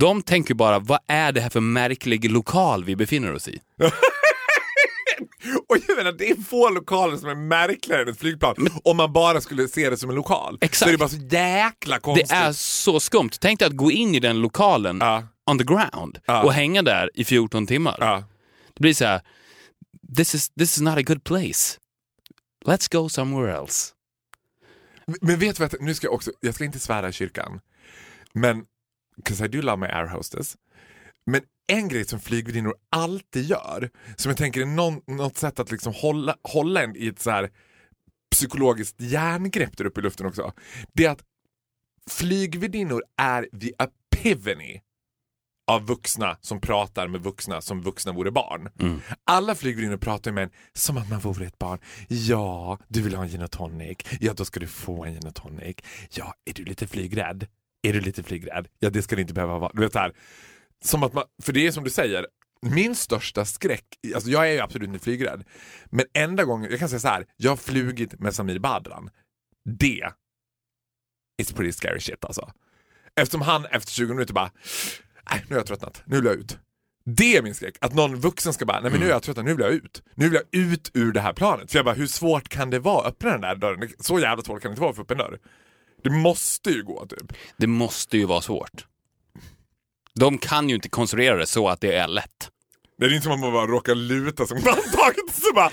De 0.00 0.22
tänker 0.22 0.54
bara, 0.54 0.78
vad 0.78 0.98
är 1.06 1.32
det 1.32 1.40
här 1.40 1.50
för 1.50 1.60
märklig 1.60 2.30
lokal 2.30 2.84
vi 2.84 2.96
befinner 2.96 3.32
oss 3.32 3.48
i? 3.48 3.58
Och 5.68 5.76
jag 5.88 5.96
menar, 5.96 6.12
det 6.12 6.30
är 6.30 6.34
få 6.42 6.70
lokaler 6.70 7.16
som 7.16 7.28
är 7.28 7.34
märkligare 7.34 8.02
än 8.02 8.08
ett 8.08 8.18
flygplan. 8.18 8.54
Om 8.84 8.96
man 8.96 9.12
bara 9.12 9.40
skulle 9.40 9.68
se 9.68 9.90
det 9.90 9.96
som 9.96 10.10
en 10.10 10.16
lokal. 10.16 10.58
Exakt. 10.60 10.78
Så 10.78 10.88
är 10.88 10.92
det 10.92 10.98
bara 10.98 11.08
så 11.08 11.16
jäkla 11.16 11.98
konstigt. 12.00 12.28
Det 12.28 12.34
är 12.34 12.52
så 12.52 13.00
skumt. 13.00 13.30
Tänk 13.40 13.58
dig 13.58 13.66
att 13.68 13.76
gå 13.76 13.90
in 13.90 14.14
i 14.14 14.20
den 14.20 14.40
lokalen 14.40 14.98
Ja. 15.00 15.22
on 15.50 15.58
the 15.58 15.64
ground 15.64 16.18
Ja. 16.26 16.42
och 16.42 16.52
hänga 16.52 16.82
där 16.82 17.10
i 17.14 17.24
14 17.24 17.66
timmar. 17.66 17.96
Ja. 18.00 18.24
Det 18.74 18.80
blir 18.80 18.94
så 18.94 19.04
här, 19.04 19.20
this 20.16 20.34
is, 20.34 20.48
this 20.50 20.76
is 20.76 20.80
not 20.80 20.98
a 20.98 21.02
good 21.02 21.24
place. 21.24 21.78
Let's 22.66 22.92
go 22.92 23.08
somewhere 23.08 23.56
else. 23.58 23.92
Men 25.20 25.38
vet 25.38 25.56
du 25.56 25.62
vad, 25.62 25.74
nu 25.82 25.94
ska 25.94 26.06
jag 26.06 26.14
också, 26.14 26.30
jag 26.40 26.54
ska 26.54 26.64
inte 26.64 26.78
svära 26.78 27.08
i 27.08 27.12
kyrkan. 27.12 27.60
Men, 28.34 28.64
'cause 29.24 29.44
I 29.44 29.48
do 29.48 29.60
love 29.62 29.76
my 29.76 29.86
air 29.86 30.06
hostess. 30.06 30.56
Men 31.26 31.40
en 31.66 31.88
grej 31.88 32.04
som 32.04 32.20
flygvärdinnor 32.20 32.74
alltid 32.90 33.44
gör, 33.44 33.90
som 34.16 34.30
jag 34.30 34.38
tänker 34.38 34.60
är 34.60 34.66
någon, 34.66 35.00
något 35.06 35.36
sätt 35.36 35.60
att 35.60 35.70
liksom 35.70 35.92
hålla, 35.96 36.36
hålla 36.42 36.82
en 36.82 36.96
i 36.96 37.06
ett 37.06 37.20
så 37.20 37.30
här 37.30 37.50
psykologiskt 38.30 39.00
järngrepp 39.00 39.76
där 39.76 39.84
uppe 39.84 40.00
i 40.00 40.02
luften 40.02 40.26
också. 40.26 40.52
Det 40.92 41.04
är 41.04 41.10
att 41.10 41.22
flygvärdinnor 42.10 43.02
är 43.16 43.48
the 43.60 43.72
epiphany 43.78 44.80
av 45.66 45.86
vuxna 45.86 46.36
som 46.40 46.60
pratar 46.60 47.08
med 47.08 47.22
vuxna 47.22 47.60
som 47.60 47.82
vuxna 47.82 48.12
vore 48.12 48.30
barn. 48.30 48.68
Alla 49.24 49.54
flygvärdinnor 49.54 49.96
pratar 49.96 50.32
med 50.32 50.44
en 50.44 50.50
som 50.72 50.96
att 50.96 51.10
man 51.10 51.20
vore 51.20 51.46
ett 51.46 51.58
barn. 51.58 51.78
Ja, 52.08 52.78
du 52.88 53.02
vill 53.02 53.14
ha 53.14 53.22
en 53.22 53.28
gin 53.28 53.42
och 53.42 53.50
tonic. 53.50 53.98
Ja, 54.20 54.32
då 54.34 54.44
ska 54.44 54.60
du 54.60 54.66
få 54.66 55.04
en 55.04 55.12
gin 55.12 55.26
och 55.26 55.34
tonic. 55.34 55.76
Ja, 56.10 56.34
är 56.44 56.52
du 56.52 56.64
lite 56.64 56.86
flygrädd? 56.86 57.46
Är 57.82 57.92
du 57.92 58.00
lite 58.00 58.22
flygrädd? 58.22 58.68
Ja, 58.78 58.90
det 58.90 59.02
ska 59.02 59.16
det 59.16 59.22
inte 59.22 59.34
behöva 59.34 59.58
vara. 59.58 59.72
Du 59.74 59.80
vet 59.82 59.92
så 59.92 59.98
här, 59.98 60.12
som 60.82 61.02
att 61.02 61.12
man, 61.12 61.24
för 61.42 61.52
det 61.52 61.66
är 61.66 61.72
som 61.72 61.84
du 61.84 61.90
säger, 61.90 62.26
min 62.62 62.94
största 62.94 63.44
skräck, 63.44 63.84
alltså 64.14 64.30
jag 64.30 64.48
är 64.48 64.52
ju 64.52 64.60
absolut 64.60 64.88
inte 64.88 65.04
flygrädd, 65.04 65.44
men 65.90 66.06
enda 66.14 66.44
gången, 66.44 66.70
jag 66.70 66.80
kan 66.80 66.88
säga 66.88 67.00
så 67.00 67.08
här, 67.08 67.26
jag 67.36 67.50
har 67.50 67.56
flugit 67.56 68.20
med 68.20 68.34
Samir 68.34 68.58
Badran. 68.58 69.10
Det 69.64 70.10
is 71.42 71.52
pretty 71.52 71.72
scary 71.72 72.00
shit 72.00 72.24
alltså. 72.24 72.52
Eftersom 73.16 73.40
han 73.40 73.66
efter 73.66 73.92
20 73.92 74.14
minuter 74.14 74.34
bara, 74.34 74.50
nej 75.30 75.44
nu 75.48 75.54
har 75.54 75.60
jag 75.60 75.66
tröttnat, 75.66 76.02
nu 76.06 76.16
vill 76.16 76.24
jag 76.24 76.34
ut. 76.34 76.58
Det 77.04 77.36
är 77.36 77.42
min 77.42 77.54
skräck, 77.54 77.76
att 77.80 77.94
någon 77.94 78.16
vuxen 78.16 78.52
ska 78.52 78.66
bara, 78.66 78.80
nej 78.80 78.90
men 78.90 79.00
nu 79.00 79.06
är 79.06 79.10
jag 79.10 79.22
tröttnat, 79.22 79.46
nu 79.46 79.54
vill 79.54 79.64
jag 79.64 79.72
ut. 79.72 80.02
Nu 80.14 80.28
vill 80.28 80.34
jag 80.34 80.62
ut 80.62 80.90
ur 80.94 81.12
det 81.12 81.20
här 81.20 81.32
planet. 81.32 81.70
För 81.70 81.78
jag 81.78 81.84
bara, 81.84 81.94
hur 81.94 82.06
svårt 82.06 82.48
kan 82.48 82.70
det 82.70 82.78
vara 82.78 83.00
att 83.00 83.06
öppna 83.06 83.30
den 83.30 83.40
där 83.40 83.54
dörren? 83.54 83.88
Så 83.98 84.20
jävla 84.20 84.44
svårt 84.44 84.62
kan 84.62 84.70
det 84.70 84.72
inte 84.72 84.80
vara 84.80 84.90
att 84.90 84.96
få 84.96 85.02
upp 85.02 85.10
en 85.10 85.18
dörr. 85.18 85.38
Det 86.02 86.10
måste 86.10 86.70
ju 86.70 86.82
gå 86.82 87.06
typ. 87.06 87.32
Det 87.56 87.66
måste 87.66 88.18
ju 88.18 88.26
vara 88.26 88.40
svårt. 88.40 88.86
De 90.20 90.38
kan 90.38 90.68
ju 90.68 90.74
inte 90.74 90.88
konstruera 90.88 91.36
det 91.36 91.46
så 91.46 91.68
att 91.68 91.80
det 91.80 91.94
är 91.94 92.08
lätt. 92.08 92.50
Det 92.98 93.06
är 93.06 93.14
inte 93.14 93.24
som 93.24 93.32
att 93.32 93.40
man 93.40 93.52
bara 93.52 93.66
råkar 93.66 93.94
luta 93.94 94.46
som 94.46 94.56
handtaget 94.56 95.24
och 95.28 95.42
så 95.42 95.52
bara 95.54 95.70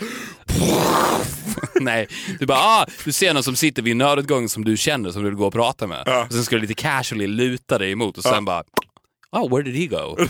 Nej, 1.81 2.07
du 2.39 2.45
bara, 2.45 2.59
ah, 2.59 2.85
du 3.05 3.11
ser 3.11 3.33
någon 3.33 3.43
som 3.43 3.55
sitter 3.55 3.81
vid 3.81 3.91
en 3.91 3.97
nödutgång 3.97 4.49
som 4.49 4.65
du 4.65 4.77
känner 4.77 5.11
som 5.11 5.23
du 5.23 5.29
vill 5.29 5.37
gå 5.37 5.47
och 5.47 5.53
prata 5.53 5.87
med. 5.87 6.03
Ja. 6.05 6.25
Och 6.25 6.33
sen 6.33 6.43
ska 6.43 6.55
du 6.55 6.61
lite 6.61 6.73
casually 6.73 7.27
luta 7.27 7.77
dig 7.77 7.91
emot 7.91 8.17
och 8.17 8.23
sen 8.23 8.45
bara, 8.45 8.63
oh 9.31 9.49
where 9.49 9.63
did 9.63 9.75
he 9.75 9.85
go? 9.85 10.17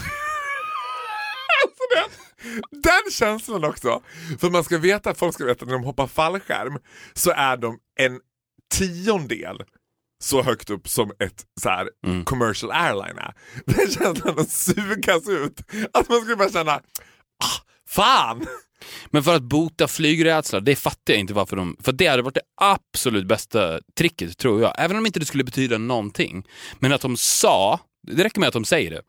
Alltså 1.63 1.83
den, 1.95 2.61
den 2.81 3.11
känslan 3.11 3.63
också. 3.63 4.01
För 4.39 4.49
man 4.49 4.63
ska 4.63 4.77
veta 4.77 5.09
att 5.09 5.17
folk 5.17 5.33
ska 5.33 5.45
veta 5.45 5.63
att 5.63 5.67
när 5.67 5.77
de 5.77 5.83
hoppar 5.83 6.07
fallskärm 6.07 6.77
så 7.13 7.31
är 7.31 7.57
de 7.57 7.79
en 7.99 8.19
tiondel 8.73 9.63
så 10.23 10.41
högt 10.43 10.69
upp 10.69 10.87
som 10.89 11.11
ett 11.19 11.45
så 11.61 11.69
här, 11.69 11.89
Mm. 12.07 12.25
commercial 12.25 12.71
airline 12.71 13.17
är. 13.17 13.33
Den 13.65 13.91
känslan 13.91 14.39
att 14.39 14.51
sugas 14.51 15.27
ut. 15.29 15.61
Att 15.93 16.09
man 16.09 16.21
skulle 16.21 16.35
bara 16.35 16.49
känna, 16.51 16.71
ah, 17.43 17.61
fan! 17.89 18.45
Men 19.11 19.23
för 19.23 19.35
att 19.35 19.43
bota 19.43 19.87
flygrädsla, 19.87 20.59
det 20.59 20.75
fattar 20.75 21.13
jag 21.13 21.19
inte 21.19 21.33
varför 21.33 21.55
de... 21.55 21.77
För 21.83 21.91
det 21.91 22.07
hade 22.07 22.21
varit 22.21 22.33
det 22.35 22.41
absolut 22.61 23.27
bästa 23.27 23.79
tricket, 23.97 24.37
tror 24.37 24.61
jag. 24.61 24.75
Även 24.77 24.97
om 24.97 25.05
inte 25.05 25.19
det 25.19 25.25
skulle 25.25 25.43
betyda 25.43 25.77
någonting. 25.77 26.43
Men 26.79 26.93
att 26.93 27.01
de 27.01 27.17
sa, 27.17 27.79
det 28.07 28.23
räcker 28.23 28.39
med 28.39 28.47
att 28.47 28.53
de 28.53 28.65
säger 28.65 28.91
det, 28.91 29.01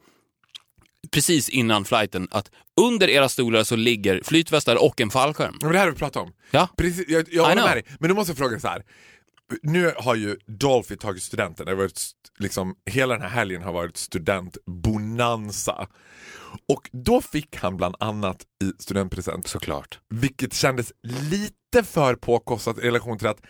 precis 1.11 1.49
innan 1.49 1.85
flighten, 1.85 2.29
att 2.31 2.51
under 2.81 3.09
era 3.11 3.29
stolar 3.29 3.65
så 3.65 3.77
ligger 3.77 4.21
flytvästar 4.25 4.77
och 4.85 5.01
en 5.01 5.11
fallskärm. 5.11 5.57
Men 5.63 5.73
det 5.73 5.79
här 5.79 5.85
har 5.87 5.93
vi 5.93 5.99
pratat 5.99 6.23
om. 6.23 6.33
Ja. 6.51 6.69
Precis, 6.77 7.05
jag, 7.09 7.27
jag 7.31 7.43
håller 7.43 7.63
med 7.63 7.77
dig. 7.77 7.85
Men 8.01 8.09
nu 8.09 8.15
måste 8.15 8.31
jag 8.31 8.39
fråga 8.39 8.61
så 8.61 8.69
här. 8.69 8.83
Nu 9.63 9.93
har 9.97 10.15
ju 10.15 10.37
Dolphy 10.47 10.97
tagit 10.97 11.23
studenten. 11.23 11.67
Det 11.67 11.73
har 11.73 11.77
varit, 11.77 12.01
liksom, 12.39 12.75
hela 12.87 13.15
den 13.15 13.23
här 13.23 13.29
helgen 13.29 13.63
har 13.63 13.73
varit 13.73 13.97
studentbonanza. 13.97 15.89
Och 16.69 16.91
då 16.93 17.21
fick 17.21 17.57
han 17.57 17.77
bland 17.77 17.95
annat 18.01 18.43
i 18.65 18.83
studentpresent, 18.83 19.47
Såklart. 19.49 20.01
vilket 20.09 20.55
kändes 20.55 20.93
lite 21.03 21.83
för 21.83 22.15
påkostat 22.15 22.79
i 22.79 22.81
relation 22.81 23.19
till 23.19 23.29
att 23.29 23.41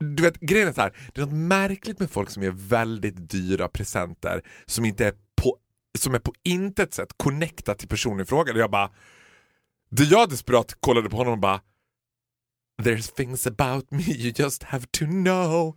du 0.00 0.22
vet, 0.22 0.40
grejen 0.40 0.68
är 0.68 0.72
så 0.72 0.80
här, 0.80 0.96
det 1.14 1.20
är 1.20 1.26
något 1.26 1.34
märkligt 1.34 2.00
med 2.00 2.10
folk 2.10 2.30
som 2.30 2.42
ger 2.42 2.50
väldigt 2.50 3.30
dyra 3.30 3.68
presenter 3.68 4.42
som 4.66 4.84
inte 4.84 5.06
är 5.06 5.12
på, 5.42 5.56
som 5.98 6.14
är 6.14 6.18
på 6.18 6.32
intet 6.42 6.94
sätt 6.94 7.08
connectat 7.16 7.78
till 7.78 7.88
personen 7.88 8.20
i 8.20 8.24
fråga. 8.24 8.52
Jag 8.56 8.70
bara, 8.70 8.90
det 9.90 10.04
jag 10.04 10.30
desperat 10.30 10.76
kollade 10.80 11.10
på 11.10 11.16
honom 11.16 11.32
och 11.32 11.38
bara 11.38 11.60
There's 12.82 13.14
things 13.14 13.46
about 13.46 13.90
me 13.90 14.02
you 14.02 14.32
just 14.36 14.62
have 14.62 14.86
to 14.90 15.04
know. 15.04 15.76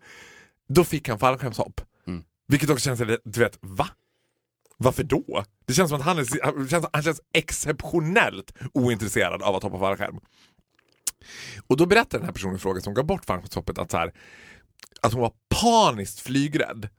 Då 0.69 0.83
fick 0.83 1.07
han 1.09 1.19
fallskärmshopp. 1.19 1.81
Mm. 2.07 2.23
Vilket 2.47 2.69
också 2.69 2.83
känns, 2.83 2.99
lite- 2.99 3.21
du 3.23 3.39
vet, 3.39 3.57
va? 3.61 3.87
Varför 4.77 5.03
då? 5.03 5.43
Det 5.65 5.73
känns 5.73 5.89
som 5.89 5.99
att 5.99 6.05
han, 6.05 6.19
är, 6.19 6.43
han, 6.43 6.69
känns, 6.69 6.85
han 6.93 7.03
känns 7.03 7.21
exceptionellt 7.33 8.53
ointresserad 8.73 9.41
av 9.41 9.55
att 9.55 9.63
hoppa 9.63 9.79
fallskärm. 9.79 10.19
Och 11.67 11.77
då 11.77 11.85
berättar 11.85 12.17
den 12.17 12.25
här 12.25 12.33
personen 12.33 12.55
i 12.55 12.59
fråga 12.59 12.81
som 12.81 12.93
gav 12.93 13.05
bort 13.05 13.25
fallskärmshoppet 13.25 13.77
att, 13.77 13.91
så 13.91 13.97
här, 13.97 14.13
att 15.01 15.13
hon 15.13 15.21
var 15.21 15.33
paniskt 15.61 16.19
flygrädd. 16.19 16.89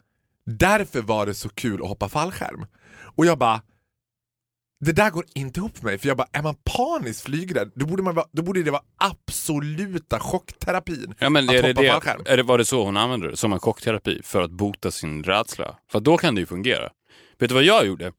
Därför 0.46 1.02
var 1.02 1.26
det 1.26 1.34
så 1.34 1.48
kul 1.48 1.82
att 1.82 1.88
hoppa 1.88 2.08
fallskärm. 2.08 2.66
Och 3.16 3.26
jag 3.26 3.38
bara, 3.38 3.62
det 4.84 4.92
där 4.92 5.10
går 5.10 5.24
inte 5.34 5.60
ihop 5.60 5.78
för 5.78 5.84
mig. 5.84 5.98
För 5.98 6.08
jag 6.08 6.16
bara, 6.16 6.28
är 6.32 6.42
man 6.42 6.54
paniskt 6.64 7.20
flygrädd, 7.22 7.70
då 7.74 7.86
borde, 7.86 8.02
man 8.02 8.14
vara, 8.14 8.26
då 8.32 8.42
borde 8.42 8.62
det 8.62 8.70
vara 8.70 8.82
absoluta 8.96 10.20
chockterapin 10.20 11.14
Ja, 11.18 11.28
men 11.30 11.48
att 11.48 11.54
är 11.54 11.62
hoppa 11.68 11.82
det, 11.82 11.88
fallskärm. 11.90 12.22
är 12.26 12.36
det, 12.36 12.42
var 12.42 12.58
det 12.58 12.64
så 12.64 12.84
hon 12.84 12.96
använde 12.96 13.30
det? 13.30 13.36
Som 13.36 13.52
en 13.52 13.60
chockterapi 13.60 14.20
för 14.24 14.42
att 14.42 14.50
bota 14.50 14.90
sin 14.90 15.22
rädsla? 15.24 15.78
För 15.92 16.00
då 16.00 16.16
kan 16.16 16.34
det 16.34 16.40
ju 16.40 16.46
fungera. 16.46 16.90
Vet 17.38 17.48
du 17.48 17.54
vad 17.54 17.64
jag 17.64 17.86
gjorde? 17.86 18.12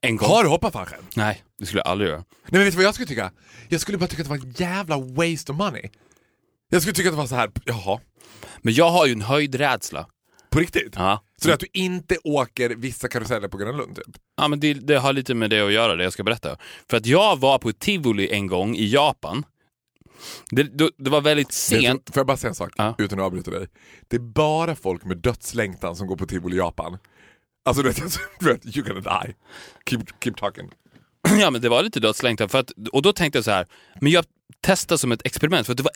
En 0.00 0.16
gång. 0.16 0.28
Har 0.28 0.42
du 0.44 0.48
hoppat 0.48 0.72
fallskärm? 0.72 1.04
Nej, 1.16 1.44
det 1.58 1.66
skulle 1.66 1.80
jag 1.80 1.88
aldrig 1.88 2.10
göra. 2.10 2.18
Nej 2.18 2.26
men 2.50 2.60
vet 2.64 2.72
du 2.72 2.76
vad 2.76 2.84
jag 2.84 2.94
skulle 2.94 3.06
tycka? 3.08 3.30
Jag 3.68 3.80
skulle 3.80 3.98
bara 3.98 4.06
tycka 4.06 4.22
att 4.22 4.28
det 4.28 4.30
var 4.38 4.46
en 4.46 4.54
jävla 4.56 4.98
waste 4.98 5.52
of 5.52 5.58
money. 5.58 5.90
Jag 6.70 6.82
skulle 6.82 6.94
tycka 6.94 7.08
att 7.08 7.14
det 7.14 7.18
var 7.18 7.26
så 7.26 7.34
här, 7.34 7.50
jaha, 7.64 8.00
Men 8.62 8.74
jag 8.74 8.90
har 8.90 9.06
ju 9.06 9.12
en 9.12 9.20
höjdrädsla. 9.22 10.06
på 10.50 10.58
riktigt? 10.58 10.92
Ja. 10.96 11.24
Så 11.48 11.52
att 11.52 11.60
du 11.60 11.66
inte 11.72 12.16
åker 12.24 12.70
vissa 12.70 13.08
karuseller 13.08 13.48
på 13.48 13.56
Gröna 13.56 13.72
Lund 13.78 13.96
typ? 13.96 14.16
Ja, 14.36 14.48
men 14.48 14.60
det, 14.60 14.74
det 14.74 14.98
har 14.98 15.12
lite 15.12 15.34
med 15.34 15.50
det 15.50 15.60
att 15.60 15.72
göra, 15.72 15.96
det 15.96 16.04
jag 16.04 16.12
ska 16.12 16.22
berätta. 16.22 16.56
För 16.90 16.96
att 16.96 17.06
jag 17.06 17.40
var 17.40 17.58
på 17.58 17.68
ett 17.68 17.78
tivoli 17.78 18.28
en 18.32 18.46
gång 18.46 18.76
i 18.76 18.86
Japan. 18.86 19.44
Det, 20.50 20.62
det, 20.62 20.90
det 20.98 21.10
var 21.10 21.20
väldigt 21.20 21.52
sent. 21.52 22.10
Får 22.14 22.20
jag 22.20 22.26
bara 22.26 22.36
säga 22.36 22.48
en 22.48 22.54
sak 22.54 22.72
Ja. 22.76 22.94
utan 22.98 23.18
att 23.18 23.24
avbryta 23.24 23.50
dig? 23.50 23.68
Det 24.08 24.16
är 24.16 24.20
bara 24.20 24.76
folk 24.76 25.04
med 25.04 25.16
dödslängtan 25.18 25.96
som 25.96 26.06
går 26.06 26.16
på 26.16 26.26
tivoli 26.26 26.54
i 26.56 26.58
Japan. 26.58 26.98
Alltså 27.64 27.82
du 27.82 27.88
vet, 27.88 27.98
you're 28.64 28.82
gonna 28.88 29.00
die. 29.24 29.34
Keep, 29.90 30.00
keep 30.24 30.32
talking. 30.36 30.70
Ja, 31.40 31.50
men 31.50 31.60
det 31.60 31.68
var 31.68 31.82
lite 31.82 32.00
dödslängtan. 32.00 32.48
För 32.48 32.58
att, 32.58 32.70
och 32.92 33.02
då 33.02 33.12
tänkte 33.12 33.36
jag 33.38 33.44
så 33.44 33.50
här, 33.50 33.66
men 34.00 34.12
jag 34.12 34.24
testar 34.60 34.96
som 34.96 35.12
ett 35.12 35.26
experiment. 35.26 35.66
För 35.66 35.72
att 35.72 35.76
det 35.76 35.82
var 35.82 35.92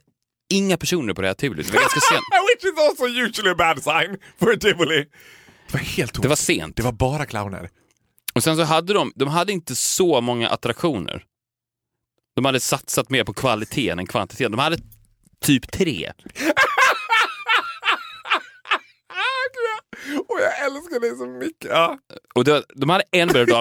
inga 0.51 0.77
personer 0.77 1.15
på 1.15 1.21
det 1.23 1.27
här 1.29 1.35
tivolit. 1.35 1.67
Det 1.67 1.73
var 1.73 1.81
ganska 1.81 2.01
sent. 2.01 2.23
Which 2.49 2.73
is 2.73 2.79
also 2.89 3.07
usually 3.07 3.51
a 3.51 3.55
bad 3.59 3.83
sign 3.83 4.17
for 4.39 4.53
a 4.53 4.57
tivoli. 4.61 5.05
Det 5.69 5.73
var 5.73 5.81
helt 5.81 6.13
tomt. 6.13 6.23
Det 6.23 6.29
var 6.29 6.37
sent. 6.37 6.77
Det 6.77 6.83
var 6.83 6.93
bara 6.93 7.27
clowner. 7.27 7.71
Och 8.35 8.43
sen 8.43 8.57
så 8.57 8.63
hade 8.63 8.93
de, 8.93 9.13
de 9.15 9.29
hade 9.29 9.53
inte 9.53 9.77
så 9.77 10.21
många 10.21 10.49
attraktioner. 10.49 11.25
De 12.37 12.45
hade 12.45 12.61
satsat 12.61 13.11
mer 13.11 13.25
på 13.25 13.33
kvaliteten 13.35 13.99
än 13.99 14.07
kvantiteten. 14.07 14.53
De 14.53 14.59
hade 14.59 14.79
typ 15.41 15.71
tre. 15.73 16.13
Och 20.29 20.39
jag 20.41 20.67
älskar 20.67 21.01
dig 21.01 21.17
så 21.17 21.27
mycket. 21.27 21.71
Ja. 21.71 21.99
Och 22.35 22.45
det, 22.45 22.65
de 22.75 22.91
hade 22.91 23.05
en 23.11 23.29
berg 23.29 23.53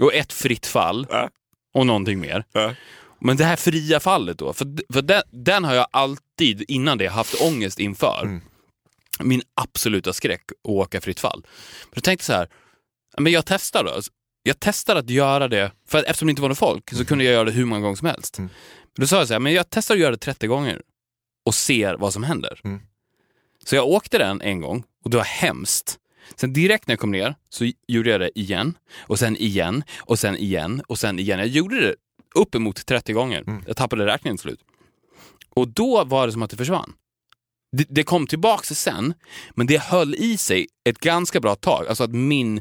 och 0.00 0.14
ett 0.14 0.32
fritt 0.32 0.66
fall 0.66 1.06
Ja. 1.10 1.30
och 1.74 1.86
någonting 1.86 2.20
mer. 2.20 2.44
Ja. 2.52 2.74
Men 3.18 3.36
det 3.36 3.44
här 3.44 3.56
fria 3.56 4.00
fallet 4.00 4.38
då, 4.38 4.52
för, 4.52 4.92
för 4.92 5.02
den, 5.02 5.22
den 5.30 5.64
har 5.64 5.74
jag 5.74 5.86
alltid 5.90 6.64
innan 6.68 6.98
det 6.98 7.06
haft 7.06 7.40
ångest 7.42 7.78
inför. 7.80 8.22
Mm. 8.22 8.40
Min 9.20 9.42
absoluta 9.54 10.12
skräck 10.12 10.44
att 10.50 10.70
åka 10.70 11.00
fritt 11.00 11.20
fall. 11.20 11.40
Men 11.84 11.90
då 11.94 12.00
tänkte 12.00 12.22
jag 12.22 12.26
så 12.26 12.32
här, 12.32 12.48
men 13.18 13.32
jag 13.32 13.44
testar 13.46 13.84
då. 13.84 14.00
Jag 14.42 14.56
testar 14.60 14.96
att 14.96 15.10
göra 15.10 15.48
det, 15.48 15.72
för 15.88 15.98
att 15.98 16.04
eftersom 16.04 16.26
det 16.26 16.30
inte 16.30 16.42
var 16.42 16.48
någon 16.48 16.56
folk 16.56 16.90
så 16.94 17.04
kunde 17.04 17.24
jag 17.24 17.34
göra 17.34 17.44
det 17.44 17.50
hur 17.50 17.64
många 17.64 17.80
gånger 17.80 17.96
som 17.96 18.08
helst. 18.08 18.38
Mm. 18.38 18.50
Men 18.96 19.02
då 19.02 19.06
sa 19.06 19.18
jag 19.18 19.28
så 19.28 19.34
här, 19.34 19.40
men 19.40 19.52
jag 19.52 19.70
testar 19.70 19.94
att 19.94 20.00
göra 20.00 20.10
det 20.10 20.16
30 20.16 20.46
gånger 20.46 20.82
och 21.46 21.54
ser 21.54 21.94
vad 21.94 22.12
som 22.12 22.22
händer. 22.22 22.60
Mm. 22.64 22.80
Så 23.64 23.76
jag 23.76 23.88
åkte 23.88 24.18
den 24.18 24.40
en 24.40 24.60
gång 24.60 24.84
och 25.04 25.10
det 25.10 25.16
var 25.16 25.24
hemskt. 25.24 25.98
Sen 26.34 26.52
direkt 26.52 26.86
när 26.86 26.92
jag 26.92 27.00
kom 27.00 27.10
ner 27.10 27.34
så 27.48 27.70
gjorde 27.88 28.10
jag 28.10 28.20
det 28.20 28.38
igen 28.38 28.78
och 28.98 29.18
sen 29.18 29.36
igen 29.36 29.84
och 29.98 30.18
sen 30.18 30.36
igen 30.36 30.82
och 30.86 30.98
sen 30.98 31.18
igen. 31.18 31.38
Jag 31.38 31.48
gjorde 31.48 31.80
det 31.80 31.94
uppemot 32.34 32.86
30 32.86 33.12
gånger. 33.12 33.44
Mm. 33.46 33.62
Jag 33.66 33.76
tappade 33.76 34.06
räkningen 34.06 34.36
till 34.36 34.42
slut. 34.42 34.60
Och 35.54 35.68
då 35.68 36.04
var 36.04 36.26
det 36.26 36.32
som 36.32 36.42
att 36.42 36.50
det 36.50 36.56
försvann. 36.56 36.92
Det, 37.76 37.86
det 37.88 38.02
kom 38.02 38.26
tillbaka 38.26 38.74
sen, 38.74 39.14
men 39.54 39.66
det 39.66 39.80
höll 39.80 40.14
i 40.14 40.36
sig 40.36 40.66
ett 40.84 40.98
ganska 40.98 41.40
bra 41.40 41.54
tag. 41.54 41.86
Alltså 41.88 42.04
att 42.04 42.14
min 42.14 42.60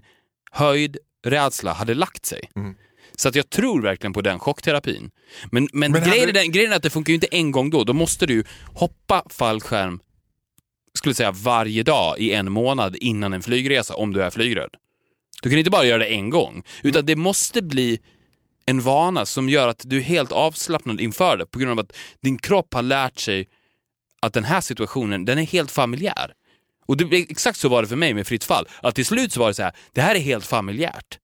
höjdrädsla 0.51 1.73
hade 1.73 1.93
lagt 1.93 2.25
sig. 2.25 2.49
Mm. 2.55 2.75
Så 3.15 3.29
att 3.29 3.35
jag 3.35 3.49
tror 3.49 3.81
verkligen 3.81 4.13
på 4.13 4.21
den 4.21 4.39
chockterapin. 4.39 5.11
Men, 5.51 5.67
men, 5.73 5.91
Men 5.91 6.03
grejen, 6.03 6.29
är 6.29 6.33
den, 6.33 6.51
grejen 6.51 6.71
är 6.71 6.75
att 6.75 6.83
det 6.83 6.89
funkar 6.89 7.11
ju 7.11 7.15
inte 7.15 7.27
en 7.31 7.51
gång 7.51 7.69
då. 7.69 7.83
Då 7.83 7.93
måste 7.93 8.25
du 8.25 8.43
hoppa 8.73 9.23
fallskärm 9.29 9.99
skulle 10.93 11.15
säga 11.15 11.31
varje 11.31 11.83
dag 11.83 12.19
i 12.19 12.33
en 12.33 12.51
månad 12.51 12.95
innan 12.95 13.33
en 13.33 13.41
flygresa 13.41 13.95
om 13.95 14.13
du 14.13 14.23
är 14.23 14.29
flygrädd. 14.29 14.69
Du 15.41 15.49
kan 15.49 15.59
inte 15.59 15.71
bara 15.71 15.85
göra 15.85 15.97
det 15.97 16.05
en 16.05 16.29
gång, 16.29 16.63
utan 16.83 17.05
det 17.05 17.15
måste 17.15 17.61
bli 17.61 17.99
en 18.65 18.81
vana 18.81 19.25
som 19.25 19.49
gör 19.49 19.67
att 19.67 19.81
du 19.85 19.97
är 19.97 20.01
helt 20.01 20.31
avslappnad 20.31 21.01
inför 21.01 21.37
det 21.37 21.45
på 21.45 21.59
grund 21.59 21.71
av 21.71 21.79
att 21.79 21.95
din 22.21 22.37
kropp 22.37 22.73
har 22.73 22.81
lärt 22.81 23.19
sig 23.19 23.47
att 24.23 24.33
den 24.33 24.43
här 24.43 24.61
situationen, 24.61 25.25
den 25.25 25.37
är 25.37 25.43
helt 25.43 25.71
familjär. 25.71 26.33
Och 26.85 26.97
det, 26.97 27.15
exakt 27.15 27.59
så 27.59 27.69
var 27.69 27.81
det 27.81 27.87
för 27.87 27.95
mig 27.95 28.13
med 28.13 28.27
fritt 28.27 28.43
fall. 28.43 28.67
Att 28.81 28.95
till 28.95 29.05
slut 29.05 29.33
så 29.33 29.39
var 29.39 29.47
det 29.47 29.53
så 29.53 29.63
här, 29.63 29.75
det 29.93 30.01
här 30.01 30.15
är 30.15 30.19
helt 30.19 30.45
familjärt. 30.45 31.19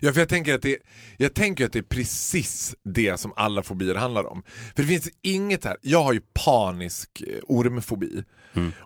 Ja, 0.00 0.12
för 0.12 0.20
jag 0.20 0.28
tänker, 0.28 0.54
att 0.54 0.62
det, 0.62 0.78
jag 1.16 1.34
tänker 1.34 1.66
att 1.66 1.72
det 1.72 1.78
är 1.78 1.82
precis 1.82 2.74
det 2.84 3.20
som 3.20 3.32
alla 3.36 3.62
fobier 3.62 3.94
handlar 3.94 4.26
om. 4.26 4.42
För 4.76 4.82
det 4.82 4.88
finns 4.88 5.08
inget 5.22 5.64
här, 5.64 5.76
jag 5.82 6.02
har 6.02 6.12
ju 6.12 6.20
panisk 6.44 7.22
eh, 7.26 7.38
ormfobi. 7.42 8.24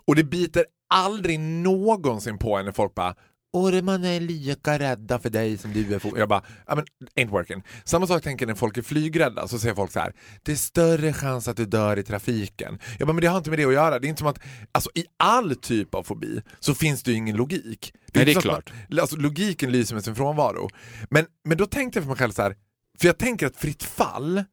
Och 0.05 0.15
det 0.15 0.23
biter 0.23 0.65
aldrig 0.89 1.39
någonsin 1.39 2.37
på 2.37 2.57
en 2.57 2.65
när 2.65 2.71
folk 2.71 2.95
bara 2.95 3.15
Ormarna 3.53 4.07
är 4.07 4.19
lika 4.19 4.79
rädda 4.79 5.19
för 5.19 5.29
dig 5.29 5.57
som 5.57 5.73
du 5.73 5.95
är 5.95 5.99
för... 5.99 6.17
Jag 6.17 6.29
bara, 6.29 6.43
ja 6.67 6.75
men 6.75 6.85
ain't 7.15 7.29
working. 7.29 7.63
Samma 7.83 8.07
sak 8.07 8.23
tänker 8.23 8.47
när 8.47 8.55
folk 8.55 8.77
är 8.77 8.81
flygrädda, 8.81 9.47
så 9.47 9.59
säger 9.59 9.75
folk 9.75 9.91
så 9.91 9.99
här: 9.99 10.13
det 10.43 10.51
är 10.51 10.55
större 10.55 11.13
chans 11.13 11.47
att 11.47 11.57
du 11.57 11.65
dör 11.65 11.99
i 11.99 12.03
trafiken. 12.03 12.79
Jag 12.99 13.07
bara, 13.07 13.13
men 13.13 13.21
det 13.21 13.27
har 13.27 13.37
inte 13.37 13.49
med 13.49 13.59
det 13.59 13.65
att 13.65 13.73
göra. 13.73 13.99
Det 13.99 14.07
är 14.07 14.09
inte 14.09 14.19
som 14.19 14.27
att, 14.27 14.39
alltså 14.71 14.89
i 14.95 15.05
all 15.17 15.55
typ 15.55 15.95
av 15.95 16.03
fobi 16.03 16.41
så 16.59 16.75
finns 16.75 17.03
det 17.03 17.11
ju 17.11 17.17
ingen 17.17 17.35
logik. 17.35 17.93
Nej, 17.93 18.01
det 18.11 18.19
är 18.19 18.21
inte 18.21 18.33
så 18.33 18.39
att 18.39 18.65
klart. 18.65 18.73
Man, 18.89 18.99
alltså, 18.99 19.15
logiken 19.15 19.71
lyser 19.71 19.95
med 19.95 20.03
sin 20.03 20.15
frånvaro. 20.15 20.69
Men, 21.09 21.25
men 21.45 21.57
då 21.57 21.65
tänkte 21.65 21.99
jag 21.99 22.03
för 22.03 22.09
mig 22.09 22.17
själv 22.17 22.31
så 22.31 22.41
här, 22.41 22.55
för 22.99 23.07
jag 23.07 23.17
tänker 23.17 23.47
att 23.47 23.55
fritt 23.55 23.83
fall 23.83 24.43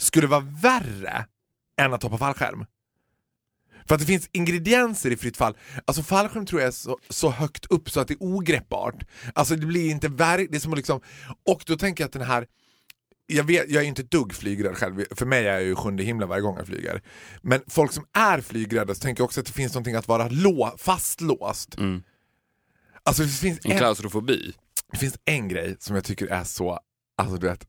skulle 0.00 0.26
vara 0.26 0.46
värre 0.62 1.26
än 1.80 1.94
att 1.94 2.02
hoppa 2.02 2.18
fallskärm. 2.18 2.64
För 3.88 3.94
att 3.94 4.00
det 4.00 4.06
finns 4.06 4.28
ingredienser 4.32 5.10
i 5.10 5.16
fritt 5.16 5.36
fall. 5.36 5.56
Alltså 5.84 6.02
fallskärm 6.02 6.46
tror 6.46 6.60
jag 6.60 6.68
är 6.68 6.72
så, 6.72 6.98
så 7.08 7.30
högt 7.30 7.66
upp 7.66 7.90
så 7.90 8.00
att 8.00 8.08
det 8.08 8.14
är 8.14 8.22
ogreppbart. 8.22 9.04
Alltså 9.34 9.56
det 9.56 9.66
blir 9.66 9.90
inte 9.90 10.08
verk... 10.08 10.48
Det 10.50 10.56
är 10.56 10.60
som 10.60 10.74
liksom... 10.74 11.00
Och 11.46 11.62
då 11.66 11.76
tänker 11.76 12.04
jag 12.04 12.06
att 12.06 12.12
den 12.12 12.22
här... 12.22 12.46
jag, 13.26 13.44
vet, 13.44 13.70
jag 13.70 13.82
är 13.82 13.86
inte 13.86 14.02
ett 14.02 14.10
dugg 14.10 14.34
flygrädd 14.34 14.76
själv, 14.76 15.04
för 15.10 15.26
mig 15.26 15.46
är 15.46 15.52
jag 15.52 15.62
ju 15.62 15.74
sjunde 15.74 16.02
himlen 16.02 16.28
varje 16.28 16.42
gång 16.42 16.56
jag 16.56 16.66
flyger. 16.66 17.02
Men 17.42 17.62
folk 17.66 17.92
som 17.92 18.04
är 18.12 18.40
flygrädda 18.40 18.94
så 18.94 19.00
tänker 19.00 19.20
jag 19.20 19.24
också 19.24 19.40
att 19.40 19.46
det 19.46 19.52
finns 19.52 19.74
någonting 19.74 19.94
att 19.94 20.08
vara 20.08 20.28
lå, 20.28 20.74
fastlåst. 20.78 21.78
Mm. 21.78 22.02
Alltså 23.04 23.22
det 23.22 23.28
finns 23.28 23.58
En 23.64 23.72
en, 23.72 23.78
klaustrofobi. 23.78 24.52
det 24.92 24.98
finns 24.98 25.18
en 25.24 25.48
grej 25.48 25.76
som 25.78 25.94
jag 25.96 26.04
tycker 26.04 26.26
är 26.26 26.44
så, 26.44 26.80
alltså 27.16 27.36
du 27.36 27.46
vet, 27.46 27.66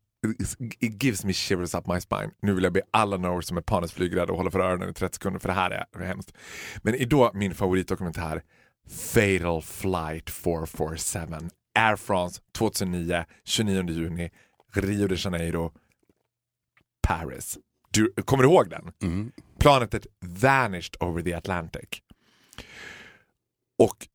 it 0.79 1.03
gives 1.03 1.25
me 1.25 1.33
shivers 1.33 1.75
up 1.75 1.87
my 1.87 2.01
spine. 2.01 2.31
Nu 2.41 2.53
vill 2.53 2.63
jag 2.63 2.73
be 2.73 2.81
alla 2.91 3.17
norr 3.17 3.41
som 3.41 3.57
är 3.57 3.61
panis 3.61 3.91
flygrädda 3.91 4.31
och 4.31 4.37
hålla 4.37 4.51
för 4.51 4.59
öronen 4.59 4.89
i 4.89 4.93
30 4.93 5.15
sekunder 5.15 5.39
för 5.39 5.47
det 5.47 5.53
här 5.53 5.71
är 5.71 6.05
hemskt. 6.05 6.33
Men 6.81 6.95
idag 6.95 7.35
min 7.35 7.55
favoritdokumentär 7.55 8.43
Fatal 8.89 9.61
Flight 9.61 10.29
447 10.29 11.49
Air 11.75 11.95
France 11.95 12.41
2009, 12.57 13.25
29 13.43 13.89
juni, 13.89 14.31
Rio 14.73 15.07
de 15.07 15.15
Janeiro, 15.15 15.71
Paris. 17.07 17.57
Du 17.91 18.13
kommer 18.25 18.43
du 18.43 18.49
ihåg 18.49 18.69
den? 18.69 18.91
Mm. 19.01 19.31
Planetet 19.59 20.07
vanished 20.21 20.95
over 20.99 21.21
the 21.21 21.33
Atlantic. 21.33 21.89
Och, 23.79 24.07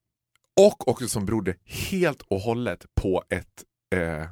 och 0.60 0.88
också 0.88 1.08
som 1.08 1.26
berodde 1.26 1.54
helt 1.64 2.22
och 2.22 2.40
hållet 2.40 2.86
på 3.00 3.24
ett, 3.28 3.64
eh, 3.94 4.26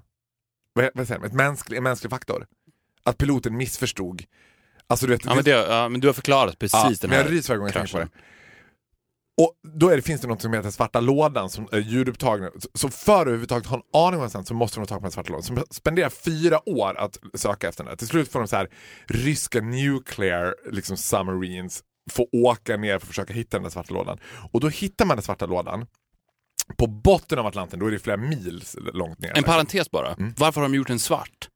vad, 0.77 0.91
vad 0.95 1.07
säger 1.07 1.21
man, 1.21 1.29
ett 1.29 1.35
mänsklig, 1.35 1.77
en 1.77 1.83
mänsklig 1.83 2.11
faktor. 2.11 2.47
Att 3.03 3.19
piloten 3.19 3.57
missförstod. 3.57 4.23
Alltså 4.87 5.07
du 5.07 5.13
vet, 5.13 5.25
Ja, 5.25 5.35
men 5.35 5.45
det, 5.45 5.51
ja, 5.51 5.89
men 5.89 6.01
du 6.01 6.09
har 6.09 6.13
förklarat 6.13 6.59
precis 6.59 6.75
Ja, 6.75 6.89
den 7.01 7.11
men 7.11 7.19
här 7.19 7.25
jag 7.25 7.33
ryser 7.33 7.49
varje 7.49 7.59
gång 7.59 7.67
jag 7.67 7.75
tänker 7.75 7.93
på 7.93 7.99
det. 7.99 8.09
Och 9.43 9.55
då 9.79 9.91
det, 9.97 10.03
finns 10.03 10.21
det 10.21 10.29
något 10.29 10.43
som 10.43 10.53
heter 10.53 10.71
svarta 10.71 11.01
lådan 11.01 11.51
som 11.51 11.69
är 11.73 11.79
ljudupptagning. 11.79 12.51
Så- 12.59 12.69
Så 12.75 12.89
för 12.89 13.13
att 13.13 13.21
överhuvudtaget 13.21 13.67
ha 13.67 13.77
en 13.77 13.83
aning 14.07 14.21
om 14.21 14.27
är 14.27 14.45
så 14.45 14.55
måste 14.55 14.81
de 14.81 14.87
ta 14.87 14.95
på 14.97 15.01
den 15.03 15.11
svarta 15.13 15.29
lådan. 15.31 15.43
Så 15.43 15.55
de 15.55 15.65
spenderar 15.71 16.09
fyra 16.09 16.69
år 16.69 16.99
att 16.99 17.19
söka 17.35 17.69
efter 17.69 17.85
den. 17.85 17.97
Till 17.97 18.07
slut 18.09 18.33
får 18.33 18.39
de 18.39 18.49
så 18.49 18.57
här 18.57 18.69
ryska 19.07 19.61
nuclear 19.61 20.55
liksom 20.73 20.97
submarines 20.97 21.83
få 22.11 22.29
åka 22.33 22.77
ner 22.77 22.91
för 22.91 22.97
att 22.97 23.09
försöka 23.09 23.35
hitta 23.35 23.57
den 23.57 23.63
där 23.63 23.71
svarta 23.71 23.95
lådan. 23.95 24.19
Och 24.53 24.61
då 24.61 24.69
hittar 24.69 25.05
man 25.05 25.17
den 25.17 25.23
svarta 25.23 25.47
lådan 25.47 25.87
på 26.77 26.87
botten 26.87 27.39
av 27.39 27.47
Atlanten, 27.47 27.79
då 27.79 27.87
är 27.87 27.91
det 27.91 27.99
flera 27.99 28.17
mil 28.17 28.65
långt 28.93 29.19
ner. 29.19 29.33
En 29.39 29.45
parentes 29.45 29.91
bara. 29.91 30.13
Mm. 30.13 30.35
Varför 30.39 30.61
har 30.61 30.69
de 30.69 30.75
gjort 30.75 30.91
en 30.91 30.99
svart? 30.99 31.49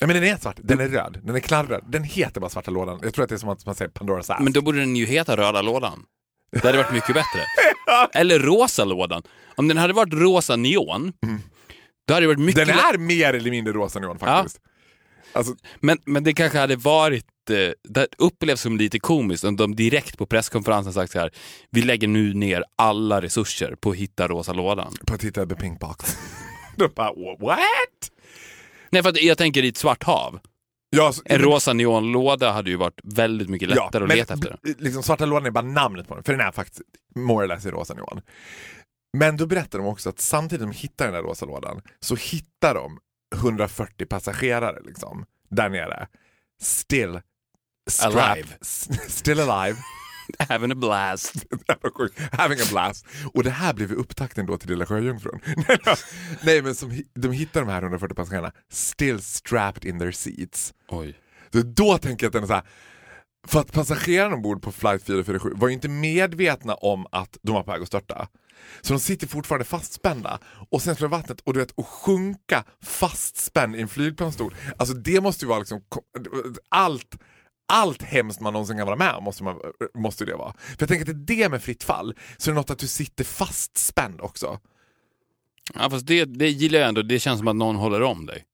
Ja, 0.00 0.06
men 0.06 0.16
den 0.16 0.24
är 0.24 0.36
svart, 0.36 0.56
den 0.62 0.80
är 0.80 0.88
röd, 0.88 1.20
den 1.22 1.36
är 1.36 1.40
knallröd. 1.40 1.84
Den 1.88 2.04
heter 2.04 2.40
bara 2.40 2.50
svarta 2.50 2.70
lådan. 2.70 3.00
Jag 3.02 3.14
tror 3.14 3.22
att 3.22 3.28
det 3.28 3.34
är 3.34 3.38
som 3.38 3.48
att 3.48 3.66
man 3.66 3.74
säger 3.74 3.90
Pandoras 3.90 4.30
ass. 4.30 4.40
Men 4.40 4.52
då 4.52 4.62
borde 4.62 4.80
den 4.80 4.96
ju 4.96 5.06
heta 5.06 5.36
röda 5.36 5.62
lådan. 5.62 6.04
Det 6.52 6.64
hade 6.64 6.78
varit 6.78 6.92
mycket 6.92 7.14
bättre. 7.14 7.40
Eller 8.20 8.38
rosa 8.38 8.84
lådan. 8.84 9.22
Om 9.56 9.68
den 9.68 9.76
hade 9.76 9.92
varit 9.92 10.14
rosa 10.14 10.56
neon, 10.56 11.12
då 12.06 12.14
hade 12.14 12.24
det 12.24 12.28
varit 12.28 12.38
mycket 12.38 12.66
Den 12.66 12.78
är 12.78 12.98
mer 12.98 13.34
eller 13.34 13.50
mindre 13.50 13.72
rosa 13.72 13.98
neon 14.00 14.18
faktiskt. 14.18 14.60
Alltså, 15.32 15.54
Men, 15.80 15.98
men 16.04 16.24
det 16.24 16.32
kanske 16.32 16.58
hade 16.58 16.76
varit, 16.76 17.26
eh, 17.50 17.70
det 17.88 18.06
upplevs 18.18 18.60
som 18.60 18.76
lite 18.76 18.98
komiskt 18.98 19.44
om 19.44 19.56
de 19.56 19.76
direkt 19.76 20.18
på 20.18 20.26
presskonferensen 20.26 20.92
sagt 20.92 21.12
så 21.12 21.18
här, 21.18 21.30
vi 21.70 21.82
lägger 21.82 22.08
nu 22.08 22.34
ner 22.34 22.64
alla 22.76 23.22
resurser 23.22 23.74
på 23.80 23.90
att 23.90 23.96
hitta 23.96 24.28
rosa 24.28 24.52
lådan. 24.52 24.94
på 25.06 25.14
att 25.14 25.20
titta 25.20 25.46
the 25.46 25.54
pink 25.54 25.80
box. 25.80 26.16
Då 26.76 26.88
bara 26.88 27.12
what? 27.40 27.58
Nej, 28.90 29.02
för 29.02 29.10
att 29.10 29.22
jag 29.22 29.38
tänker 29.38 29.64
i 29.64 29.68
ett 29.68 29.76
svart 29.76 30.02
hav. 30.02 30.40
Ja, 30.90 31.12
så, 31.12 31.22
En 31.24 31.38
rosa 31.38 31.72
neonlåda 31.72 32.52
hade 32.52 32.70
ju 32.70 32.76
varit 32.76 33.00
väldigt 33.04 33.48
mycket 33.48 33.68
ja, 33.68 33.84
lättare 33.84 34.04
att 34.04 34.08
men 34.08 34.16
leta 34.16 34.34
efter. 34.34 34.56
Liksom, 34.78 35.02
svarta 35.02 35.26
lådan 35.26 35.46
är 35.46 35.50
bara 35.50 35.64
namnet 35.64 36.08
på 36.08 36.14
den, 36.14 36.24
för 36.24 36.32
den 36.32 36.40
är 36.40 36.52
faktiskt 36.52 36.82
more 37.14 37.46
or 37.46 37.48
less 37.48 37.66
i 37.66 37.70
rosa 37.70 37.94
neon. 37.94 38.20
Men 39.12 39.36
då 39.36 39.46
berättar 39.46 39.78
de 39.78 39.86
också 39.88 40.08
att 40.08 40.20
samtidigt 40.20 40.62
som 40.62 40.70
de 40.70 40.78
hittar 40.78 41.04
den 41.04 41.14
där 41.14 41.22
rosa 41.22 41.46
lådan 41.46 41.82
så 42.00 42.14
hittar 42.14 42.74
de 42.74 42.98
140 43.36 44.06
passagerare 44.06 44.80
liksom, 44.86 45.24
där 45.50 45.68
nere. 45.68 46.08
Still 46.62 47.20
strapped, 47.88 48.20
Alive. 48.22 48.48
s- 48.60 48.88
Still 49.08 49.40
alive. 49.40 49.78
Having 50.48 50.72
a 50.72 50.74
blast. 50.74 51.32
Having 52.32 52.60
a 52.60 52.64
blast. 52.70 53.06
Och 53.34 53.44
det 53.44 53.50
här 53.50 53.74
blev 53.74 53.92
upptakten 53.92 54.46
då 54.46 54.58
till 54.58 54.68
Lilla 54.70 54.86
Sjöjungfrun. 54.86 55.40
Nej 56.42 56.62
men 56.62 56.74
som, 56.74 57.02
de 57.14 57.32
hittar 57.32 57.60
de 57.60 57.68
här 57.68 57.82
140 57.82 58.14
passagerarna 58.14 58.52
still 58.72 59.22
strapped 59.22 59.84
in 59.84 59.98
their 59.98 60.12
seats. 60.12 60.74
Oj. 60.88 61.18
Så 61.52 61.62
då 61.62 61.98
tänker 61.98 62.24
jag 62.26 62.28
att 62.28 62.32
den 62.32 62.42
är 62.42 62.46
så 62.46 62.52
här, 62.54 62.64
för 63.46 63.60
att 63.60 63.72
passagerarna 63.72 64.34
ombord 64.34 64.62
på 64.62 64.72
flight 64.72 65.02
447 65.04 65.52
var 65.54 65.68
ju 65.68 65.74
inte 65.74 65.88
medvetna 65.88 66.74
om 66.74 67.06
att 67.12 67.38
de 67.42 67.52
var 67.54 67.62
på 67.62 67.70
väg 67.72 67.82
att 67.82 67.88
störta. 67.88 68.28
Så 68.80 68.92
de 68.92 69.00
sitter 69.00 69.26
fortfarande 69.26 69.64
fastspända 69.64 70.38
och 70.70 70.82
sen 70.82 70.96
slår 70.96 71.08
vattnet 71.08 71.40
och 71.40 71.54
du 71.54 71.60
vet, 71.60 71.70
och 71.70 71.88
sjunka 71.88 72.64
fastspänd 72.82 73.76
i 73.76 73.80
en 73.80 73.88
flygplansstol. 73.88 74.54
Alltså 74.76 74.94
det 74.94 75.20
måste 75.20 75.44
ju 75.44 75.48
vara 75.48 75.58
liksom 75.58 75.80
allt 76.68 77.16
allt 77.68 78.02
hemskt 78.02 78.40
man 78.40 78.52
någonsin 78.52 78.76
kan 78.76 78.86
vara 78.86 78.96
med 78.96 79.14
om 79.14 79.24
måste, 79.24 79.42
man, 79.44 79.60
måste 79.94 80.24
det 80.24 80.36
vara. 80.36 80.52
För 80.52 80.76
jag 80.78 80.88
tänker 80.88 81.10
att 81.10 81.26
det 81.26 81.34
är 81.34 81.36
det 81.36 81.48
med 81.48 81.62
fritt 81.62 81.84
fall, 81.84 82.14
så 82.36 82.50
är 82.50 82.54
det 82.54 82.60
något 82.60 82.70
att 82.70 82.78
du 82.78 82.86
sitter 82.86 83.24
fastspänd 83.24 84.20
också. 84.20 84.60
Ja, 85.74 85.90
fast 85.90 86.06
det, 86.06 86.24
det 86.24 86.48
gillar 86.48 86.78
jag 86.78 86.88
ändå. 86.88 87.02
Det 87.02 87.18
känns 87.18 87.38
som 87.38 87.48
att 87.48 87.56
någon 87.56 87.76
håller 87.76 88.02
om 88.02 88.26
dig. 88.26 88.44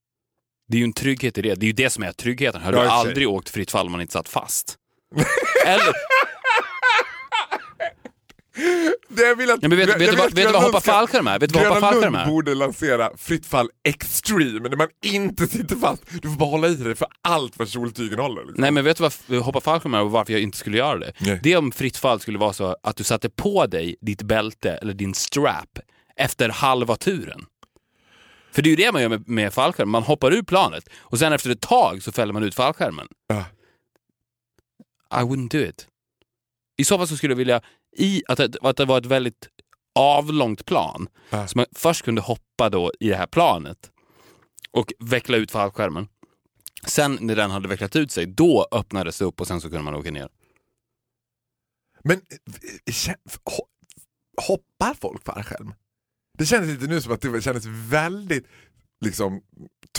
Det 0.68 0.76
är 0.76 0.78
ju 0.78 0.84
en 0.84 0.92
trygghet 0.92 1.38
i 1.38 1.42
det. 1.42 1.54
Det 1.54 1.66
är 1.66 1.68
ju 1.68 1.72
det 1.72 1.90
som 1.90 2.02
är 2.02 2.12
tryggheten. 2.12 2.62
Har 2.62 2.72
du 2.72 2.78
aldrig 2.78 3.28
åkt 3.28 3.48
fritt 3.48 3.70
fall 3.70 3.86
om 3.86 3.92
man 3.92 4.00
inte 4.00 4.12
satt 4.12 4.28
fast? 4.28 4.78
Eller, 5.66 5.92
Det 9.08 9.34
vill 9.34 9.50
att, 9.50 9.58
ja, 9.62 9.68
men 9.68 9.78
vet, 9.78 9.88
jag 9.88 9.98
vet, 9.98 10.18
vad, 10.18 10.26
att 10.26 10.32
vet 10.32 10.46
du 10.46 10.52
vad 10.52 10.62
hoppa 10.62 10.80
fallskärm 10.80 11.26
är? 11.26 11.38
Vet 11.38 11.52
du 11.52 11.58
vad 11.58 11.66
hoppa 11.66 11.80
Gröna 11.80 11.90
fallskärm 11.92 12.12
Lund 12.12 12.26
är? 12.26 12.30
borde 12.30 12.54
lansera 12.54 13.10
fritt 13.16 13.46
fall 13.46 13.70
extreme, 13.84 14.68
där 14.68 14.76
man 14.76 14.88
inte 15.04 15.46
sitter 15.46 15.76
fast. 15.76 16.02
Du 16.22 16.28
får 16.28 16.36
bara 16.36 16.50
hålla 16.50 16.68
i 16.68 16.74
dig 16.74 16.94
för 16.94 17.08
allt 17.22 17.58
vad 17.58 17.68
kjoltygen 17.68 18.18
håller. 18.18 18.42
Liksom. 18.42 18.60
Nej 18.60 18.70
men 18.70 18.84
vet 18.84 18.96
du 18.96 19.02
vad 19.02 19.42
hoppa 19.42 19.60
fallskärm 19.60 19.94
är 19.94 20.00
och 20.00 20.10
varför 20.10 20.32
jag 20.32 20.42
inte 20.42 20.58
skulle 20.58 20.78
göra 20.78 20.98
det? 20.98 21.12
Nej. 21.18 21.40
Det 21.42 21.52
är 21.52 21.58
om 21.58 21.72
fritt 21.72 21.96
fall 21.96 22.20
skulle 22.20 22.38
vara 22.38 22.52
så 22.52 22.76
att 22.82 22.96
du 22.96 23.04
satte 23.04 23.30
på 23.30 23.66
dig 23.66 23.96
ditt 24.00 24.22
bälte 24.22 24.70
eller 24.70 24.94
din 24.94 25.14
strap 25.14 25.78
efter 26.16 26.48
halva 26.48 26.96
turen. 26.96 27.46
För 28.52 28.62
det 28.62 28.68
är 28.68 28.70
ju 28.70 28.76
det 28.76 28.92
man 28.92 29.02
gör 29.02 29.08
med, 29.08 29.28
med 29.28 29.54
fallskärm. 29.54 29.90
Man 29.90 30.02
hoppar 30.02 30.32
ur 30.32 30.42
planet 30.42 30.88
och 30.96 31.18
sen 31.18 31.32
efter 31.32 31.50
ett 31.50 31.60
tag 31.60 32.02
så 32.02 32.12
fäller 32.12 32.32
man 32.32 32.42
ut 32.42 32.54
fallskärmen. 32.54 33.06
Ja. 33.26 33.44
I 35.20 35.24
wouldn't 35.24 35.48
do 35.48 35.58
it. 35.58 35.86
I 36.76 36.84
så 36.84 36.98
fall 36.98 37.08
så 37.08 37.16
skulle 37.16 37.32
jag 37.32 37.38
vilja 37.38 37.60
i, 37.96 38.22
att, 38.28 38.38
det, 38.38 38.56
att 38.62 38.76
det 38.76 38.84
var 38.84 38.98
ett 38.98 39.06
väldigt 39.06 39.48
avlångt 39.94 40.64
plan. 40.64 41.08
Ja. 41.30 41.46
Så 41.48 41.58
man 41.58 41.66
först 41.76 42.04
kunde 42.04 42.20
hoppa 42.20 42.70
då 42.70 42.92
i 43.00 43.08
det 43.08 43.16
här 43.16 43.26
planet 43.26 43.90
och 44.70 44.92
veckla 44.98 45.36
ut 45.36 45.50
fallskärmen. 45.50 46.08
Sen 46.86 47.18
när 47.20 47.36
den 47.36 47.50
hade 47.50 47.68
vecklat 47.68 47.96
ut 47.96 48.10
sig, 48.12 48.26
då 48.26 48.66
öppnades 48.72 49.18
det 49.18 49.24
upp 49.24 49.40
och 49.40 49.46
sen 49.46 49.60
så 49.60 49.68
kunde 49.68 49.84
man 49.84 49.94
åka 49.94 50.10
ner. 50.10 50.28
Men 52.04 52.16
eh, 52.16 53.14
ho- 53.44 53.68
hoppar 54.46 54.94
folk 54.94 55.24
fallskärm? 55.24 55.74
Det 56.38 56.46
kändes 56.46 56.70
lite 56.70 56.86
nu 56.86 57.00
som 57.00 57.12
att 57.12 57.20
det 57.20 57.42
kändes 57.42 57.64
väldigt 57.66 58.46
liksom 59.04 59.42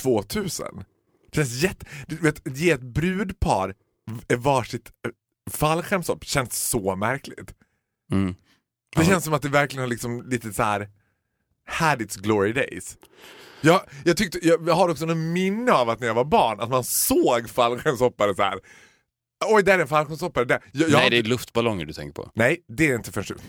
2000. 0.01 0.83
Det 1.31 1.35
känns 1.35 1.63
jätte, 1.63 1.85
du 2.07 2.15
vet, 2.15 2.57
ge 2.57 2.71
ett 2.71 2.81
brudpar 2.81 3.75
varsitt 4.37 4.87
eh, 5.07 5.11
fallskärmshopp 5.51 6.25
känns 6.25 6.67
så 6.69 6.95
märkligt. 6.95 7.55
Mm. 8.11 8.35
Det 8.95 9.05
känns 9.05 9.23
som 9.23 9.33
att 9.33 9.41
det 9.41 9.49
verkligen 9.49 9.81
har 9.81 9.87
liksom 9.87 10.29
lite 10.29 10.53
så 10.53 10.63
här 10.63 10.89
had 11.67 12.01
its 12.01 12.15
glory 12.15 12.53
days. 12.53 12.97
Jag, 13.61 13.81
jag, 14.03 14.17
tyckte, 14.17 14.39
jag, 14.41 14.73
har 14.75 14.89
också 14.89 15.05
något 15.05 15.17
minne 15.17 15.71
av 15.71 15.89
att 15.89 15.99
när 15.99 16.07
jag 16.07 16.13
var 16.13 16.25
barn, 16.25 16.59
att 16.59 16.69
man 16.69 16.83
såg 16.83 17.49
fallskärmshoppare 17.49 18.35
så 18.35 18.43
här. 18.43 18.59
Oj, 19.45 19.63
där 19.63 19.73
är 19.73 19.79
en 19.79 19.87
fallskärmshoppare. 19.87 20.45
Där. 20.45 20.59
Jag, 20.71 20.89
jag, 20.89 20.97
Nej, 20.97 21.09
det 21.09 21.17
är 21.17 21.23
luftballonger 21.23 21.85
du 21.85 21.93
tänker 21.93 22.13
på. 22.13 22.31
Nej, 22.33 22.65
det 22.67 22.91
är 22.91 22.95
inte 22.95 23.11
förrän... 23.11 23.39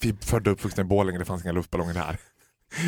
Vi 0.00 0.16
födda 0.20 0.50
och 0.50 0.56
uppvuxna 0.56 0.80
i 0.80 0.84
Borlänge, 0.84 1.18
det 1.18 1.24
fanns 1.24 1.44
inga 1.44 1.52
luftballonger 1.52 1.94
där. 1.94 2.18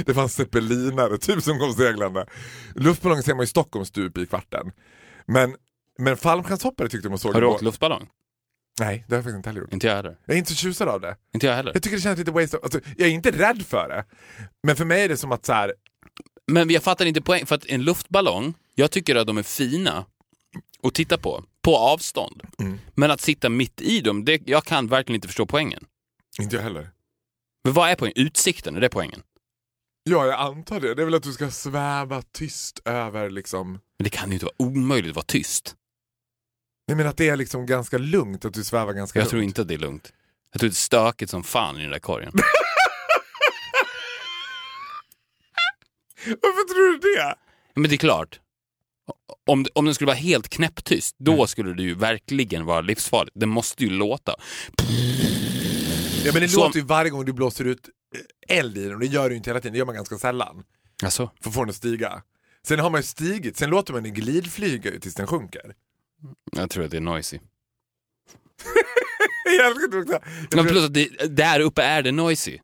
Det 0.06 0.14
fanns 0.14 0.34
zeppelinare 0.34 1.18
typ 1.18 1.42
som 1.42 1.58
kom 1.58 1.72
seglande. 1.72 2.26
Luftballonger 2.74 3.22
ser 3.22 3.34
man 3.34 3.44
i 3.44 3.46
Stockholm 3.46 3.84
stup 3.84 4.18
i 4.18 4.26
kvarten. 4.26 4.72
Men, 5.26 5.56
men 5.98 6.16
fallskärmshoppare 6.16 6.88
tyckte 6.88 7.08
man 7.08 7.18
såg... 7.18 7.34
Har 7.34 7.40
du 7.40 7.46
åkt 7.46 7.62
luftballong? 7.62 8.08
Nej, 8.80 9.04
det 9.08 9.14
har 9.14 9.18
jag 9.18 9.24
faktiskt 9.24 9.36
inte 9.36 9.48
heller 9.48 9.60
gjort. 9.60 9.72
Inte 9.72 9.86
jag 9.86 9.94
heller. 9.96 10.16
Jag 10.24 10.34
är 10.34 10.38
inte 10.38 10.50
så 10.50 10.56
tjusad 10.56 10.88
av 10.88 11.00
det. 11.00 11.16
Inte 11.34 11.46
jag 11.46 11.54
heller. 11.54 11.72
Jag 11.74 11.82
tycker 11.82 11.96
det 11.96 12.02
känns 12.02 12.18
lite 12.18 12.30
waste 12.30 12.56
of... 12.56 12.64
alltså, 12.64 12.80
Jag 12.96 13.08
är 13.08 13.12
inte 13.12 13.30
rädd 13.30 13.66
för 13.66 13.88
det. 13.88 14.04
Men 14.62 14.76
för 14.76 14.84
mig 14.84 15.02
är 15.04 15.08
det 15.08 15.16
som 15.16 15.32
att 15.32 15.46
så 15.46 15.52
här, 15.52 15.74
Men 16.52 16.70
jag 16.70 16.82
fattar 16.82 17.06
inte 17.06 17.20
poäng, 17.22 17.46
för 17.46 17.54
att 17.54 17.66
en 17.66 17.82
luftballong, 17.84 18.54
jag 18.74 18.90
tycker 18.90 19.16
att 19.16 19.26
de 19.26 19.38
är 19.38 19.42
fina 19.42 20.06
att 20.82 20.94
titta 20.94 21.18
på, 21.18 21.44
på 21.62 21.76
avstånd. 21.76 22.42
Mm. 22.58 22.78
Men 22.94 23.10
att 23.10 23.20
sitta 23.20 23.48
mitt 23.48 23.80
i 23.80 24.00
dem, 24.00 24.24
det, 24.24 24.42
jag 24.48 24.64
kan 24.64 24.88
verkligen 24.88 25.14
inte 25.14 25.28
förstå 25.28 25.46
poängen. 25.46 25.84
inte 26.40 26.56
jag 26.56 26.62
heller. 26.62 26.90
Men 27.64 27.72
vad 27.72 27.90
är 27.90 27.94
poängen? 27.94 28.16
Utsikten, 28.16 28.76
är 28.76 28.80
det 28.80 28.88
poängen? 28.88 29.22
Ja, 30.10 30.26
jag 30.26 30.40
antar 30.40 30.80
det. 30.80 30.94
Det 30.94 31.02
är 31.02 31.04
väl 31.04 31.14
att 31.14 31.22
du 31.22 31.32
ska 31.32 31.50
sväva 31.50 32.22
tyst 32.22 32.80
över 32.84 33.30
liksom... 33.30 33.72
Men 33.72 34.04
det 34.04 34.10
kan 34.10 34.28
ju 34.28 34.34
inte 34.34 34.44
vara 34.46 34.54
omöjligt 34.58 35.10
att 35.10 35.16
vara 35.16 35.24
tyst. 35.28 35.74
Jag 36.86 36.96
menar 36.96 37.10
att 37.10 37.16
det 37.16 37.28
är 37.28 37.36
liksom 37.36 37.66
ganska 37.66 37.98
lugnt, 37.98 38.44
att 38.44 38.54
du 38.54 38.64
svävar 38.64 38.92
ganska 38.92 39.18
Jag 39.18 39.22
lugnt. 39.24 39.30
tror 39.30 39.42
inte 39.42 39.62
att 39.62 39.68
det 39.68 39.74
är 39.74 39.78
lugnt. 39.78 40.12
Jag 40.52 40.60
tror 40.60 40.70
det 40.70 40.72
är 40.72 40.74
stökigt 40.74 41.30
som 41.30 41.44
fan 41.44 41.78
i 41.78 41.82
den 41.82 41.90
där 41.90 41.98
korgen. 41.98 42.32
Varför 46.26 46.74
tror 46.74 46.92
du 46.92 46.98
det? 46.98 47.34
Men 47.74 47.90
det 47.90 47.94
är 47.96 47.98
klart. 47.98 48.40
Om, 49.46 49.66
om 49.74 49.84
den 49.84 49.94
skulle 49.94 50.06
vara 50.06 50.16
helt 50.16 50.48
knäpptyst, 50.48 51.16
då 51.18 51.46
skulle 51.46 51.74
det 51.74 51.82
ju 51.82 51.94
verkligen 51.94 52.64
vara 52.64 52.80
livsfarligt. 52.80 53.32
Den 53.40 53.48
måste 53.48 53.84
ju 53.84 53.90
låta. 53.90 54.34
Ja, 56.24 56.30
men 56.32 56.42
det 56.42 56.48
Så- 56.48 56.60
låter 56.60 56.78
ju 56.78 56.84
varje 56.84 57.10
gång 57.10 57.24
du 57.24 57.32
blåser 57.32 57.64
ut 57.64 57.88
eh, 58.50 58.56
eld 58.58 58.78
i 58.78 58.84
den 58.84 58.94
och 58.94 59.00
det 59.00 59.06
gör 59.06 59.24
du 59.28 59.30
ju 59.34 59.36
inte 59.36 59.50
hela 59.50 59.60
tiden, 59.60 59.72
det 59.72 59.78
gör 59.78 59.86
man 59.86 59.94
ganska 59.94 60.18
sällan. 60.18 60.62
Alltså, 61.02 61.30
För 61.40 61.48
att 61.50 61.54
få 61.54 61.60
den 61.60 61.70
att 61.70 61.76
stiga. 61.76 62.22
Sen 62.66 62.78
har 62.78 62.90
man 62.90 62.98
ju 63.00 63.02
stigit, 63.06 63.56
sen 63.56 63.70
låter 63.70 63.92
man 63.92 64.02
den 64.02 64.14
glidflyga 64.14 64.90
ut 64.90 65.02
tills 65.02 65.14
den 65.14 65.26
sjunker. 65.26 65.74
Jag 66.52 66.70
tror 66.70 66.84
att 66.84 66.90
det 66.90 66.96
är 66.96 67.00
noisy. 67.00 67.38
Jag 69.58 69.66
älskar 69.66 69.88
det 69.88 69.98
också. 69.98 70.12
Jag 70.50 70.56
Men 70.56 70.66
plus 70.66 70.84
att 70.84 70.94
det, 70.94 71.36
där 71.36 71.60
uppe 71.60 71.82
är 71.82 72.02
det 72.02 72.12
noisy. 72.12 72.58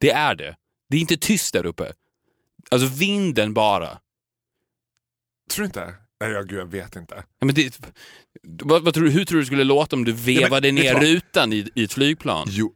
Det 0.00 0.10
är 0.10 0.34
det. 0.34 0.56
Det 0.88 0.96
är 0.96 1.00
inte 1.00 1.16
tyst 1.16 1.52
där 1.52 1.66
uppe. 1.66 1.92
Alltså 2.70 2.88
vinden 2.88 3.54
bara. 3.54 3.88
Tror 5.50 5.62
du 5.62 5.64
inte? 5.64 5.94
Nej, 6.20 6.30
jag, 6.30 6.48
gud, 6.48 6.58
jag 6.58 6.66
vet 6.66 6.96
inte. 6.96 7.14
Ja, 7.38 7.46
men 7.46 7.54
det, 7.54 7.80
vad, 8.42 8.82
vad 8.82 8.94
tror 8.94 9.04
du, 9.04 9.10
hur 9.10 9.24
tror 9.24 9.36
du 9.36 9.42
det 9.42 9.46
skulle 9.46 9.64
låta 9.64 9.96
om 9.96 10.04
du 10.04 10.12
vevade 10.12 10.70
vet 10.70 10.76
du 10.76 10.82
ner 10.82 11.00
rutan 11.00 11.52
i, 11.52 11.70
i 11.74 11.84
ett 11.84 11.92
flygplan? 11.92 12.46
Jo. 12.50 12.74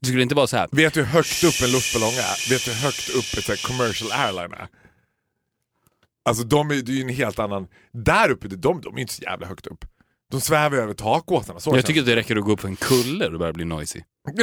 Det 0.00 0.06
skulle 0.06 0.22
inte 0.22 0.34
vara 0.34 0.46
så 0.46 0.56
här. 0.56 0.68
Vet 0.72 0.94
du 0.94 1.00
hur 1.00 1.06
högt 1.06 1.44
upp 1.44 1.62
en 1.64 1.72
luftballong 1.72 2.12
är? 2.12 2.50
Vet 2.50 2.64
du 2.64 2.70
hur 2.70 2.82
högt 2.82 3.08
upp 3.08 3.48
ett 3.50 3.62
commercial 3.62 4.12
airline 4.12 4.52
är? 4.52 4.68
Alltså 6.30 6.44
de 6.44 6.70
är, 6.70 6.74
det 6.74 6.92
är 6.92 6.96
ju 6.96 7.02
en 7.02 7.08
helt 7.08 7.38
annan... 7.38 7.68
Där 7.92 8.30
uppe, 8.30 8.48
de, 8.48 8.80
de 8.80 8.96
är 8.96 9.00
inte 9.00 9.14
så 9.14 9.22
jävla 9.22 9.46
högt 9.46 9.66
upp. 9.66 9.84
De 10.30 10.40
svävar 10.40 10.76
ju 10.76 10.82
över 10.82 10.94
takåsarna. 10.94 11.60
Jag 11.64 11.86
tycker 11.86 12.00
att 12.00 12.06
det 12.06 12.16
räcker 12.16 12.36
att 12.36 12.44
gå 12.44 12.52
upp 12.52 12.60
för 12.60 12.68
en 12.68 12.76
kulle 12.76 13.26
och 13.26 13.32
det 13.32 13.38
börjar 13.38 13.52
bli 13.52 13.64
noisy. 13.64 14.00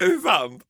Är 0.00 0.06
det 0.06 0.20
sant? 0.20 0.62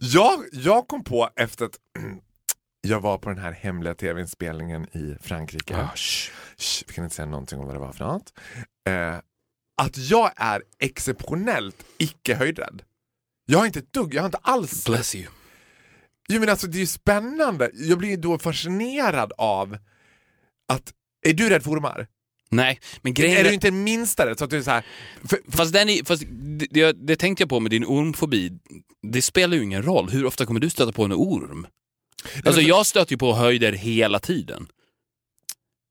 Jag, 0.00 0.44
jag 0.52 0.88
kom 0.88 1.04
på 1.04 1.30
efter 1.36 1.64
att 1.64 1.78
jag 2.80 3.00
var 3.00 3.18
på 3.18 3.28
den 3.28 3.38
här 3.38 3.52
hemliga 3.52 3.94
tv-inspelningen 3.94 4.96
i 4.96 5.16
Frankrike. 5.20 5.76
Ah, 5.76 5.96
sh. 5.96 6.84
Vi 6.86 6.94
kan 6.94 7.04
inte 7.04 7.16
säga 7.16 7.26
någonting 7.26 7.58
om 7.58 7.66
vad 7.66 7.74
det 7.74 7.80
var 7.80 7.92
för 7.92 8.04
något. 8.04 8.32
Eh, 8.88 9.16
att 9.82 9.96
jag 9.96 10.30
är 10.36 10.62
exceptionellt 10.78 11.86
icke 11.98 12.34
höjdrädd. 12.34 12.82
Jag 13.46 13.58
har 13.58 13.66
inte 13.66 13.78
ett 13.78 13.92
dugg, 13.92 14.14
jag 14.14 14.22
har 14.22 14.26
inte 14.26 14.38
alls... 14.42 14.84
Bless 14.84 15.14
you. 15.14 15.26
Jo, 16.28 16.40
men 16.40 16.48
alltså, 16.48 16.66
det 16.66 16.78
är 16.78 16.80
ju 16.80 16.86
spännande. 16.86 17.70
Jag 17.74 17.98
blir 17.98 18.08
ju 18.08 18.16
då 18.16 18.38
fascinerad 18.38 19.32
av 19.38 19.78
att... 20.68 20.92
Är 21.26 21.32
du 21.32 21.48
rädd 21.48 21.62
för 21.62 21.70
ormar? 21.70 22.06
Nej, 22.50 22.80
men 23.02 23.14
grejen 23.14 23.38
Är 23.38 23.44
du 23.44 23.54
inte 23.54 23.70
minsta 23.70 24.26
rädd? 24.26 24.38
Så 24.38 24.44
att 24.44 24.50
du 24.50 24.58
är 24.58 24.62
så 24.62 24.70
här, 24.70 24.86
för, 25.24 25.38
Fast, 25.48 25.72
den 25.72 25.88
är, 25.88 26.04
fast 26.04 26.22
det, 26.70 26.92
det, 26.92 27.16
tänkte 27.16 27.42
jag 27.42 27.48
på 27.48 27.60
med 27.60 27.70
din 27.70 27.84
ormfobi. 27.84 28.52
Det 29.02 29.22
spelar 29.22 29.56
ju 29.56 29.62
ingen 29.62 29.82
roll. 29.82 30.10
Hur 30.10 30.26
ofta 30.26 30.46
kommer 30.46 30.60
du 30.60 30.70
stöta 30.70 30.92
på 30.92 31.04
en 31.04 31.12
orm? 31.12 31.66
Alltså 32.44 32.60
jag 32.60 32.86
stöter 32.86 33.12
ju 33.12 33.18
på 33.18 33.32
höjder 33.32 33.72
hela 33.72 34.18
tiden. 34.18 34.68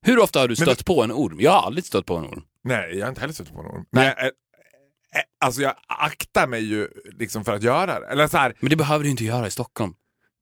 Hur 0.06 0.20
ofta 0.20 0.39
har 0.39 0.47
du 0.47 0.56
Men 0.60 0.66
stött 0.66 0.86
på 0.86 1.03
en 1.03 1.12
orm? 1.12 1.38
Jag 1.39 1.51
har 1.51 1.62
aldrig 1.62 1.86
stött 1.86 2.06
på 2.06 2.16
en 2.18 2.26
orm. 2.26 2.43
Nej, 2.64 2.95
jag 2.95 3.06
har 3.06 3.10
inte 3.10 3.22
heller 3.22 3.34
suttit 3.34 3.53
på 3.53 3.60
en 3.60 3.66
orm. 3.66 3.86
Men 3.91 4.03
Nej. 4.03 4.26
eh, 4.26 4.32
alltså 5.39 5.61
jag 5.61 5.74
aktar 5.88 6.47
mig 6.47 6.61
ju 6.63 6.88
liksom 7.20 7.45
för 7.45 7.53
att 7.55 7.63
göra 7.63 7.99
det. 7.99 8.07
Eller 8.07 8.28
så 8.28 8.38
här, 8.38 8.53
Men 8.59 8.70
det 8.70 8.76
behöver 8.76 9.03
du 9.03 9.09
inte 9.09 9.24
göra 9.26 9.47
i 9.47 9.51
Stockholm. 9.51 9.93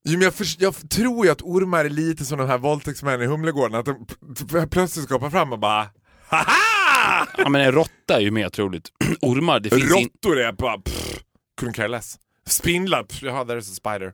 jo, 0.05 0.11
men 0.13 0.21
jag, 0.21 0.33
förs- 0.33 0.57
jag 0.59 0.89
tror 0.89 1.25
ju 1.25 1.31
att 1.31 1.41
ormar 1.41 1.85
är 1.85 1.89
lite 1.89 2.25
som 2.25 2.37
de 2.37 2.47
här 2.47 2.57
våldtäktsmännen 2.57 3.21
i 3.21 3.25
Humlegården, 3.25 3.75
att 3.79 3.85
de 3.85 4.67
plötsligt 4.69 5.05
skapar 5.05 5.29
fram 5.29 5.53
och 5.53 5.59
bara 5.59 5.87
Haha! 6.27 7.27
Ja, 7.37 7.49
men 7.49 7.61
en 7.61 7.71
råtta 7.71 8.15
är 8.15 8.19
ju 8.19 8.31
mer 8.31 8.49
troligt. 8.49 8.89
Ormar, 9.21 9.59
det 9.59 9.69
finns 9.69 9.83
in... 9.95 10.09
Råttor 10.23 10.39
är 10.39 10.51
bara 10.51 10.77
pff, 10.81 11.19
couldn't 11.61 11.73
care 11.73 11.87
less. 11.87 12.15
Spindlar, 12.47 13.03
pff, 13.03 13.23
jaha 13.23 13.43
there's 13.43 13.71
a 13.71 13.75
spider. 13.75 14.13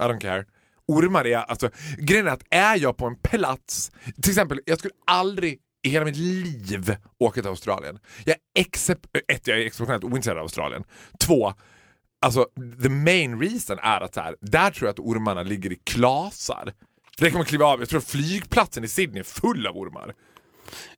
I 0.00 0.02
don't 0.02 0.20
care. 0.20 0.44
Ormar 0.88 1.26
är, 1.26 1.36
alltså, 1.36 1.70
grejen 1.98 2.26
är 2.26 2.30
att 2.30 2.42
är 2.50 2.76
jag 2.76 2.96
på 2.96 3.06
en 3.06 3.16
plats, 3.16 3.90
till 4.22 4.30
exempel, 4.30 4.60
jag 4.66 4.78
skulle 4.78 4.94
aldrig 5.06 5.58
i 5.82 5.88
hela 5.88 6.04
mitt 6.04 6.16
liv 6.16 6.96
åka 7.18 7.40
till 7.40 7.50
Australien. 7.50 7.98
Jag 8.24 8.36
är 8.54 8.64
ett, 9.28 9.46
jag 9.46 9.60
är 9.60 9.66
exceptionellt 9.66 10.04
ointresserad 10.04 10.38
av 10.38 10.42
Australien. 10.42 10.84
Två, 11.18 11.54
alltså 12.20 12.46
the 12.82 12.88
main 12.88 13.40
reason 13.40 13.78
är 13.78 14.00
att 14.00 14.14
så 14.14 14.20
här, 14.20 14.36
där 14.40 14.70
tror 14.70 14.86
jag 14.86 14.92
att 14.92 14.98
ormarna 14.98 15.42
ligger 15.42 15.72
i 15.72 15.76
klasar. 15.76 16.72
Det 17.18 17.30
kommer 17.30 17.44
kliva 17.44 17.66
av, 17.66 17.80
jag 17.80 17.88
tror 17.88 17.98
att 17.98 18.08
flygplatsen 18.08 18.84
i 18.84 18.88
Sydney 18.88 19.20
är 19.20 19.24
full 19.24 19.66
av 19.66 19.76
ormar. 19.76 20.14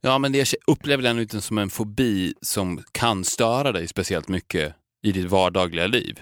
Ja, 0.00 0.18
men 0.18 0.32
det 0.32 0.54
upplever 0.66 1.02
den 1.02 1.20
inte 1.20 1.40
som 1.40 1.58
en 1.58 1.70
fobi 1.70 2.34
som 2.40 2.82
kan 2.92 3.24
störa 3.24 3.72
dig 3.72 3.88
speciellt 3.88 4.28
mycket 4.28 4.74
i 5.02 5.12
ditt 5.12 5.30
vardagliga 5.30 5.86
liv. 5.86 6.20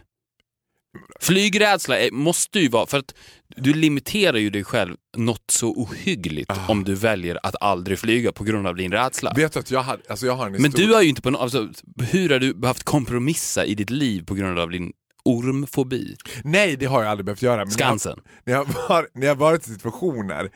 Flygrädsla 1.21 1.99
är, 1.99 2.11
måste 2.11 2.61
ju 2.61 2.69
vara, 2.69 2.87
för 2.87 2.99
att 2.99 3.15
du 3.57 3.75
limiterar 3.75 4.37
ju 4.39 4.51
dig 4.51 4.65
själv 4.65 4.97
något 5.17 5.51
så 5.51 5.69
ohyggligt 5.71 6.51
Ah. 6.51 6.69
om 6.69 6.85
du 6.85 6.95
väljer 6.95 7.39
att 7.43 7.55
aldrig 7.61 7.99
flyga 7.99 8.33
på 8.33 8.45
grund 8.45 8.67
av 8.67 8.77
din 8.77 8.93
rädsla. 8.93 9.33
Vet 9.37 9.57
att 9.57 9.71
jag, 9.71 9.83
hade, 9.83 10.03
alltså 10.09 10.27
jag 10.27 10.35
har 10.35 10.47
en 10.47 10.53
Men 10.53 10.65
historia. 10.65 10.87
du 10.87 10.95
har 10.95 11.03
ju 11.03 11.09
inte 11.09 11.23
på 11.23 11.31
något, 11.31 11.41
alltså, 11.41 11.69
hur 12.11 12.31
har 12.31 12.39
du 12.39 12.55
behövt 12.55 12.83
kompromissa 12.83 13.65
i 13.65 13.75
ditt 13.75 13.91
liv 13.91 14.25
på 14.25 14.35
grund 14.35 14.59
av 14.59 14.71
din 14.71 14.93
ormfobi? 15.25 16.17
Nej, 16.45 16.77
det 16.77 16.87
har 16.87 17.03
jag 17.03 17.11
aldrig 17.11 17.25
behövt 17.25 17.43
göra. 17.43 17.57
Men 17.57 17.67
jag- 17.69 17.73
Skansen. 17.73 18.19
när 18.45 18.53
jag, 18.55 18.65
var, 18.89 19.09
när 19.15 19.27
jag 19.27 19.35
varit 19.35 19.69
i 19.69 19.71
situationer 19.73 20.51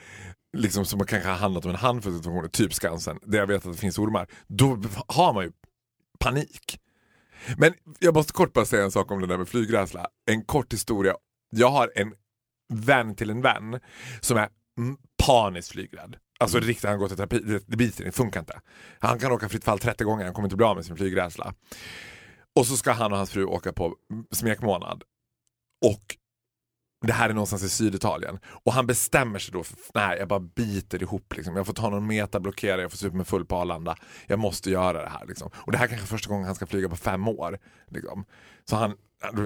liksom, 0.56 0.84
som 0.84 1.06
kanske 1.06 1.28
har 1.28 1.36
handlat 1.36 1.64
om 1.64 1.70
en 1.70 1.76
handfull 1.76 2.16
situationer, 2.16 2.48
typ 2.48 2.74
Skansen, 2.74 3.18
där 3.22 3.38
jag 3.38 3.46
vet 3.46 3.66
att 3.66 3.72
det 3.72 3.78
finns 3.78 3.98
ormar, 3.98 4.26
då 4.46 4.82
har 5.08 5.32
man 5.34 5.44
ju 5.44 5.50
panik. 6.18 6.78
Men 7.58 7.74
jag 7.98 8.14
måste 8.14 8.32
kort 8.32 8.52
bara 8.52 8.64
säga 8.64 8.84
en 8.84 8.90
sak 8.90 9.10
om 9.10 9.20
det 9.20 9.26
där 9.26 9.38
med 9.38 9.48
flygrädsla. 9.48 10.06
En 10.30 10.44
kort 10.44 10.72
historia. 10.72 11.14
Jag 11.50 11.70
har 11.70 11.92
en 11.94 12.14
vän 12.72 13.14
till 13.14 13.30
en 13.30 13.42
vän 13.42 13.80
som 14.20 14.36
är 14.36 14.48
mm, 14.78 14.96
paniskt 15.26 15.72
flygrädd. 15.72 16.16
Alltså 16.38 16.60
riktigt, 16.60 16.90
han 16.90 16.98
går 16.98 17.08
till 17.08 17.16
terapi, 17.16 17.38
det, 17.38 17.64
det 17.66 17.76
biter, 17.76 18.04
det 18.04 18.12
funkar 18.12 18.40
inte. 18.40 18.60
Han 18.98 19.18
kan 19.18 19.32
åka 19.32 19.48
fritt 19.48 19.64
fall 19.64 19.78
30 19.78 20.04
gånger, 20.04 20.24
han 20.24 20.34
kommer 20.34 20.46
inte 20.46 20.56
bli 20.56 20.66
av 20.66 20.76
med 20.76 20.84
sin 20.84 20.96
flygrädsla. 20.96 21.54
Och 22.56 22.66
så 22.66 22.76
ska 22.76 22.92
han 22.92 23.12
och 23.12 23.18
hans 23.18 23.30
fru 23.30 23.44
åka 23.44 23.72
på 23.72 23.94
smekmånad. 24.32 25.02
Och 25.84 26.16
det 27.06 27.12
här 27.12 27.28
är 27.28 27.34
någonstans 27.34 27.62
i 27.62 27.68
Syditalien. 27.68 28.38
Och 28.64 28.72
han 28.72 28.86
bestämmer 28.86 29.38
sig 29.38 29.52
då 29.52 29.62
för 29.62 29.76
nej 29.94 30.18
jag 30.18 30.28
bara 30.28 30.40
biter 30.40 31.02
ihop. 31.02 31.36
Liksom. 31.36 31.56
Jag 31.56 31.66
får 31.66 31.72
ta 31.72 31.90
någon 31.90 32.06
metablockera, 32.06 32.80
jag 32.80 32.90
får 32.90 32.98
supa 32.98 33.16
mig 33.16 33.26
full 33.26 33.44
på 33.44 33.56
Arlanda. 33.56 33.96
Jag 34.26 34.38
måste 34.38 34.70
göra 34.70 35.02
det 35.02 35.08
här. 35.08 35.26
Liksom. 35.26 35.50
Och 35.54 35.72
det 35.72 35.78
här 35.78 35.86
kanske 35.86 36.04
är 36.04 36.08
första 36.08 36.28
gången 36.28 36.46
han 36.46 36.54
ska 36.54 36.66
flyga 36.66 36.88
på 36.88 36.96
fem 36.96 37.28
år. 37.28 37.58
Liksom. 37.88 38.24
Så 38.68 38.76
han, 38.76 38.94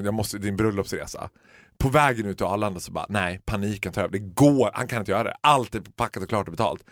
jag 0.05 0.15
måste, 0.15 0.39
det 0.39 0.47
är 0.47 0.51
en 0.51 0.57
bröllopsresa. 0.57 1.31
På 1.79 1.89
vägen 1.89 2.27
ut 2.27 2.37
till 2.37 2.47
Arlanda 2.47 2.81
så 2.81 2.93
bara, 2.93 3.07
nej 3.09 3.41
paniken 3.45 3.93
tar 3.93 4.03
över. 4.03 4.13
Det 4.13 4.19
går, 4.19 4.71
han 4.75 4.89
kan 4.89 4.99
inte 4.99 5.13
göra 5.13 5.25
det. 5.25 5.37
Allt 5.41 5.75
är 5.75 5.81
packat 5.81 6.23
och 6.23 6.29
klart 6.29 6.49
och 6.49 6.53
betalt. 6.53 6.85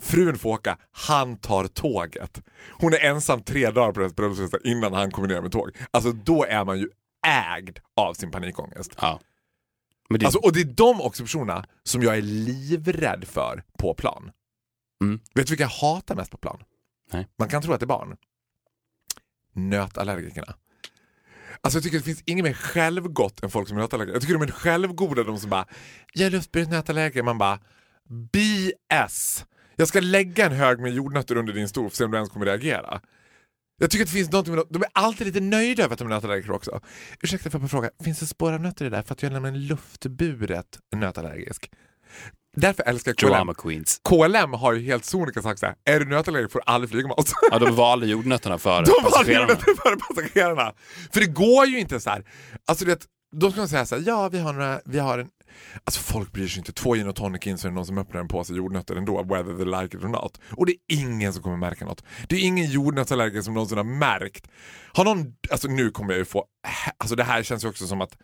Frun 0.00 0.38
får 0.38 0.50
åka, 0.50 0.78
han 0.92 1.36
tar 1.36 1.66
tåget. 1.66 2.42
Hon 2.70 2.92
är 2.92 3.04
ensam 3.04 3.42
tre 3.42 3.70
dagar 3.70 3.92
på 3.92 4.00
deras 4.00 4.16
bröllopsresa 4.16 4.58
innan 4.64 4.92
han 4.92 5.10
kommer 5.10 5.28
ner 5.28 5.40
med 5.40 5.52
tåg. 5.52 5.70
Alltså 5.90 6.12
då 6.12 6.44
är 6.44 6.64
man 6.64 6.78
ju 6.78 6.88
ägd 7.26 7.78
av 7.96 8.14
sin 8.14 8.30
panikångest. 8.30 8.94
Ja. 9.00 9.20
Det, 10.18 10.26
Alltså, 10.26 10.38
och 10.38 10.52
det 10.52 10.60
är 10.60 10.64
de 10.64 11.00
också 11.00 11.22
personerna 11.22 11.64
som 11.82 12.02
jag 12.02 12.16
är 12.16 12.22
livrädd 12.22 13.24
för 13.24 13.62
på 13.78 13.94
plan. 13.94 14.30
Mm. 15.02 15.20
Vet 15.34 15.46
du 15.46 15.50
vilka 15.50 15.64
jag 15.64 15.68
hatar 15.68 16.14
mest 16.14 16.30
på 16.30 16.36
plan? 16.36 16.62
Nej. 17.12 17.26
Man 17.38 17.48
kan 17.48 17.62
tro 17.62 17.72
att 17.72 17.80
det 17.80 17.84
är 17.84 17.86
barn. 17.86 18.16
Nötallergikerna. 19.54 20.54
Alltså 21.60 21.76
jag 21.76 21.84
tycker 21.84 21.98
det 21.98 22.04
finns 22.04 22.22
inget 22.26 22.44
mer 22.44 22.52
självgott 22.52 23.42
än 23.42 23.50
folk 23.50 23.68
som 23.68 23.76
är 23.76 23.80
nötallergiker. 23.80 24.14
Jag 24.14 24.22
tycker 24.22 24.34
de 24.34 24.42
är 24.42 24.46
självgoda 24.46 25.24
de 25.24 25.38
som 25.38 25.50
bara 25.50 25.66
“jag 26.12 26.26
är 26.26 26.30
luftburen 26.30 26.70
nötallergiker”. 26.70 27.22
Man 27.22 27.38
bara 27.38 27.58
BS! 28.08 29.44
Jag 29.76 29.88
ska 29.88 30.00
lägga 30.00 30.46
en 30.46 30.52
hög 30.52 30.80
med 30.80 30.92
jordnötter 30.92 31.36
under 31.36 31.52
din 31.52 31.68
stol 31.68 31.84
för 31.84 31.88
att 31.88 31.94
se 31.94 32.04
om 32.04 32.10
du 32.10 32.16
ens 32.16 32.30
kommer 32.30 32.46
reagera. 32.46 33.00
Jag 33.82 33.90
tycker 33.90 34.04
att 34.04 34.08
det 34.10 34.16
finns 34.16 34.30
något 34.32 34.46
med 34.48 34.64
De 34.70 34.82
är 34.82 34.88
alltid 34.92 35.26
lite 35.26 35.40
nöjda 35.40 35.84
över 35.84 35.92
att 35.92 35.98
de 35.98 36.04
är 36.08 36.14
nötallergiker 36.14 36.50
också. 36.50 36.80
Ursäkta 37.22 37.50
för 37.50 37.64
att 37.64 37.70
fråga, 37.70 37.90
finns 38.04 38.20
det 38.20 38.26
spår 38.26 38.52
av 38.52 38.60
nötter 38.60 38.84
i 38.84 38.88
det 38.88 38.96
där? 38.96 39.02
För 39.02 39.12
att 39.14 39.22
jag 39.22 39.30
är 39.30 39.32
nämligen 39.32 39.66
luftburet 39.66 40.66
nötallergisk. 40.96 41.70
Därför 42.56 42.82
älskar 42.82 43.10
jag 43.10 43.16
KLM. 43.18 43.30
drama 43.30 43.54
queens. 43.54 44.00
KLM 44.08 44.52
har 44.52 44.72
ju 44.72 44.86
helt 44.86 45.04
sonika 45.04 45.42
sagt 45.42 45.60
såhär, 45.60 45.74
är 45.84 46.00
du 46.00 46.06
nötallergiker 46.06 46.52
får 46.52 46.58
du 46.58 46.62
aldrig 46.66 46.90
flyga 46.90 47.08
med 47.08 47.16
oss. 47.16 47.32
Ja, 47.50 47.58
de 47.58 47.76
valde 47.76 48.06
jordnötterna 48.06 48.58
före 48.58 48.84
De 48.84 49.02
passagerarna. 49.02 49.40
jordnötter 49.40 49.74
före 49.82 49.96
passagerarna. 49.96 50.72
För 51.12 51.20
det 51.20 51.26
går 51.26 51.66
ju 51.66 51.78
inte 51.78 52.00
så 52.00 52.10
här. 52.10 52.24
Alltså 52.66 52.84
det, 52.84 53.06
då 53.36 53.50
ska 53.50 53.60
man 53.60 53.68
säga 53.68 53.86
så 53.86 53.94
här, 53.96 54.02
ja 54.06 54.28
vi 54.28 54.38
har, 54.38 54.52
några, 54.52 54.80
vi 54.84 54.98
har 54.98 55.18
en... 55.18 55.28
Alltså 55.84 56.00
folk 56.00 56.32
bryr 56.32 56.48
sig 56.48 56.58
inte. 56.58 56.72
Två 56.72 56.94
gin 56.94 57.08
och 57.08 57.16
tonic 57.16 57.46
in 57.46 57.58
så 57.58 57.66
är 57.66 57.70
det 57.70 57.74
någon 57.74 57.86
som 57.86 57.98
öppnar 57.98 58.20
en 58.20 58.28
påse 58.28 58.54
jordnötter 58.54 58.96
ändå, 58.96 59.22
whether 59.22 59.56
they 59.56 59.82
like 59.82 59.96
it 59.96 60.04
or 60.04 60.08
not. 60.08 60.40
Och 60.50 60.66
det 60.66 60.72
är 60.72 60.78
ingen 60.88 61.32
som 61.32 61.42
kommer 61.42 61.56
märka 61.56 61.84
något. 61.84 62.04
Det 62.28 62.36
är 62.36 62.40
ingen 62.40 62.70
jordnötsallergiker 62.70 63.42
som 63.42 63.54
någonsin 63.54 63.78
har 63.78 63.84
märkt. 63.84 64.48
Har 64.92 65.04
någon, 65.04 65.34
alltså 65.50 65.68
nu 65.68 65.90
kommer 65.90 66.12
jag 66.12 66.18
ju 66.18 66.24
få, 66.24 66.44
alltså 66.98 67.16
det 67.16 67.24
här 67.24 67.42
känns 67.42 67.64
ju 67.64 67.68
också 67.68 67.86
som 67.86 68.00
att 68.00 68.16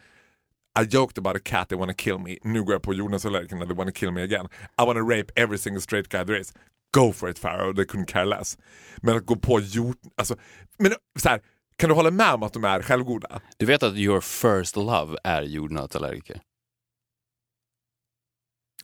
I 0.81 0.85
joked 0.91 1.18
about 1.18 1.37
a 1.37 1.41
cat, 1.45 1.68
they 1.68 1.79
wanna 1.79 1.95
kill 1.95 2.18
me. 2.18 2.37
Nu 2.43 2.62
går 2.62 2.74
jag 2.74 2.83
på 2.83 2.95
jordnötsallergikerna, 2.95 3.66
they 3.66 3.74
wanna 3.74 3.93
kill 3.93 4.11
me 4.11 4.22
again. 4.22 4.49
I 4.83 4.87
wanna 4.87 5.01
rape 5.01 5.33
every 5.37 5.59
single 5.59 5.81
straight 5.81 6.09
guy 6.09 6.24
there 6.24 6.41
is. 6.41 6.53
Go 6.95 7.12
for 7.12 7.31
it 7.31 7.39
Farrow, 7.39 7.72
they 7.74 7.85
couldn't 7.85 8.07
care 8.07 8.24
less. 8.24 8.59
Men 8.97 9.16
att 9.16 9.26
gå 9.26 9.37
på 9.37 9.61
jord... 9.61 9.97
Alltså, 10.16 10.37
men 10.79 10.93
så 11.18 11.29
här, 11.29 11.41
kan 11.76 11.89
du 11.89 11.95
hålla 11.95 12.11
med 12.11 12.35
om 12.35 12.43
att 12.43 12.53
de 12.53 12.64
är 12.64 12.83
självgoda? 12.83 13.41
Du 13.57 13.66
vet 13.66 13.83
att 13.83 13.95
your 13.95 14.20
first 14.20 14.76
love 14.76 15.16
är 15.24 15.43
jordnötsallergiker? 15.43 16.41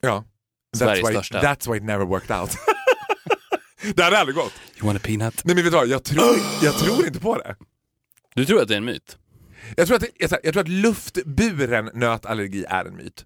Ja. 0.05 0.24
Sveriges 0.76 1.05
that's 1.05 1.09
why, 1.09 1.14
största. 1.14 1.40
That's 1.40 1.70
why 1.72 1.76
it 1.76 1.82
never 1.84 2.05
worked 2.05 2.40
out. 2.40 2.50
det 3.94 4.02
hade 4.02 4.18
aldrig 4.18 4.36
gått. 4.36 4.52
You 4.78 4.86
want 4.86 4.98
a 4.98 5.02
peanut? 5.05 5.44
Nej 5.44 5.55
men 5.55 5.64
vet 5.64 5.72
du 5.72 5.78
vad, 5.78 5.88
jag 5.88 6.05
tror, 6.05 6.36
jag 6.62 6.74
tror 6.78 7.07
inte 7.07 7.20
på 7.20 7.38
det. 7.38 7.57
Du 8.34 8.44
tror 8.46 8.62
att 8.62 8.68
det 8.68 8.74
är 8.74 8.78
en 8.78 8.84
myt? 8.84 9.18
Jag 9.76 9.86
tror, 9.86 9.96
att, 9.96 10.02
det- 10.02 10.11
jag, 10.18 10.30
jag 10.42 10.52
tror 10.52 10.61
att 10.62 10.68
luftburen 10.68 11.90
nötallergi 11.94 12.64
är 12.68 12.84
en 12.84 12.96
myt. 12.96 13.24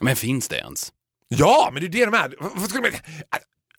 Men 0.00 0.16
finns 0.16 0.48
det 0.48 0.56
ens? 0.56 0.92
Ja, 1.28 1.70
men 1.72 1.82
det 1.82 1.88
är 1.88 1.90
det 1.90 2.04
de 2.04 2.14
är. 2.14 2.34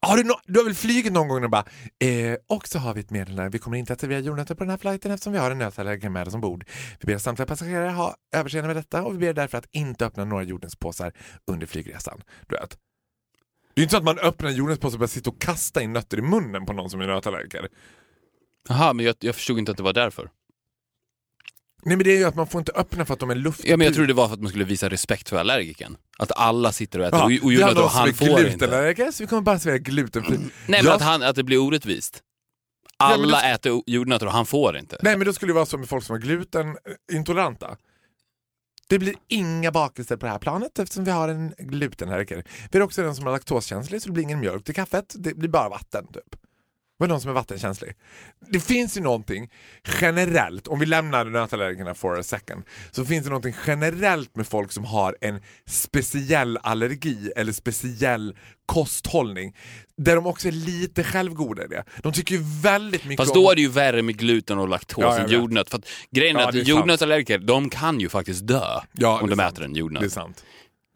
Har 0.07 0.17
du, 0.17 0.23
no, 0.23 0.33
du 0.45 0.59
har 0.59 0.65
väl 0.65 0.73
flugit 0.73 1.13
någon 1.13 1.27
gång 1.27 1.43
och 1.43 1.49
bara 1.49 1.65
eh, 1.99 2.37
och 2.47 2.67
så 2.67 2.79
har 2.79 2.93
vi 2.93 3.01
ett 3.01 3.09
meddelande, 3.09 3.49
vi 3.49 3.59
kommer 3.59 3.77
inte 3.77 3.93
att 3.93 3.99
servera 3.99 4.19
jordnötter 4.19 4.55
på 4.55 4.63
den 4.63 4.69
här 4.69 4.77
flighten 4.77 5.11
eftersom 5.11 5.33
vi 5.33 5.39
har 5.39 5.51
en 5.51 5.57
nötallergiker 5.57 6.09
med 6.09 6.27
oss 6.27 6.33
ombord. 6.33 6.65
Vi 6.99 7.05
ber 7.05 7.17
samtliga 7.17 7.45
passagerare 7.45 7.89
ha 7.89 8.15
överseende 8.35 8.67
med 8.67 8.75
detta 8.75 9.03
och 9.03 9.13
vi 9.13 9.17
ber 9.17 9.33
därför 9.33 9.57
att 9.57 9.67
inte 9.71 10.05
öppna 10.05 10.25
några 10.25 10.43
jordnötspåsar 10.43 11.13
under 11.47 11.67
flygresan. 11.67 12.21
Du 12.47 12.55
vet. 12.55 12.77
Det 13.73 13.81
är 13.81 13.83
inte 13.83 13.91
så 13.91 13.97
att 13.97 14.03
man 14.03 14.19
öppnar 14.19 14.49
en 14.49 14.55
jordnötspåse 14.55 14.95
och 14.95 14.99
börjar 14.99 15.07
sitta 15.07 15.29
och 15.29 15.41
kasta 15.41 15.81
in 15.81 15.93
nötter 15.93 16.17
i 16.17 16.21
munnen 16.21 16.65
på 16.65 16.73
någon 16.73 16.89
som 16.89 17.01
är 17.01 17.07
nötallergiker. 17.07 17.67
Jaha, 18.69 18.93
men 18.93 19.05
jag, 19.05 19.15
jag 19.19 19.35
förstod 19.35 19.59
inte 19.59 19.71
att 19.71 19.77
det 19.77 19.83
var 19.83 19.93
därför. 19.93 20.29
Nej 21.83 21.97
men 21.97 22.03
det 22.03 22.11
är 22.11 22.17
ju 22.17 22.23
att 22.23 22.35
man 22.35 22.47
får 22.47 22.59
inte 22.59 22.71
öppna 22.71 23.05
för 23.05 23.13
att 23.13 23.19
de 23.19 23.29
är 23.29 23.35
luft... 23.35 23.61
Ja, 23.65 23.77
men 23.77 23.85
jag 23.85 23.93
trodde 23.93 24.07
det 24.07 24.13
var 24.13 24.27
för 24.27 24.33
att 24.33 24.41
man 24.41 24.49
skulle 24.49 24.63
visa 24.65 24.89
respekt 24.89 25.29
för 25.29 25.37
allergiken. 25.37 25.97
Att 26.17 26.31
alla 26.35 26.71
sitter 26.71 26.99
och 26.99 27.05
äter 27.05 27.19
Ja, 27.19 27.25
och, 27.25 27.31
och 27.83 27.89
som 27.89 27.99
han 27.99 28.09
är 28.09 28.13
får 28.13 28.47
inte. 28.47 29.13
vi 29.19 29.27
kommer 29.27 29.41
bara 29.41 29.59
servera 29.59 29.77
glutenfri. 29.77 30.37
Nej 30.37 30.49
men 30.67 30.85
Jag- 30.85 30.93
att, 30.95 31.01
han, 31.01 31.23
att 31.23 31.35
det 31.35 31.43
blir 31.43 31.57
orättvist. 31.57 32.21
Alla 32.97 33.41
då- 33.41 33.47
äter 33.47 33.83
jordnötter 33.85 34.25
och 34.25 34.31
han 34.31 34.45
får 34.45 34.77
inte. 34.77 34.97
Nej 35.01 35.17
men 35.17 35.25
då 35.27 35.33
skulle 35.33 35.49
det 35.49 35.55
vara 35.55 35.65
så 35.65 35.77
med 35.77 35.89
folk 35.89 36.03
som 36.03 36.15
är 36.15 36.19
glutenintoleranta. 36.19 37.77
Det 38.89 38.99
blir 38.99 39.15
inga 39.27 39.71
bakelser 39.71 40.17
på 40.17 40.25
det 40.25 40.31
här 40.31 40.39
planet 40.39 40.79
eftersom 40.79 41.03
vi 41.03 41.11
har 41.11 41.29
en 41.29 41.53
glutenallergiker. 41.57 42.43
Vi 42.71 42.79
har 42.79 42.85
också 42.85 43.01
den 43.03 43.15
som 43.15 43.27
är 43.27 43.31
laktoskänslig 43.31 44.01
så 44.01 44.07
det 44.07 44.13
blir 44.13 44.23
ingen 44.23 44.39
mjölk 44.39 44.63
till 44.65 44.75
kaffet, 44.75 45.15
det 45.17 45.33
blir 45.33 45.49
bara 45.49 45.69
vatten. 45.69 46.07
Typ. 46.07 46.40
Vad 47.01 47.09
är 47.09 47.13
någon 47.13 47.21
som 47.21 47.29
är 47.29 47.33
vattenkänslig? 47.35 47.91
Det 48.51 48.59
finns 48.59 48.97
ju 48.97 49.01
någonting 49.01 49.49
generellt, 50.01 50.67
om 50.67 50.79
vi 50.79 50.85
lämnar 50.85 51.25
nötallergikerna 51.25 51.93
for 51.93 52.19
a 52.19 52.23
second, 52.23 52.63
så 52.91 53.05
finns 53.05 53.23
det 53.23 53.29
någonting 53.29 53.55
generellt 53.67 54.35
med 54.35 54.47
folk 54.47 54.71
som 54.71 54.85
har 54.85 55.17
en 55.21 55.41
speciell 55.69 56.57
allergi 56.63 57.31
eller 57.35 57.51
speciell 57.51 58.35
kosthållning. 58.65 59.55
Där 59.97 60.15
de 60.15 60.25
också 60.25 60.47
är 60.47 60.51
lite 60.51 61.03
självgoda 61.03 61.63
i 61.63 61.67
det. 61.67 61.83
De 62.03 62.13
tycker 62.13 62.35
ju 62.35 62.41
väldigt 62.63 63.05
mycket 63.05 63.25
Fast 63.25 63.35
om... 63.37 63.43
då 63.43 63.51
är 63.51 63.55
det 63.55 63.61
ju 63.61 63.69
värre 63.69 64.01
med 64.01 64.17
gluten 64.17 64.59
och 64.59 64.67
laktos 64.69 65.03
Ja, 65.03 65.17
än 65.19 65.29
jordnöt. 65.31 65.69
För 65.69 65.77
att 65.77 65.85
grejen 66.11 66.35
är 66.35 66.41
Ja, 66.41 66.47
att 66.47 66.53
det 66.53 66.59
är 66.59 66.65
sant. 66.65 66.69
jordnötsallergiker, 66.79 67.39
de 67.39 67.69
kan 67.69 67.99
ju 67.99 68.09
faktiskt 68.09 68.47
dö 68.47 68.61
Ja, 68.93 69.19
om 69.19 69.25
är 69.25 69.29
de 69.29 69.35
sant. 69.35 69.53
äter 69.53 69.65
en 69.65 69.73
Det 69.73 69.77
är 69.77 69.79
jordnöt. 69.79 70.11
sant. 70.11 70.43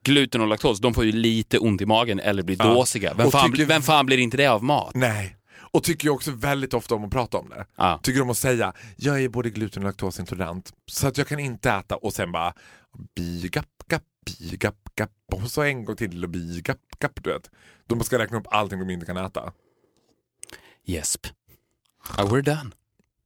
Gluten 0.04 0.42
och 0.42 0.48
laktos, 0.48 0.80
de 0.80 0.94
får 0.94 1.06
ju 1.06 1.12
lite 1.12 1.60
ont 1.60 1.82
i 1.82 1.86
magen 1.86 2.20
eller 2.20 2.44
blir 2.44 2.56
Ja. 2.60 2.66
dåsiga. 2.74 3.14
Vem 3.14 3.32
fan, 3.32 3.52
tycker- 3.52 3.66
vem 3.66 3.82
fan 3.82 4.06
blir 4.06 4.18
inte 4.18 4.38
det 4.38 4.46
av 4.48 4.64
mat? 4.64 4.92
Nej. 4.96 5.36
Och 5.76 5.84
tycker 5.84 6.06
ju 6.06 6.12
också 6.12 6.32
väldigt 6.32 6.74
ofta 6.74 6.96
om 6.96 7.06
att 7.06 7.12
prata 7.12 7.38
om 7.38 7.50
det. 7.50 7.66
Ja. 7.76 8.00
Tycker 8.04 8.22
om 8.22 8.30
att 8.30 8.38
säga, 8.38 8.74
jag 8.96 9.24
är 9.24 9.30
både 9.30 9.50
gluten 9.50 9.84
och 9.84 9.88
laktosintolerant 9.88 10.74
så 10.86 11.08
att 11.08 11.18
jag 11.18 11.28
kan 11.28 11.40
inte 11.40 11.72
äta 11.72 11.96
och 11.96 12.14
sen 12.14 12.32
bara 12.32 12.54
bi 13.16 13.50
gapp 13.50 13.68
och 15.34 15.52
så 15.52 15.62
en 15.62 15.86
gång 15.86 15.96
till 15.96 16.24
och 16.24 16.30
bi 16.30 16.62
gapp 17.00 17.24
du 17.24 17.34
vet. 17.34 17.52
De 17.88 18.04
ska 18.04 18.20
räkna 18.20 18.38
upp 18.38 18.48
allting 18.52 18.80
de 18.80 18.90
inte 18.90 19.06
kan 19.06 19.18
äta. 19.18 19.54
Gäsp. 20.86 21.28
Ja, 22.18 22.24
we're 22.24 22.42
done. 22.42 22.72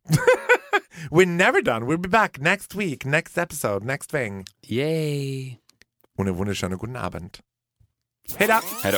We're 1.11 1.25
never 1.25 1.61
done, 1.61 1.85
we'll 1.85 2.01
be 2.01 2.09
back 2.09 2.39
next 2.39 2.75
week, 2.75 3.05
next 3.05 3.37
episode, 3.37 3.85
next 3.85 4.11
thing. 4.11 4.45
Yay. 4.61 5.57
Und 6.17 6.27
eine 6.27 6.37
wunderschöne 6.37 6.75
guten 6.75 6.95
Abend. 6.95 7.39
Hej 8.37 8.47
då! 8.47 8.59
Hej 8.83 8.91
då. 8.91 8.97